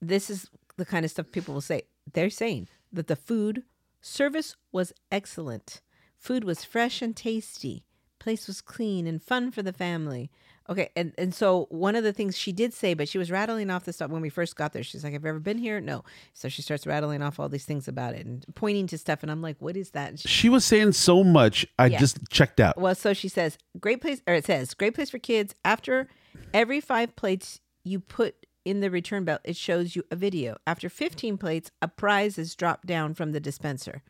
this 0.00 0.30
is 0.30 0.48
the 0.76 0.84
kind 0.84 1.04
of 1.04 1.10
stuff 1.10 1.26
people 1.32 1.54
will 1.54 1.60
say. 1.60 1.82
They're 2.12 2.30
saying 2.30 2.68
that 2.92 3.06
the 3.06 3.16
food 3.16 3.64
service 4.00 4.56
was 4.72 4.92
excellent. 5.10 5.80
Food 6.18 6.44
was 6.44 6.64
fresh 6.64 7.02
and 7.02 7.16
tasty. 7.16 7.84
Place 8.18 8.46
was 8.46 8.60
clean 8.60 9.06
and 9.06 9.22
fun 9.22 9.50
for 9.50 9.62
the 9.62 9.72
family 9.72 10.30
okay 10.70 10.88
and, 10.96 11.12
and 11.18 11.34
so 11.34 11.66
one 11.70 11.96
of 11.96 12.04
the 12.04 12.12
things 12.12 12.36
she 12.38 12.52
did 12.52 12.72
say 12.72 12.94
but 12.94 13.08
she 13.08 13.18
was 13.18 13.30
rattling 13.30 13.70
off 13.70 13.84
the 13.84 13.92
stuff 13.92 14.10
when 14.10 14.22
we 14.22 14.28
first 14.28 14.54
got 14.56 14.72
there 14.72 14.82
she's 14.82 15.02
like 15.04 15.12
have 15.12 15.22
you 15.24 15.28
ever 15.28 15.40
been 15.40 15.58
here 15.58 15.80
no 15.80 16.04
so 16.32 16.48
she 16.48 16.62
starts 16.62 16.86
rattling 16.86 17.20
off 17.22 17.40
all 17.40 17.48
these 17.48 17.64
things 17.64 17.88
about 17.88 18.14
it 18.14 18.24
and 18.24 18.44
pointing 18.54 18.86
to 18.86 18.96
stuff 18.96 19.22
and 19.22 19.30
i'm 19.32 19.42
like 19.42 19.56
what 19.58 19.76
is 19.76 19.90
that 19.90 20.18
she, 20.18 20.28
She 20.28 20.48
was 20.48 20.64
saying 20.64 20.92
so 20.92 21.22
much, 21.24 21.66
I 21.78 21.86
Yeah. 21.86 21.98
just 21.98 22.18
checked 22.30 22.60
out. 22.60 22.78
well, 22.78 22.94
so 22.94 23.12
she 23.12 23.28
says, 23.28 23.58
great 23.80 24.00
place, 24.00 24.20
or 24.26 24.34
it 24.34 24.44
says, 24.46 24.74
great 24.74 24.94
place 24.94 25.10
for 25.10 25.18
kids. 25.18 25.54
After 25.64 26.08
every 26.54 26.80
five 26.80 27.14
plates 27.16 27.60
you 27.84 27.98
put 28.00 28.46
in 28.64 28.80
the 28.80 28.90
return 28.90 29.24
belt, 29.24 29.40
it 29.44 29.56
shows 29.56 29.96
you 29.96 30.04
a 30.10 30.16
video. 30.16 30.56
After 30.66 30.88
15 30.88 31.38
plates, 31.38 31.70
a 31.82 31.88
prize 31.88 32.38
is 32.38 32.54
dropped 32.54 32.86
down 32.86 33.14
from 33.14 33.32
the 33.32 33.40
dispenser, 33.40 34.02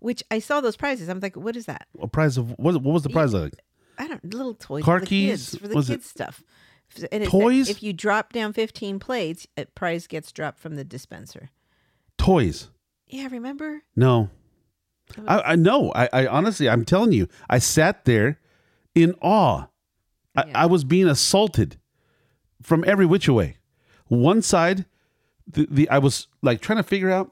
which 0.00 0.22
I 0.30 0.38
saw 0.38 0.60
those 0.60 0.76
prizes. 0.76 1.08
I'm 1.08 1.20
like, 1.20 1.36
what 1.36 1.56
is 1.56 1.66
that? 1.66 1.86
A 2.00 2.06
prize 2.08 2.36
of 2.38 2.50
what? 2.58 2.74
What 2.74 2.92
was 2.94 3.02
the 3.02 3.10
prize 3.10 3.34
like? 3.34 3.54
I 3.98 4.08
don't, 4.08 4.34
little 4.34 4.54
toys 4.54 4.84
Car 4.84 4.98
for 4.98 5.04
the 5.04 5.08
keys? 5.08 5.50
kids, 5.50 5.58
for 5.60 5.68
the 5.68 5.74
Was 5.74 5.90
it 5.90 5.94
kids 5.94 6.06
stuff. 6.10 6.42
And 7.10 7.22
it 7.24 7.28
toys? 7.28 7.68
if 7.68 7.82
you 7.82 7.92
drop 7.92 8.32
down 8.32 8.52
15 8.52 8.98
plates, 9.00 9.46
a 9.56 9.64
prize 9.66 10.06
gets 10.06 10.30
dropped 10.32 10.58
from 10.60 10.76
the 10.76 10.84
dispenser. 10.84 11.50
Toys. 12.18 12.70
Yeah, 13.08 13.28
remember? 13.30 13.82
No. 13.94 14.30
I, 15.26 15.52
I 15.52 15.56
know. 15.56 15.92
I, 15.94 16.08
I 16.12 16.26
honestly, 16.26 16.68
I'm 16.68 16.84
telling 16.84 17.12
you, 17.12 17.28
I 17.48 17.58
sat 17.58 18.04
there 18.04 18.40
in 18.94 19.14
awe. 19.20 19.66
I, 20.36 20.44
Yeah. 20.46 20.52
I 20.62 20.66
was 20.66 20.84
being 20.84 21.06
assaulted 21.08 21.78
from 22.62 22.84
every 22.86 23.06
which 23.06 23.28
way. 23.28 23.58
One 24.08 24.42
side, 24.42 24.84
the, 25.46 25.66
the 25.70 25.88
I 25.90 25.98
was 25.98 26.26
like 26.42 26.60
trying 26.60 26.78
to 26.78 26.82
figure 26.82 27.10
out. 27.10 27.30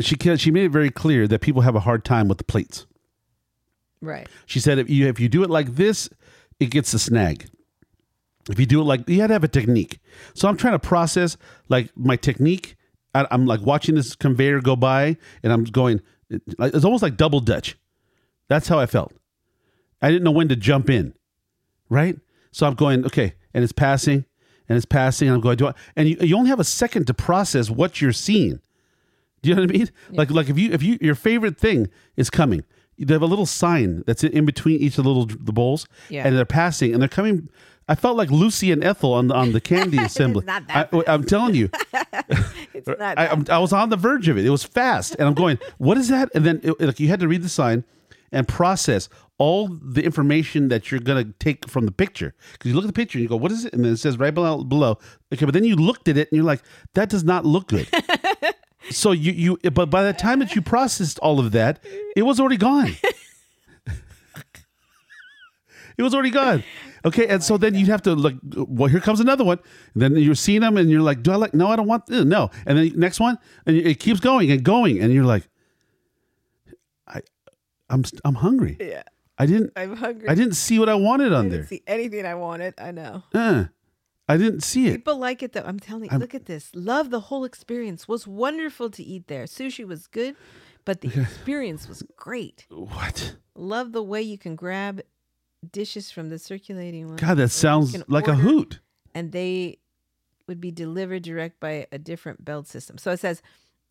She 0.00 0.16
she 0.36 0.50
made 0.50 0.64
it 0.66 0.70
very 0.72 0.90
clear 0.90 1.26
that 1.28 1.40
people 1.40 1.62
have 1.62 1.74
a 1.74 1.80
hard 1.80 2.04
time 2.04 2.28
with 2.28 2.38
the 2.38 2.44
plates. 2.44 2.86
Right. 4.00 4.28
She 4.46 4.60
said 4.60 4.78
if 4.78 4.88
you 4.90 5.06
if 5.08 5.18
you 5.20 5.28
do 5.28 5.42
it 5.42 5.50
like 5.50 5.74
this, 5.76 6.08
it 6.60 6.66
gets 6.66 6.92
a 6.94 6.98
snag. 6.98 7.48
If 8.50 8.60
you 8.60 8.66
do 8.66 8.80
it 8.80 8.84
like 8.84 9.08
you 9.08 9.20
had 9.20 9.28
to 9.28 9.32
have 9.32 9.44
a 9.44 9.48
technique. 9.48 9.98
So 10.34 10.48
I'm 10.48 10.56
trying 10.56 10.74
to 10.74 10.78
process 10.78 11.36
like 11.68 11.90
my 11.96 12.16
technique. 12.16 12.76
I, 13.14 13.26
I'm 13.30 13.46
like 13.46 13.60
watching 13.62 13.94
this 13.94 14.14
conveyor 14.14 14.60
go 14.60 14.76
by, 14.76 15.16
and 15.42 15.52
I'm 15.52 15.64
going. 15.64 16.00
It's 16.28 16.84
almost 16.84 17.02
like 17.02 17.16
double 17.16 17.40
dutch. 17.40 17.76
That's 18.48 18.68
how 18.68 18.78
I 18.78 18.86
felt. 18.86 19.12
I 20.02 20.08
didn't 20.10 20.24
know 20.24 20.30
when 20.30 20.48
to 20.48 20.56
jump 20.56 20.90
in, 20.90 21.14
right? 21.88 22.16
So 22.52 22.66
I'm 22.66 22.74
going 22.74 23.04
okay, 23.06 23.34
and 23.54 23.64
it's 23.64 23.72
passing, 23.72 24.24
and 24.68 24.76
it's 24.76 24.86
passing, 24.86 25.28
and 25.28 25.34
I'm 25.34 25.40
going. 25.40 25.56
Do 25.56 25.68
I, 25.68 25.74
and 25.96 26.08
you, 26.08 26.16
you 26.20 26.36
only 26.36 26.50
have 26.50 26.60
a 26.60 26.64
second 26.64 27.06
to 27.06 27.14
process 27.14 27.70
what 27.70 28.00
you're 28.00 28.12
seeing. 28.12 28.60
Do 29.42 29.50
you 29.50 29.54
know 29.54 29.62
what 29.62 29.70
I 29.70 29.78
mean? 29.78 29.90
Like 30.10 30.30
like 30.30 30.48
if 30.48 30.58
you 30.58 30.72
if 30.72 30.82
you 30.82 30.98
your 31.00 31.14
favorite 31.14 31.58
thing 31.58 31.88
is 32.16 32.30
coming, 32.30 32.64
they 32.98 33.12
have 33.14 33.22
a 33.22 33.26
little 33.26 33.46
sign 33.46 34.02
that's 34.06 34.24
in 34.24 34.44
between 34.46 34.80
each 34.80 34.96
of 34.98 35.04
the 35.04 35.10
little 35.10 35.26
the 35.26 35.52
bowls, 35.52 35.86
Yeah. 36.08 36.26
and 36.26 36.36
they're 36.36 36.44
passing 36.44 36.92
and 36.92 37.00
they're 37.02 37.08
coming. 37.08 37.48
I 37.88 37.94
felt 37.94 38.16
like 38.16 38.30
Lucy 38.32 38.72
and 38.72 38.82
Ethel 38.82 39.12
on 39.12 39.28
the 39.28 39.34
on 39.36 39.52
the 39.52 39.60
candy 39.60 39.98
assembly. 40.02 40.44
not 40.44 40.66
that 40.68 40.88
I, 40.92 40.96
oh, 40.96 41.04
I'm 41.06 41.24
telling 41.24 41.54
you, 41.54 41.70
It's 42.74 42.88
not 42.88 43.18
I, 43.18 43.26
I 43.50 43.58
was 43.58 43.72
on 43.72 43.90
the 43.90 43.96
verge 43.96 44.28
of 44.28 44.36
it. 44.38 44.44
It 44.44 44.50
was 44.50 44.64
fast, 44.64 45.14
and 45.18 45.28
I'm 45.28 45.34
going, 45.34 45.58
"What 45.78 45.96
is 45.98 46.08
that?" 46.08 46.30
And 46.34 46.44
then 46.44 46.60
it, 46.62 46.80
like 46.80 46.98
you 47.00 47.08
had 47.08 47.20
to 47.20 47.28
read 47.28 47.42
the 47.42 47.48
sign 47.48 47.84
and 48.32 48.48
process 48.48 49.08
all 49.38 49.68
the 49.68 50.02
information 50.02 50.68
that 50.68 50.90
you're 50.90 50.98
gonna 51.00 51.24
take 51.38 51.68
from 51.68 51.84
the 51.86 51.92
picture 51.92 52.34
because 52.52 52.70
you 52.70 52.74
look 52.74 52.84
at 52.84 52.88
the 52.88 52.92
picture 52.92 53.18
and 53.18 53.22
you 53.22 53.28
go, 53.28 53.36
"What 53.36 53.52
is 53.52 53.64
it?" 53.66 53.72
And 53.72 53.84
then 53.84 53.92
it 53.92 53.98
says 53.98 54.18
right 54.18 54.34
below, 54.34 54.64
below. 54.64 54.98
Okay, 55.32 55.44
but 55.44 55.54
then 55.54 55.64
you 55.64 55.76
looked 55.76 56.08
at 56.08 56.16
it 56.16 56.28
and 56.32 56.36
you're 56.36 56.44
like, 56.44 56.62
"That 56.94 57.08
does 57.08 57.22
not 57.24 57.44
look 57.46 57.68
good." 57.68 57.86
So 58.90 59.12
you 59.12 59.32
you 59.32 59.70
but 59.70 59.86
by 59.90 60.02
the 60.04 60.12
time 60.12 60.38
that 60.40 60.54
you 60.54 60.62
processed 60.62 61.18
all 61.20 61.38
of 61.38 61.52
that, 61.52 61.82
it 62.16 62.22
was 62.22 62.38
already 62.40 62.56
gone. 62.56 62.92
It 65.98 66.02
was 66.02 66.12
already 66.14 66.30
gone. 66.30 66.62
Okay, 67.06 67.26
and 67.26 67.42
so 67.42 67.56
then 67.56 67.74
you'd 67.74 67.88
have 67.88 68.02
to 68.02 68.14
like, 68.14 68.34
well, 68.54 68.90
here 68.90 69.00
comes 69.00 69.18
another 69.20 69.44
one. 69.44 69.58
And 69.94 70.02
then 70.02 70.16
you're 70.16 70.34
seeing 70.34 70.60
them, 70.60 70.76
and 70.76 70.90
you're 70.90 71.00
like, 71.00 71.22
do 71.22 71.32
I 71.32 71.36
like? 71.36 71.54
No, 71.54 71.68
I 71.68 71.76
don't 71.76 71.86
want. 71.86 72.10
uh, 72.10 72.22
No, 72.24 72.50
and 72.66 72.76
then 72.76 72.92
next 72.96 73.18
one, 73.18 73.38
and 73.64 73.76
it 73.76 73.98
keeps 73.98 74.20
going 74.20 74.50
and 74.50 74.62
going, 74.62 75.00
and 75.00 75.10
you're 75.12 75.24
like, 75.24 75.48
I, 77.08 77.20
I'm 77.88 78.04
I'm 78.24 78.34
hungry. 78.34 78.76
Yeah. 78.78 79.04
I 79.38 79.46
didn't 79.46 79.72
I'm 79.76 79.96
hungry. 79.96 80.28
I 80.28 80.34
didn't 80.34 80.54
see 80.54 80.78
what 80.78 80.88
I 80.88 80.94
wanted 80.94 81.32
on 81.32 81.46
I 81.46 81.48
there. 81.48 81.58
didn't 81.58 81.68
see 81.68 81.82
anything 81.86 82.26
I 82.26 82.34
wanted. 82.34 82.74
I 82.78 82.90
know. 82.90 83.22
Uh, 83.34 83.64
I 84.28 84.36
didn't 84.36 84.62
see 84.62 84.88
it. 84.88 84.96
People 84.96 85.18
like 85.18 85.42
it 85.42 85.52
though. 85.52 85.62
I'm 85.64 85.78
telling 85.78 86.10
you, 86.10 86.18
look 86.18 86.34
at 86.34 86.46
this. 86.46 86.70
Love 86.74 87.10
the 87.10 87.20
whole 87.20 87.44
experience. 87.44 88.08
Was 88.08 88.26
wonderful 88.26 88.90
to 88.90 89.02
eat 89.02 89.28
there. 89.28 89.44
Sushi 89.44 89.86
was 89.86 90.06
good, 90.08 90.34
but 90.84 91.00
the 91.00 91.08
experience 91.20 91.88
was 91.88 92.02
great. 92.16 92.66
What? 92.70 93.36
Love 93.54 93.92
the 93.92 94.02
way 94.02 94.20
you 94.22 94.36
can 94.38 94.56
grab 94.56 95.00
dishes 95.72 96.10
from 96.10 96.28
the 96.28 96.38
circulating 96.38 97.06
one. 97.08 97.16
God, 97.16 97.36
that 97.38 97.50
sounds 97.50 97.96
like 98.08 98.28
a 98.28 98.34
hoot. 98.34 98.80
and 99.14 99.32
they 99.32 99.78
would 100.48 100.60
be 100.60 100.70
delivered 100.70 101.22
direct 101.22 101.58
by 101.58 101.86
a 101.90 101.98
different 101.98 102.44
belt 102.44 102.66
system. 102.68 102.98
So 102.98 103.10
it 103.12 103.18
says 103.20 103.42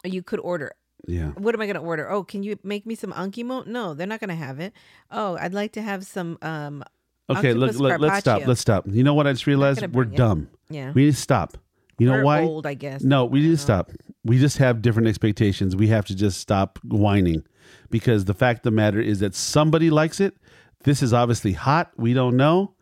you 0.04 0.22
could 0.22 0.40
order. 0.40 0.74
Yeah. 1.08 1.32
What 1.32 1.54
am 1.54 1.62
I 1.62 1.66
going 1.66 1.76
to 1.76 1.82
order? 1.82 2.10
Oh, 2.10 2.24
can 2.24 2.44
you 2.44 2.58
make 2.64 2.86
me 2.86 2.96
some 2.96 3.12
ankimo? 3.14 3.66
No, 3.68 3.94
they're 3.94 4.08
not 4.08 4.20
going 4.22 4.30
to 4.30 4.36
have 4.36 4.60
it. 4.60 4.74
Oh, 5.12 5.38
I'd 5.40 5.54
like 5.54 5.72
to 5.74 5.82
have 5.82 6.06
some 6.06 6.38
um 6.42 6.84
Okay, 7.30 7.54
look, 7.54 7.76
look 7.76 8.00
let's 8.00 8.20
stop. 8.20 8.46
Let's 8.46 8.62
stop. 8.62 8.86
You 8.88 9.04
know 9.04 9.14
what 9.14 9.28
I 9.28 9.34
just 9.34 9.48
realized? 9.48 9.86
We're 9.94 10.04
it. 10.04 10.16
dumb. 10.16 10.50
Yeah. 10.70 10.92
We 10.92 11.06
need 11.06 11.16
to 11.16 11.18
stop. 11.18 11.58
You 11.98 12.08
know 12.08 12.18
We're 12.18 12.24
why? 12.24 12.42
old, 12.44 12.66
I 12.66 12.74
guess. 12.74 13.04
No, 13.04 13.26
we 13.26 13.42
need 13.42 13.52
to 13.52 13.58
stop. 13.58 13.92
We 14.24 14.38
just 14.38 14.58
have 14.58 14.82
different 14.82 15.08
expectations. 15.08 15.76
We 15.76 15.88
have 15.88 16.06
to 16.06 16.16
just 16.16 16.40
stop 16.40 16.80
whining 16.84 17.44
because 17.90 18.26
the 18.26 18.34
fact 18.34 18.60
of 18.60 18.64
the 18.64 18.72
matter 18.72 19.00
is 19.00 19.20
that 19.20 19.34
somebody 19.34 19.90
likes 19.90 20.20
it. 20.20 20.36
This 20.84 21.02
is 21.02 21.14
obviously 21.14 21.54
hot. 21.54 21.92
We 21.98 22.14
don't 22.14 22.36
know. 22.36 22.74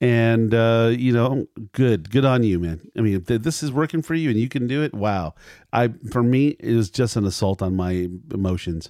And, 0.00 0.52
uh, 0.54 0.92
you 0.96 1.12
know, 1.12 1.46
good. 1.72 2.10
Good 2.10 2.24
on 2.24 2.42
you, 2.42 2.58
man. 2.58 2.80
I 2.96 3.00
mean, 3.00 3.22
th- 3.22 3.42
this 3.42 3.62
is 3.62 3.70
working 3.70 4.02
for 4.02 4.14
you 4.14 4.30
and 4.30 4.38
you 4.38 4.48
can 4.48 4.66
do 4.66 4.82
it, 4.82 4.92
wow. 4.94 5.34
I 5.72 5.88
For 6.10 6.22
me, 6.22 6.56
it 6.58 6.74
was 6.74 6.90
just 6.90 7.16
an 7.16 7.24
assault 7.24 7.62
on 7.62 7.76
my 7.76 8.08
emotions 8.32 8.88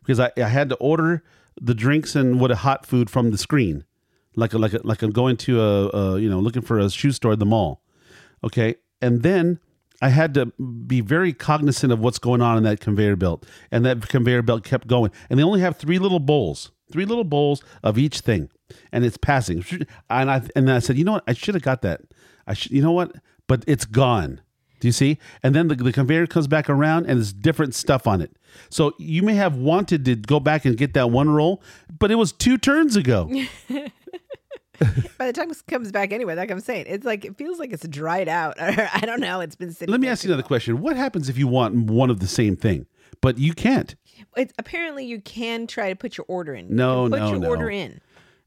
because 0.00 0.20
I, 0.20 0.30
I 0.36 0.48
had 0.48 0.68
to 0.70 0.76
order 0.76 1.22
the 1.60 1.74
drinks 1.74 2.14
and 2.14 2.40
what 2.40 2.50
a 2.50 2.56
hot 2.56 2.86
food 2.86 3.08
from 3.08 3.30
the 3.30 3.38
screen. 3.38 3.84
Like 4.34 4.54
a, 4.54 4.58
like 4.58 4.72
a, 4.72 4.80
like 4.82 5.02
I'm 5.02 5.10
going 5.10 5.36
to 5.38 5.60
a, 5.60 5.88
a 5.88 6.20
you 6.20 6.28
know 6.28 6.38
looking 6.40 6.62
for 6.62 6.78
a 6.78 6.90
shoe 6.90 7.12
store 7.12 7.32
at 7.32 7.38
the 7.38 7.46
mall. 7.46 7.82
Okay. 8.44 8.76
And 9.00 9.22
then 9.22 9.58
I 10.00 10.08
had 10.08 10.34
to 10.34 10.46
be 10.46 11.00
very 11.00 11.32
cognizant 11.32 11.92
of 11.92 12.00
what's 12.00 12.18
going 12.18 12.42
on 12.42 12.56
in 12.56 12.64
that 12.64 12.80
conveyor 12.80 13.16
belt. 13.16 13.46
And 13.70 13.84
that 13.84 14.08
conveyor 14.08 14.42
belt 14.42 14.64
kept 14.64 14.88
going. 14.88 15.12
And 15.30 15.38
they 15.38 15.44
only 15.44 15.60
have 15.60 15.76
three 15.76 15.98
little 15.98 16.18
bowls, 16.18 16.72
three 16.90 17.04
little 17.04 17.24
bowls 17.24 17.62
of 17.84 17.98
each 17.98 18.20
thing. 18.20 18.50
And 18.90 19.04
it's 19.04 19.16
passing. 19.16 19.64
And 20.10 20.30
I 20.30 20.42
and 20.56 20.70
I 20.70 20.80
said, 20.80 20.98
you 20.98 21.04
know 21.04 21.12
what? 21.12 21.24
I 21.26 21.34
should 21.34 21.54
have 21.54 21.62
got 21.62 21.82
that. 21.82 22.00
I 22.46 22.54
should 22.54 22.72
you 22.72 22.82
know 22.82 22.92
what? 22.92 23.12
But 23.46 23.64
it's 23.66 23.84
gone. 23.84 24.40
Do 24.80 24.88
you 24.88 24.92
see? 24.92 25.18
And 25.44 25.54
then 25.54 25.68
the, 25.68 25.76
the 25.76 25.92
conveyor 25.92 26.26
comes 26.26 26.48
back 26.48 26.68
around 26.68 27.06
and 27.06 27.18
there's 27.18 27.32
different 27.32 27.72
stuff 27.72 28.08
on 28.08 28.20
it. 28.20 28.36
So 28.68 28.94
you 28.98 29.22
may 29.22 29.34
have 29.34 29.56
wanted 29.56 30.04
to 30.06 30.16
go 30.16 30.40
back 30.40 30.64
and 30.64 30.76
get 30.76 30.94
that 30.94 31.10
one 31.10 31.30
roll, 31.30 31.62
but 32.00 32.10
it 32.10 32.16
was 32.16 32.32
two 32.32 32.58
turns 32.58 32.96
ago. 32.96 33.30
By 35.18 35.26
the 35.26 35.32
time 35.32 35.50
it 35.50 35.62
comes 35.68 35.90
back 35.92 36.12
anyway, 36.12 36.34
like 36.34 36.50
I'm 36.50 36.60
saying, 36.60 36.86
it's 36.88 37.04
like 37.04 37.24
it 37.24 37.36
feels 37.36 37.58
like 37.58 37.72
it's 37.72 37.86
dried 37.88 38.28
out. 38.28 38.54
I 38.60 39.00
don't 39.04 39.20
know. 39.20 39.40
It's 39.40 39.56
been 39.56 39.72
sitting. 39.72 39.90
Let 39.92 40.00
me 40.00 40.08
ask 40.08 40.24
you 40.24 40.30
another 40.30 40.46
question. 40.46 40.80
What 40.80 40.96
happens 40.96 41.28
if 41.28 41.36
you 41.38 41.46
want 41.48 41.74
one 41.90 42.10
of 42.10 42.20
the 42.20 42.26
same 42.26 42.56
thing, 42.56 42.86
but 43.20 43.38
you 43.38 43.52
can't? 43.54 43.94
It's 44.36 44.52
apparently 44.58 45.04
you 45.04 45.20
can 45.20 45.66
try 45.66 45.88
to 45.90 45.96
put 45.96 46.16
your 46.16 46.26
order 46.28 46.54
in. 46.54 46.74
No, 46.74 47.08
put 47.08 47.18
no, 47.20 47.30
your 47.30 47.38
no. 47.38 47.48
order 47.48 47.70
in. 47.70 48.00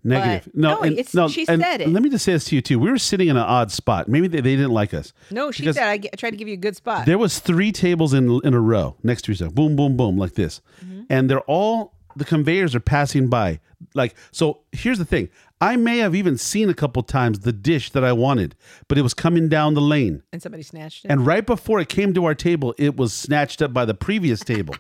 Negative. 0.03 0.43
But- 0.53 0.55
no, 0.55 0.75
no, 0.75 0.81
and, 0.81 0.91
it's- 0.93 1.13
no. 1.15 1.27
she 1.27 1.45
said 1.45 1.81
it. 1.81 1.89
Let 1.89 2.03
me 2.03 2.09
just 2.11 2.23
say 2.25 2.33
this 2.33 2.45
to 2.45 2.55
you 2.55 2.61
too. 2.61 2.77
We 2.79 2.91
were 2.91 2.99
sitting 2.99 3.27
in 3.27 3.37
an 3.37 3.43
odd 3.43 3.71
spot. 3.71 4.07
Maybe 4.07 4.27
they, 4.27 4.39
they 4.41 4.55
didn't 4.55 4.71
like 4.71 4.93
us. 4.93 5.13
No, 5.31 5.49
she 5.51 5.71
said 5.73 5.87
I 5.87 5.97
tried 5.97 6.31
to 6.31 6.37
give 6.37 6.47
you 6.47 6.53
a 6.53 6.57
good 6.57 6.75
spot. 6.75 7.05
There 7.07 7.17
was 7.17 7.39
three 7.39 7.71
tables 7.71 8.13
in 8.13 8.39
in 8.43 8.53
a 8.53 8.59
row 8.61 8.95
next 9.03 9.23
to 9.23 9.31
each 9.31 9.41
other. 9.41 9.51
Boom, 9.51 9.75
boom, 9.75 9.97
boom, 9.97 10.17
like 10.17 10.33
this, 10.35 10.61
Mm-hmm. 10.85 11.01
and 11.09 11.29
they're 11.29 11.41
all 11.41 11.93
the 12.15 12.23
conveyors 12.25 12.75
are 12.75 12.79
passing 12.79 13.27
by. 13.29 13.59
Like 13.95 14.13
so. 14.31 14.61
Here's 14.71 14.99
the 14.99 15.05
thing. 15.05 15.29
I 15.61 15.77
may 15.77 15.99
have 15.99 16.13
even 16.13 16.37
seen 16.37 16.69
a 16.69 16.73
couple 16.73 17.01
times 17.03 17.39
the 17.39 17.53
dish 17.53 17.91
that 17.91 18.03
I 18.03 18.13
wanted, 18.13 18.55
but 18.87 18.97
it 18.97 19.01
was 19.01 19.13
coming 19.13 19.47
down 19.47 19.73
the 19.73 19.81
lane. 19.81 20.23
and 20.33 20.41
somebody 20.41 20.63
snatched 20.63 21.05
it. 21.05 21.11
And 21.11 21.25
right 21.25 21.45
before 21.45 21.79
it 21.79 21.89
came 21.89 22.13
to 22.13 22.25
our 22.25 22.35
table, 22.35 22.75
it 22.77 22.97
was 22.97 23.13
snatched 23.13 23.61
up 23.61 23.73
by 23.73 23.85
the 23.85 23.93
previous 23.93 24.41
table. 24.41 24.75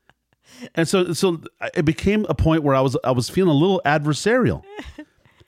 and 0.74 0.86
so 0.86 1.12
so 1.12 1.40
it 1.74 1.84
became 1.84 2.26
a 2.28 2.34
point 2.34 2.62
where 2.62 2.74
I 2.74 2.80
was 2.80 2.96
I 3.02 3.12
was 3.12 3.30
feeling 3.30 3.50
a 3.50 3.58
little 3.58 3.80
adversarial. 3.84 4.62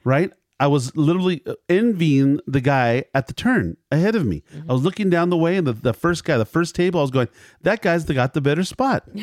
Right? 0.04 0.32
I 0.60 0.68
was 0.68 0.94
literally 0.96 1.42
uh, 1.46 1.54
envying 1.68 2.38
the 2.46 2.60
guy 2.60 3.04
at 3.12 3.26
the 3.26 3.34
turn 3.34 3.76
ahead 3.90 4.14
of 4.14 4.24
me. 4.24 4.44
Mm-hmm. 4.54 4.70
I 4.70 4.72
was 4.72 4.84
looking 4.84 5.10
down 5.10 5.30
the 5.30 5.36
way 5.36 5.56
and 5.56 5.66
the, 5.66 5.72
the 5.72 5.92
first 5.92 6.24
guy, 6.24 6.38
the 6.38 6.44
first 6.44 6.76
table, 6.76 7.00
I 7.00 7.02
was 7.02 7.10
going, 7.10 7.28
that 7.62 7.82
guy's 7.82 8.06
the, 8.06 8.14
got 8.14 8.32
the 8.32 8.40
better 8.40 8.62
spot. 8.62 9.08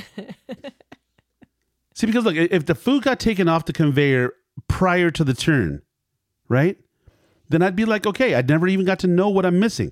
See, 1.96 2.06
because 2.06 2.26
look, 2.26 2.36
if 2.36 2.66
the 2.66 2.76
food 2.76 3.04
got 3.04 3.20
taken 3.20 3.48
off 3.48 3.66
the 3.66 3.74
conveyor 3.74 4.34
prior 4.68 5.12
to 5.12 5.24
the 5.24 5.34
turn, 5.34 5.82
right? 6.50 6.78
Then 7.50 7.62
I'd 7.62 7.76
be 7.76 7.86
like, 7.86 8.06
okay, 8.06 8.36
I 8.36 8.42
never 8.42 8.68
even 8.68 8.86
got 8.86 9.00
to 9.00 9.08
know 9.08 9.30
what 9.30 9.46
I'm 9.46 9.60
missing. 9.60 9.92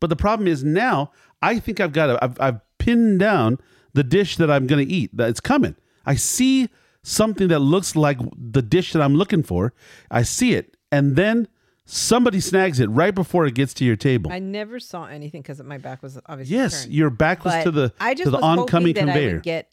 But 0.00 0.10
the 0.10 0.16
problem 0.16 0.48
is 0.48 0.64
now 0.64 1.12
I 1.40 1.58
think 1.58 1.80
I've 1.80 1.92
got 1.92 2.06
to, 2.06 2.24
I've, 2.24 2.40
I've 2.40 2.60
pinned 2.78 3.18
down 3.20 3.58
the 3.94 4.02
dish 4.02 4.36
that 4.36 4.50
I'm 4.50 4.66
going 4.66 4.86
to 4.86 4.92
eat. 4.92 5.16
That 5.16 5.28
it's 5.28 5.40
coming. 5.40 5.76
I 6.06 6.14
see 6.14 6.68
something 7.02 7.48
that 7.48 7.58
looks 7.58 7.94
like 7.96 8.18
the 8.36 8.62
dish 8.62 8.92
that 8.92 9.02
I'm 9.02 9.14
looking 9.14 9.42
for. 9.42 9.72
I 10.10 10.22
see 10.22 10.54
it, 10.54 10.76
and 10.90 11.16
then 11.16 11.48
somebody 11.84 12.40
snags 12.40 12.80
it 12.80 12.88
right 12.88 13.14
before 13.14 13.44
it 13.46 13.54
gets 13.54 13.74
to 13.74 13.84
your 13.84 13.96
table. 13.96 14.32
I 14.32 14.38
never 14.38 14.80
saw 14.80 15.06
anything 15.06 15.42
because 15.42 15.62
my 15.62 15.78
back 15.78 16.02
was 16.02 16.18
obviously 16.26 16.56
yes, 16.56 16.82
turned. 16.82 16.94
your 16.94 17.10
back 17.10 17.44
was 17.44 17.54
But 17.54 17.64
to 17.64 17.70
the 17.70 17.92
I 18.00 18.14
just 18.14 18.24
to 18.24 18.30
the 18.30 18.40
oncoming 18.40 18.94
that 18.94 19.02
I 19.02 19.06
conveyor. 19.06 19.34
would 19.34 19.42
get, 19.42 19.68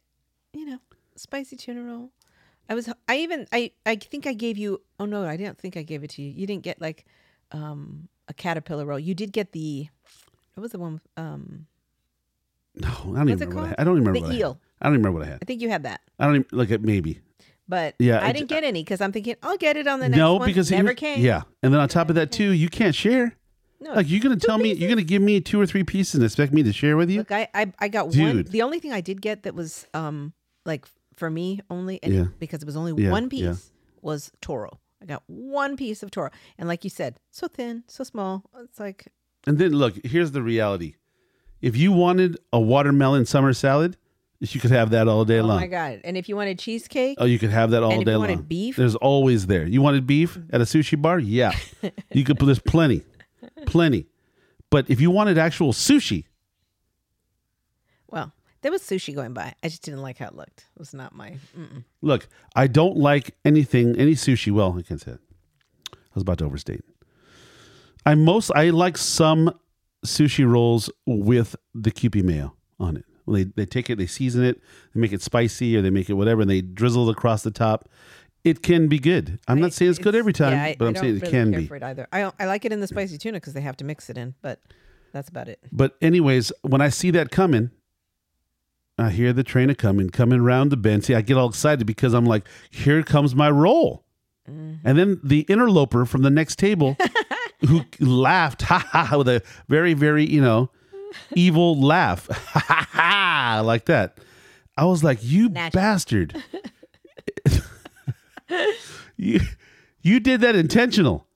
you 0.53 0.65
know, 0.65 0.79
spicy 1.15 1.55
tuna 1.55 1.81
roll. 1.83 2.11
I 2.69 2.75
was. 2.75 2.87
I 3.07 3.17
even. 3.17 3.47
I. 3.51 3.71
I 3.85 3.95
think 3.95 4.27
I 4.27 4.33
gave 4.33 4.57
you. 4.57 4.81
Oh 4.99 5.05
no, 5.05 5.25
I 5.25 5.35
didn't 5.37 5.57
think 5.57 5.75
I 5.75 5.81
gave 5.81 6.03
it 6.03 6.11
to 6.11 6.21
you. 6.21 6.29
You 6.29 6.45
didn't 6.47 6.63
get 6.63 6.79
like, 6.79 7.05
um, 7.51 8.07
a 8.27 8.33
caterpillar 8.33 8.85
roll. 8.85 8.99
You 8.99 9.15
did 9.15 9.31
get 9.33 9.51
the. 9.53 9.87
What 10.53 10.61
was 10.61 10.71
the 10.71 10.79
one? 10.79 11.01
Um, 11.17 11.65
no, 12.75 12.87
I 12.89 12.91
don't 12.93 13.29
even 13.29 13.39
remember. 13.39 13.55
What 13.55 13.69
I. 13.71 13.75
I 13.81 13.83
don't 13.83 13.95
remember 13.95 14.19
The 14.19 14.21
what 14.21 14.31
I 14.31 14.35
eel. 14.35 14.53
had. 14.53 14.59
I 14.81 14.85
don't 14.85 14.93
even 14.93 15.01
remember 15.03 15.19
what 15.19 15.27
I 15.27 15.31
had. 15.31 15.39
I 15.41 15.45
think 15.45 15.61
you 15.61 15.69
had 15.69 15.83
that, 15.83 16.01
I 16.19 16.25
don't 16.25 16.35
even 16.35 16.45
look 16.51 16.71
at 16.71 16.81
maybe. 16.81 17.19
but 17.67 17.95
Yeah, 17.99 18.19
I 18.19 18.27
I- 18.27 18.31
didn't 18.31 18.49
get 18.49 18.63
any 18.63 18.83
because 18.83 19.01
I'm 19.01 19.11
thinking 19.11 19.35
I'll 19.43 19.57
get 19.57 19.75
it 19.75 19.87
on 19.87 19.99
the 19.99 20.07
next 20.09 20.17
no, 20.17 20.35
one. 20.35 20.45
because 20.47 20.71
never 20.71 20.93
came. 20.93 21.19
Yeah, 21.21 21.41
and 21.63 21.73
then 21.73 21.81
on 21.81 21.89
top 21.89 22.09
of 22.09 22.15
that 22.15 22.31
too, 22.31 22.51
you 22.51 22.69
can't 22.69 22.95
share. 22.95 23.35
No. 23.81 23.93
Like 23.93 24.09
you're 24.09 24.19
gonna 24.21 24.35
tell 24.35 24.57
me 24.57 24.73
you're 24.73 24.89
gonna 24.89 25.01
give 25.03 25.21
me 25.21 25.39
two 25.41 25.59
or 25.59 25.65
three 25.65 25.83
pieces 25.83 26.15
and 26.15 26.23
expect 26.23 26.51
me 26.53 26.63
to 26.63 26.73
share 26.73 26.97
with 26.97 27.09
you? 27.09 27.19
Look, 27.19 27.31
I, 27.31 27.47
I 27.53 27.71
I 27.79 27.87
got 27.87 28.09
one. 28.09 28.43
The 28.43 28.61
only 28.61 28.79
thing 28.79 28.91
I 28.91 29.01
did 29.01 29.21
get 29.21 29.43
that 29.43 29.55
was 29.55 29.87
um 29.93 30.33
like 30.65 30.85
for 31.19 31.29
me 31.29 31.59
only, 31.69 31.99
and 32.01 32.13
Yeah. 32.13 32.25
because 32.39 32.61
it 32.63 32.65
was 32.65 32.75
only 32.75 32.93
Yeah, 33.03 33.11
one 33.11 33.29
piece, 33.29 33.41
yeah. 33.43 33.55
was 34.01 34.31
Toro. 34.41 34.79
I 35.01 35.05
got 35.05 35.23
one 35.27 35.77
piece 35.77 36.01
of 36.03 36.11
Toro, 36.11 36.29
and 36.57 36.67
like 36.67 36.83
you 36.83 36.89
said, 36.89 37.19
so 37.29 37.47
thin, 37.47 37.83
so 37.87 38.03
small. 38.03 38.43
It's 38.63 38.79
like 38.79 39.07
And 39.47 39.57
then 39.57 39.71
look, 39.71 39.93
here's 40.03 40.31
the 40.31 40.41
reality. 40.41 40.95
If 41.61 41.75
you 41.77 41.91
wanted 41.91 42.37
a 42.51 42.59
watermelon 42.59 43.25
summer 43.25 43.53
salad, 43.53 43.97
you 44.39 44.59
could 44.61 44.71
have 44.71 44.89
that 44.91 45.07
all 45.07 45.25
day 45.25 45.39
oh 45.39 45.45
long. 45.45 45.57
Oh 45.57 45.61
my 45.61 45.67
god! 45.67 45.99
And 46.05 46.15
if 46.17 46.29
you 46.29 46.35
wanted 46.37 46.57
cheesecake, 46.59 47.17
Oh, 47.19 47.25
you 47.25 47.37
could 47.39 47.49
have 47.49 47.71
that 47.71 47.83
all 47.83 47.91
And 47.91 48.01
if 48.01 48.05
day 48.05 48.11
you 48.13 48.17
long. 48.17 48.29
wanted 48.29 48.47
beef? 48.49 48.75
There's 48.77 48.95
always 48.95 49.47
there. 49.47 49.65
You 49.67 49.81
wanted 49.81 50.07
beef 50.07 50.35
mm. 50.35 50.45
at 50.53 50.61
a 50.61 50.63
sushi 50.63 51.01
bar? 51.01 51.19
Yeah. 51.19 51.51
you 52.13 52.23
could 52.23 52.37
there's 52.39 52.59
plenty. 52.59 53.03
Plenty. 53.65 54.07
But 54.69 54.89
if 54.89 55.01
you 55.01 55.11
wanted 55.11 55.37
actual 55.37 55.73
sushi, 55.73 56.25
there 58.61 58.71
was 58.71 58.81
sushi 58.81 59.13
going 59.15 59.33
by. 59.33 59.53
I 59.63 59.67
just 59.69 59.83
didn't 59.83 60.01
like 60.01 60.17
how 60.17 60.27
it 60.27 60.35
looked. 60.35 60.65
It 60.75 60.79
was 60.79 60.93
not 60.93 61.13
my. 61.15 61.37
Mm-mm. 61.57 61.83
look, 62.01 62.27
I 62.55 62.67
don't 62.67 62.97
like 62.97 63.35
anything, 63.45 63.95
any 63.97 64.13
sushi. 64.13 64.51
Well, 64.51 64.75
I 64.77 64.81
can't 64.81 64.99
say 65.01 65.11
it. 65.13 65.19
I 65.93 65.97
was 66.15 66.21
about 66.23 66.39
to 66.39 66.45
overstate. 66.45 66.81
I 68.05 68.15
most 68.15 68.51
I 68.55 68.69
like 68.71 68.97
some 68.97 69.51
sushi 70.05 70.49
rolls 70.49 70.89
with 71.05 71.55
the 71.75 71.91
Kewpie 71.91 72.23
mayo 72.23 72.55
on 72.79 72.97
it. 72.97 73.05
They 73.27 73.43
they 73.43 73.65
take 73.65 73.89
it, 73.89 73.97
they 73.97 74.07
season 74.07 74.43
it, 74.43 74.59
they 74.93 75.01
make 75.01 75.13
it 75.13 75.21
spicy, 75.21 75.77
or 75.77 75.81
they 75.81 75.91
make 75.91 76.09
it 76.09 76.13
whatever, 76.13 76.41
and 76.41 76.49
they 76.49 76.61
drizzle 76.61 77.07
it 77.09 77.11
across 77.11 77.43
the 77.43 77.51
top. 77.51 77.87
It 78.43 78.63
can 78.63 78.87
be 78.87 78.97
good. 78.99 79.37
I'm 79.49 79.59
not 79.59 79.73
saying 79.73 79.91
it's, 79.91 79.99
good 79.99 80.15
every 80.15 80.31
time, 80.33 80.53
Yeah, 80.53 80.63
I- 80.63 80.75
but 80.79 80.85
I 80.85 80.87
I'm 80.87 80.95
saying 80.95 81.17
it 81.17 81.25
can 81.29 81.51
be. 81.51 81.67
for 81.67 81.75
it 81.75 81.83
either. 81.83 82.07
I 82.13 82.21
don't- 82.21 82.35
I 82.39 82.45
like 82.45 82.63
it 82.63 82.71
in 82.71 82.79
the 82.79 82.87
spicy 82.87 83.17
tuna 83.17 83.35
because 83.37 83.53
they 83.53 83.59
have 83.61 83.75
to 83.77 83.83
mix 83.83 84.09
it 84.09 84.17
in, 84.17 84.33
but 84.41 84.61
that's 85.11 85.27
about 85.27 85.49
it. 85.49 85.59
But 85.73 85.97
anyways, 86.01 86.53
when 86.61 86.79
I 86.79 86.87
see 86.87 87.11
that 87.11 87.31
coming, 87.31 87.69
I 88.99 89.09
hear 89.11 89.31
the 89.31 89.43
train 89.43 89.69
a 89.69 89.75
coming, 89.75 90.09
coming 90.09 90.41
round 90.41 90.71
the 90.71 90.77
bend. 90.77 91.05
See, 91.05 91.15
I 91.15 91.21
get 91.21 91.37
all 91.37 91.47
excited 91.49 91.85
because 91.87 92.13
I'm 92.13 92.25
like, 92.25 92.45
here 92.69 93.01
comes 93.03 93.33
my 93.33 93.49
roll. 93.49 94.03
Mm-hmm. 94.49 94.87
And 94.87 94.97
then 94.97 95.19
the 95.23 95.41
interloper 95.41 96.05
from 96.05 96.21
the 96.23 96.29
next 96.29 96.57
table 96.57 96.97
who 97.67 97.85
laughed, 97.99 98.63
ha 98.63 98.79
ha, 98.79 99.17
with 99.17 99.29
a 99.29 99.41
very, 99.67 99.93
very, 99.93 100.25
you 100.25 100.41
know, 100.41 100.69
evil 101.35 101.79
laugh, 101.79 102.27
ha 102.31 102.59
ha 102.67 102.87
ha, 102.91 103.61
like 103.63 103.85
that. 103.85 104.17
I 104.77 104.85
was 104.85 105.03
like, 105.03 105.19
you 105.21 105.49
Natural. 105.49 105.81
bastard. 105.81 106.43
you, 109.17 109.39
you 110.01 110.19
did 110.19 110.41
that 110.41 110.55
intentional. 110.55 111.27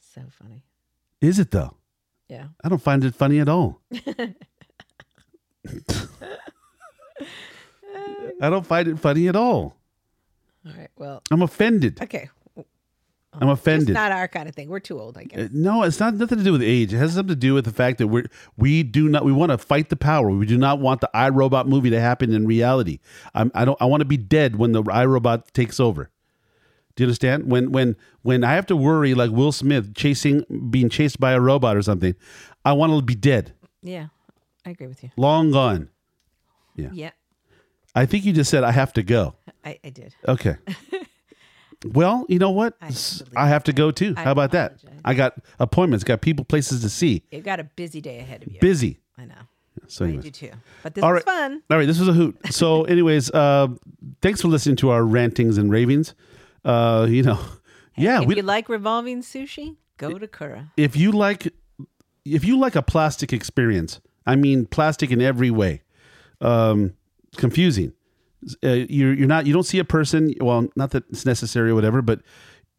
So 0.00 0.22
funny. 0.30 0.62
Is 1.20 1.38
it 1.38 1.50
though? 1.50 1.74
Yeah. 2.28 2.48
I 2.62 2.68
don't 2.68 2.82
find 2.82 3.04
it 3.04 3.14
funny 3.14 3.38
at 3.40 3.48
all. 3.48 3.80
I 8.40 8.50
don't 8.50 8.66
find 8.66 8.88
it 8.88 8.98
funny 8.98 9.28
at 9.28 9.36
all. 9.36 9.76
All 10.66 10.72
right. 10.76 10.90
Well. 10.96 11.22
I'm 11.30 11.42
offended. 11.42 12.00
Okay. 12.02 12.28
I'm 13.38 13.50
offended. 13.50 13.90
It's 13.90 13.94
not 13.94 14.12
our 14.12 14.28
kind 14.28 14.48
of 14.48 14.54
thing. 14.54 14.70
We're 14.70 14.80
too 14.80 14.98
old, 14.98 15.18
I 15.18 15.24
guess. 15.24 15.38
Uh, 15.38 15.48
no, 15.52 15.82
it's 15.82 16.00
not 16.00 16.14
nothing 16.14 16.38
to 16.38 16.44
do 16.44 16.52
with 16.52 16.62
age. 16.62 16.94
It 16.94 16.96
has 16.96 17.12
something 17.12 17.34
to 17.34 17.38
do 17.38 17.52
with 17.52 17.66
the 17.66 17.70
fact 17.72 17.98
that 17.98 18.06
we're 18.06 18.24
we 18.56 18.82
do 18.82 19.10
not 19.10 19.26
we 19.26 19.32
want 19.32 19.52
to 19.52 19.58
fight 19.58 19.90
the 19.90 19.96
power. 19.96 20.30
We 20.30 20.46
do 20.46 20.56
not 20.56 20.80
want 20.80 21.02
the 21.02 21.10
iRobot 21.14 21.66
movie 21.66 21.90
to 21.90 22.00
happen 22.00 22.32
in 22.32 22.46
reality. 22.46 22.98
I'm, 23.34 23.52
I 23.54 23.66
don't. 23.66 23.76
I 23.80 23.84
want 23.84 24.00
to 24.00 24.06
be 24.06 24.16
dead 24.16 24.56
when 24.56 24.72
the 24.72 24.82
iRobot 24.82 25.50
takes 25.52 25.78
over. 25.78 26.08
Do 26.94 27.02
you 27.02 27.08
understand? 27.08 27.50
When 27.50 27.72
when 27.72 27.96
when 28.22 28.42
I 28.42 28.54
have 28.54 28.64
to 28.66 28.76
worry 28.76 29.12
like 29.12 29.30
Will 29.30 29.52
Smith 29.52 29.94
chasing 29.94 30.42
being 30.70 30.88
chased 30.88 31.20
by 31.20 31.32
a 31.32 31.40
robot 31.40 31.76
or 31.76 31.82
something, 31.82 32.14
I 32.64 32.72
want 32.72 32.94
to 32.98 33.02
be 33.02 33.14
dead, 33.14 33.52
Yeah. 33.82 34.06
I 34.64 34.70
agree 34.70 34.86
with 34.86 35.02
you. 35.04 35.10
long 35.18 35.50
gone. 35.50 35.90
Yeah. 36.74 36.88
Yeah. 36.92 37.10
I 37.96 38.04
think 38.04 38.26
you 38.26 38.32
just 38.34 38.50
said 38.50 38.62
I 38.62 38.72
have 38.72 38.92
to 38.92 39.02
go. 39.02 39.34
I, 39.64 39.78
I 39.82 39.88
did. 39.88 40.14
Okay. 40.28 40.56
well, 41.84 42.26
you 42.28 42.38
know 42.38 42.50
what? 42.50 42.78
believe 42.78 43.22
I 43.34 43.48
have 43.48 43.64
to 43.64 43.72
go 43.72 43.90
too. 43.90 44.12
I 44.16 44.24
How 44.24 44.32
about 44.32 44.52
that? 44.52 44.74
I 45.02 45.14
got 45.14 45.34
appointments, 45.58 46.04
got 46.04 46.20
people, 46.20 46.44
places 46.44 46.82
to 46.82 46.90
see. 46.90 47.24
You've 47.30 47.44
got 47.44 47.58
a 47.58 47.64
busy 47.64 48.02
day 48.02 48.18
ahead 48.18 48.42
of 48.42 48.52
you. 48.52 48.60
Busy. 48.60 49.00
I 49.16 49.24
know. 49.24 49.34
So, 49.88 50.04
I 50.04 50.12
do 50.12 50.30
too. 50.30 50.50
But 50.82 50.94
this 50.94 51.02
All 51.02 51.10
was 51.10 51.16
right. 51.16 51.24
fun. 51.24 51.62
All 51.70 51.78
right, 51.78 51.86
this 51.86 51.98
was 51.98 52.08
a 52.08 52.12
hoot. 52.12 52.36
So, 52.50 52.84
anyways, 52.84 53.30
uh, 53.30 53.68
thanks 54.20 54.42
for 54.42 54.48
listening 54.48 54.76
to 54.76 54.90
our 54.90 55.02
rantings 55.02 55.58
and 55.58 55.70
ravings. 55.70 56.14
Uh, 56.64 57.06
you 57.08 57.22
know, 57.22 57.38
yeah, 57.96 58.20
if 58.20 58.26
we, 58.26 58.36
you 58.36 58.42
like 58.42 58.68
revolving 58.68 59.22
sushi, 59.22 59.76
go 59.96 60.18
to 60.18 60.28
Kura. 60.28 60.72
if 60.76 60.96
you 60.96 61.12
like, 61.12 61.52
if 62.24 62.44
you 62.44 62.58
like 62.58 62.76
a 62.76 62.82
plastic 62.82 63.32
experience, 63.32 64.00
I 64.26 64.36
mean, 64.36 64.66
plastic 64.66 65.10
in 65.10 65.22
every 65.22 65.50
way, 65.50 65.82
um, 66.40 66.94
confusing. 67.36 67.92
Uh, 68.62 68.84
you're 68.88 69.14
you're 69.14 69.26
not 69.26 69.46
you 69.46 69.52
don't 69.52 69.64
see 69.64 69.78
a 69.78 69.84
person. 69.84 70.34
Well, 70.40 70.68
not 70.76 70.90
that 70.90 71.04
it's 71.10 71.26
necessary 71.26 71.70
or 71.70 71.74
whatever, 71.74 72.02
but 72.02 72.20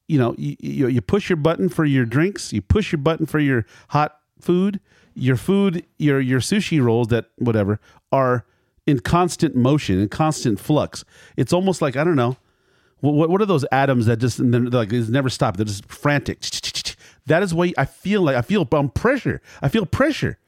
you 0.07 0.17
know, 0.17 0.35
you, 0.37 0.87
you 0.87 1.01
push 1.01 1.29
your 1.29 1.37
button 1.37 1.67
for 1.67 1.83
your 1.83 2.05
drinks, 2.05 2.53
you 2.53 2.61
push 2.61 2.91
your 2.91 2.99
button 2.99 3.25
for 3.25 3.39
your 3.39 3.65
hot 3.89 4.17
food, 4.39 4.79
your 5.15 5.35
food, 5.35 5.85
your 5.97 6.19
your 6.19 6.39
sushi 6.39 6.81
rolls 6.81 7.07
that 7.09 7.25
whatever 7.37 7.79
are 8.11 8.45
in 8.85 8.99
constant 8.99 9.55
motion, 9.55 9.99
in 9.99 10.07
constant 10.07 10.59
flux. 10.59 11.03
It's 11.35 11.51
almost 11.51 11.81
like 11.81 11.95
I 11.95 12.03
don't 12.03 12.15
know. 12.15 12.37
What, 12.99 13.29
what 13.29 13.41
are 13.41 13.45
those 13.45 13.65
atoms 13.71 14.07
that 14.07 14.17
just 14.17 14.39
like 14.39 14.93
it's 14.93 15.09
never 15.09 15.29
stop? 15.29 15.57
They're 15.57 15.65
just 15.65 15.85
frantic. 15.85 16.39
That 17.27 17.43
is 17.43 17.53
why 17.53 17.73
I 17.77 17.85
feel 17.85 18.21
like 18.21 18.35
I 18.35 18.41
feel 18.41 18.67
um, 18.71 18.89
pressure. 18.89 19.41
I 19.61 19.67
feel 19.67 19.85
pressure 19.85 20.39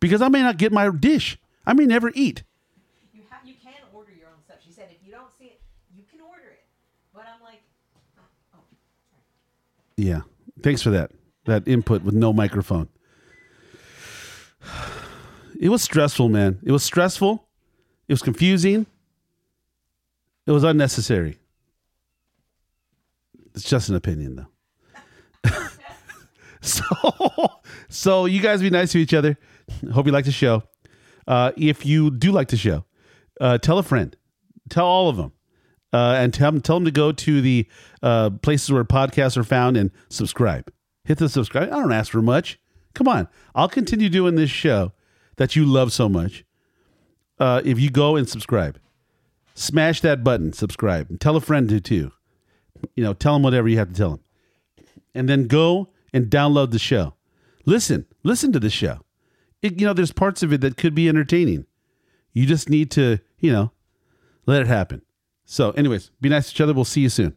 because 0.00 0.20
I 0.20 0.28
may 0.28 0.42
not 0.42 0.56
get 0.56 0.72
my 0.72 0.90
dish. 0.90 1.38
I 1.64 1.72
may 1.72 1.86
never 1.86 2.10
eat. 2.14 2.42
You 3.14 3.22
have, 3.30 3.46
you 3.46 3.54
can 3.62 3.74
order 3.92 4.12
your 4.12 4.28
own 4.28 4.42
stuff. 4.44 4.58
She 4.64 4.72
said 4.72 4.88
if 4.90 5.06
you 5.06 5.12
don't 5.12 5.30
see 5.38 5.46
it, 5.46 5.60
you 5.94 6.02
can 6.10 6.20
order 6.20 6.42
it. 6.42 6.64
But 7.14 7.26
I'm 7.32 7.42
like, 7.42 7.62
oh, 8.54 8.60
Yeah. 9.96 10.22
Thanks 10.62 10.82
for 10.82 10.90
that. 10.90 11.12
That 11.44 11.66
input 11.66 12.02
with 12.02 12.14
no 12.14 12.32
microphone. 12.32 12.88
It 15.58 15.70
was 15.70 15.82
stressful, 15.82 16.28
man. 16.28 16.58
It 16.64 16.70
was 16.70 16.84
stressful. 16.84 17.48
It 18.08 18.12
was 18.12 18.20
confusing. 18.20 18.84
It 20.46 20.50
was 20.50 20.64
unnecessary. 20.64 21.38
It's 23.54 23.64
just 23.64 23.88
an 23.88 23.94
opinion, 23.94 24.46
though. 25.44 25.50
so, 26.60 26.84
so 27.88 28.26
you 28.26 28.42
guys 28.42 28.60
be 28.60 28.68
nice 28.68 28.92
to 28.92 28.98
each 28.98 29.14
other. 29.14 29.38
Hope 29.92 30.04
you 30.04 30.12
like 30.12 30.26
the 30.26 30.30
show. 30.30 30.62
Uh, 31.26 31.52
if 31.56 31.86
you 31.86 32.10
do 32.10 32.32
like 32.32 32.48
the 32.48 32.58
show, 32.58 32.84
uh, 33.40 33.56
tell 33.56 33.78
a 33.78 33.82
friend. 33.82 34.14
Tell 34.68 34.84
all 34.84 35.08
of 35.08 35.16
them. 35.16 35.32
Uh, 35.92 36.14
and 36.18 36.34
tell 36.34 36.52
them, 36.52 36.60
tell 36.60 36.76
them 36.76 36.84
to 36.84 36.90
go 36.90 37.12
to 37.12 37.40
the 37.40 37.66
uh, 38.02 38.30
places 38.30 38.70
where 38.70 38.84
podcasts 38.84 39.36
are 39.36 39.44
found 39.44 39.76
and 39.76 39.90
subscribe. 40.08 40.70
Hit 41.04 41.18
the 41.18 41.28
subscribe. 41.28 41.68
I 41.72 41.76
don't 41.76 41.92
ask 41.92 42.10
for 42.10 42.20
much. 42.20 42.58
Come 42.94 43.08
on. 43.08 43.28
I'll 43.54 43.68
continue 43.68 44.08
doing 44.08 44.34
this 44.34 44.50
show 44.50 44.92
that 45.36 45.54
you 45.54 45.64
love 45.64 45.92
so 45.92 46.08
much. 46.08 46.44
Uh, 47.38 47.62
if 47.64 47.78
you 47.78 47.90
go 47.90 48.16
and 48.16 48.28
subscribe, 48.28 48.80
smash 49.54 50.00
that 50.00 50.24
button, 50.24 50.52
subscribe, 50.52 51.08
and 51.10 51.20
tell 51.20 51.36
a 51.36 51.40
friend 51.40 51.68
to 51.68 51.80
too. 51.80 52.10
You 52.94 53.04
know, 53.04 53.12
tell 53.12 53.34
them 53.34 53.42
whatever 53.42 53.68
you 53.68 53.78
have 53.78 53.88
to 53.88 53.94
tell 53.94 54.10
them. 54.10 54.20
And 55.14 55.28
then 55.28 55.46
go 55.46 55.90
and 56.12 56.26
download 56.26 56.72
the 56.72 56.78
show. 56.78 57.14
Listen, 57.64 58.06
listen 58.22 58.52
to 58.52 58.60
the 58.60 58.70
show. 58.70 59.00
It, 59.62 59.80
you 59.80 59.86
know, 59.86 59.92
there's 59.92 60.12
parts 60.12 60.42
of 60.42 60.52
it 60.52 60.60
that 60.60 60.76
could 60.76 60.94
be 60.94 61.08
entertaining. 61.08 61.66
You 62.32 62.46
just 62.46 62.68
need 62.68 62.90
to, 62.92 63.18
you 63.38 63.52
know, 63.52 63.72
let 64.46 64.62
it 64.62 64.66
happen. 64.66 65.02
So, 65.46 65.70
anyways, 65.70 66.10
be 66.20 66.28
nice 66.28 66.48
to 66.48 66.54
each 66.54 66.60
other. 66.60 66.74
We'll 66.74 66.84
see 66.84 67.00
you 67.02 67.08
soon. 67.08 67.34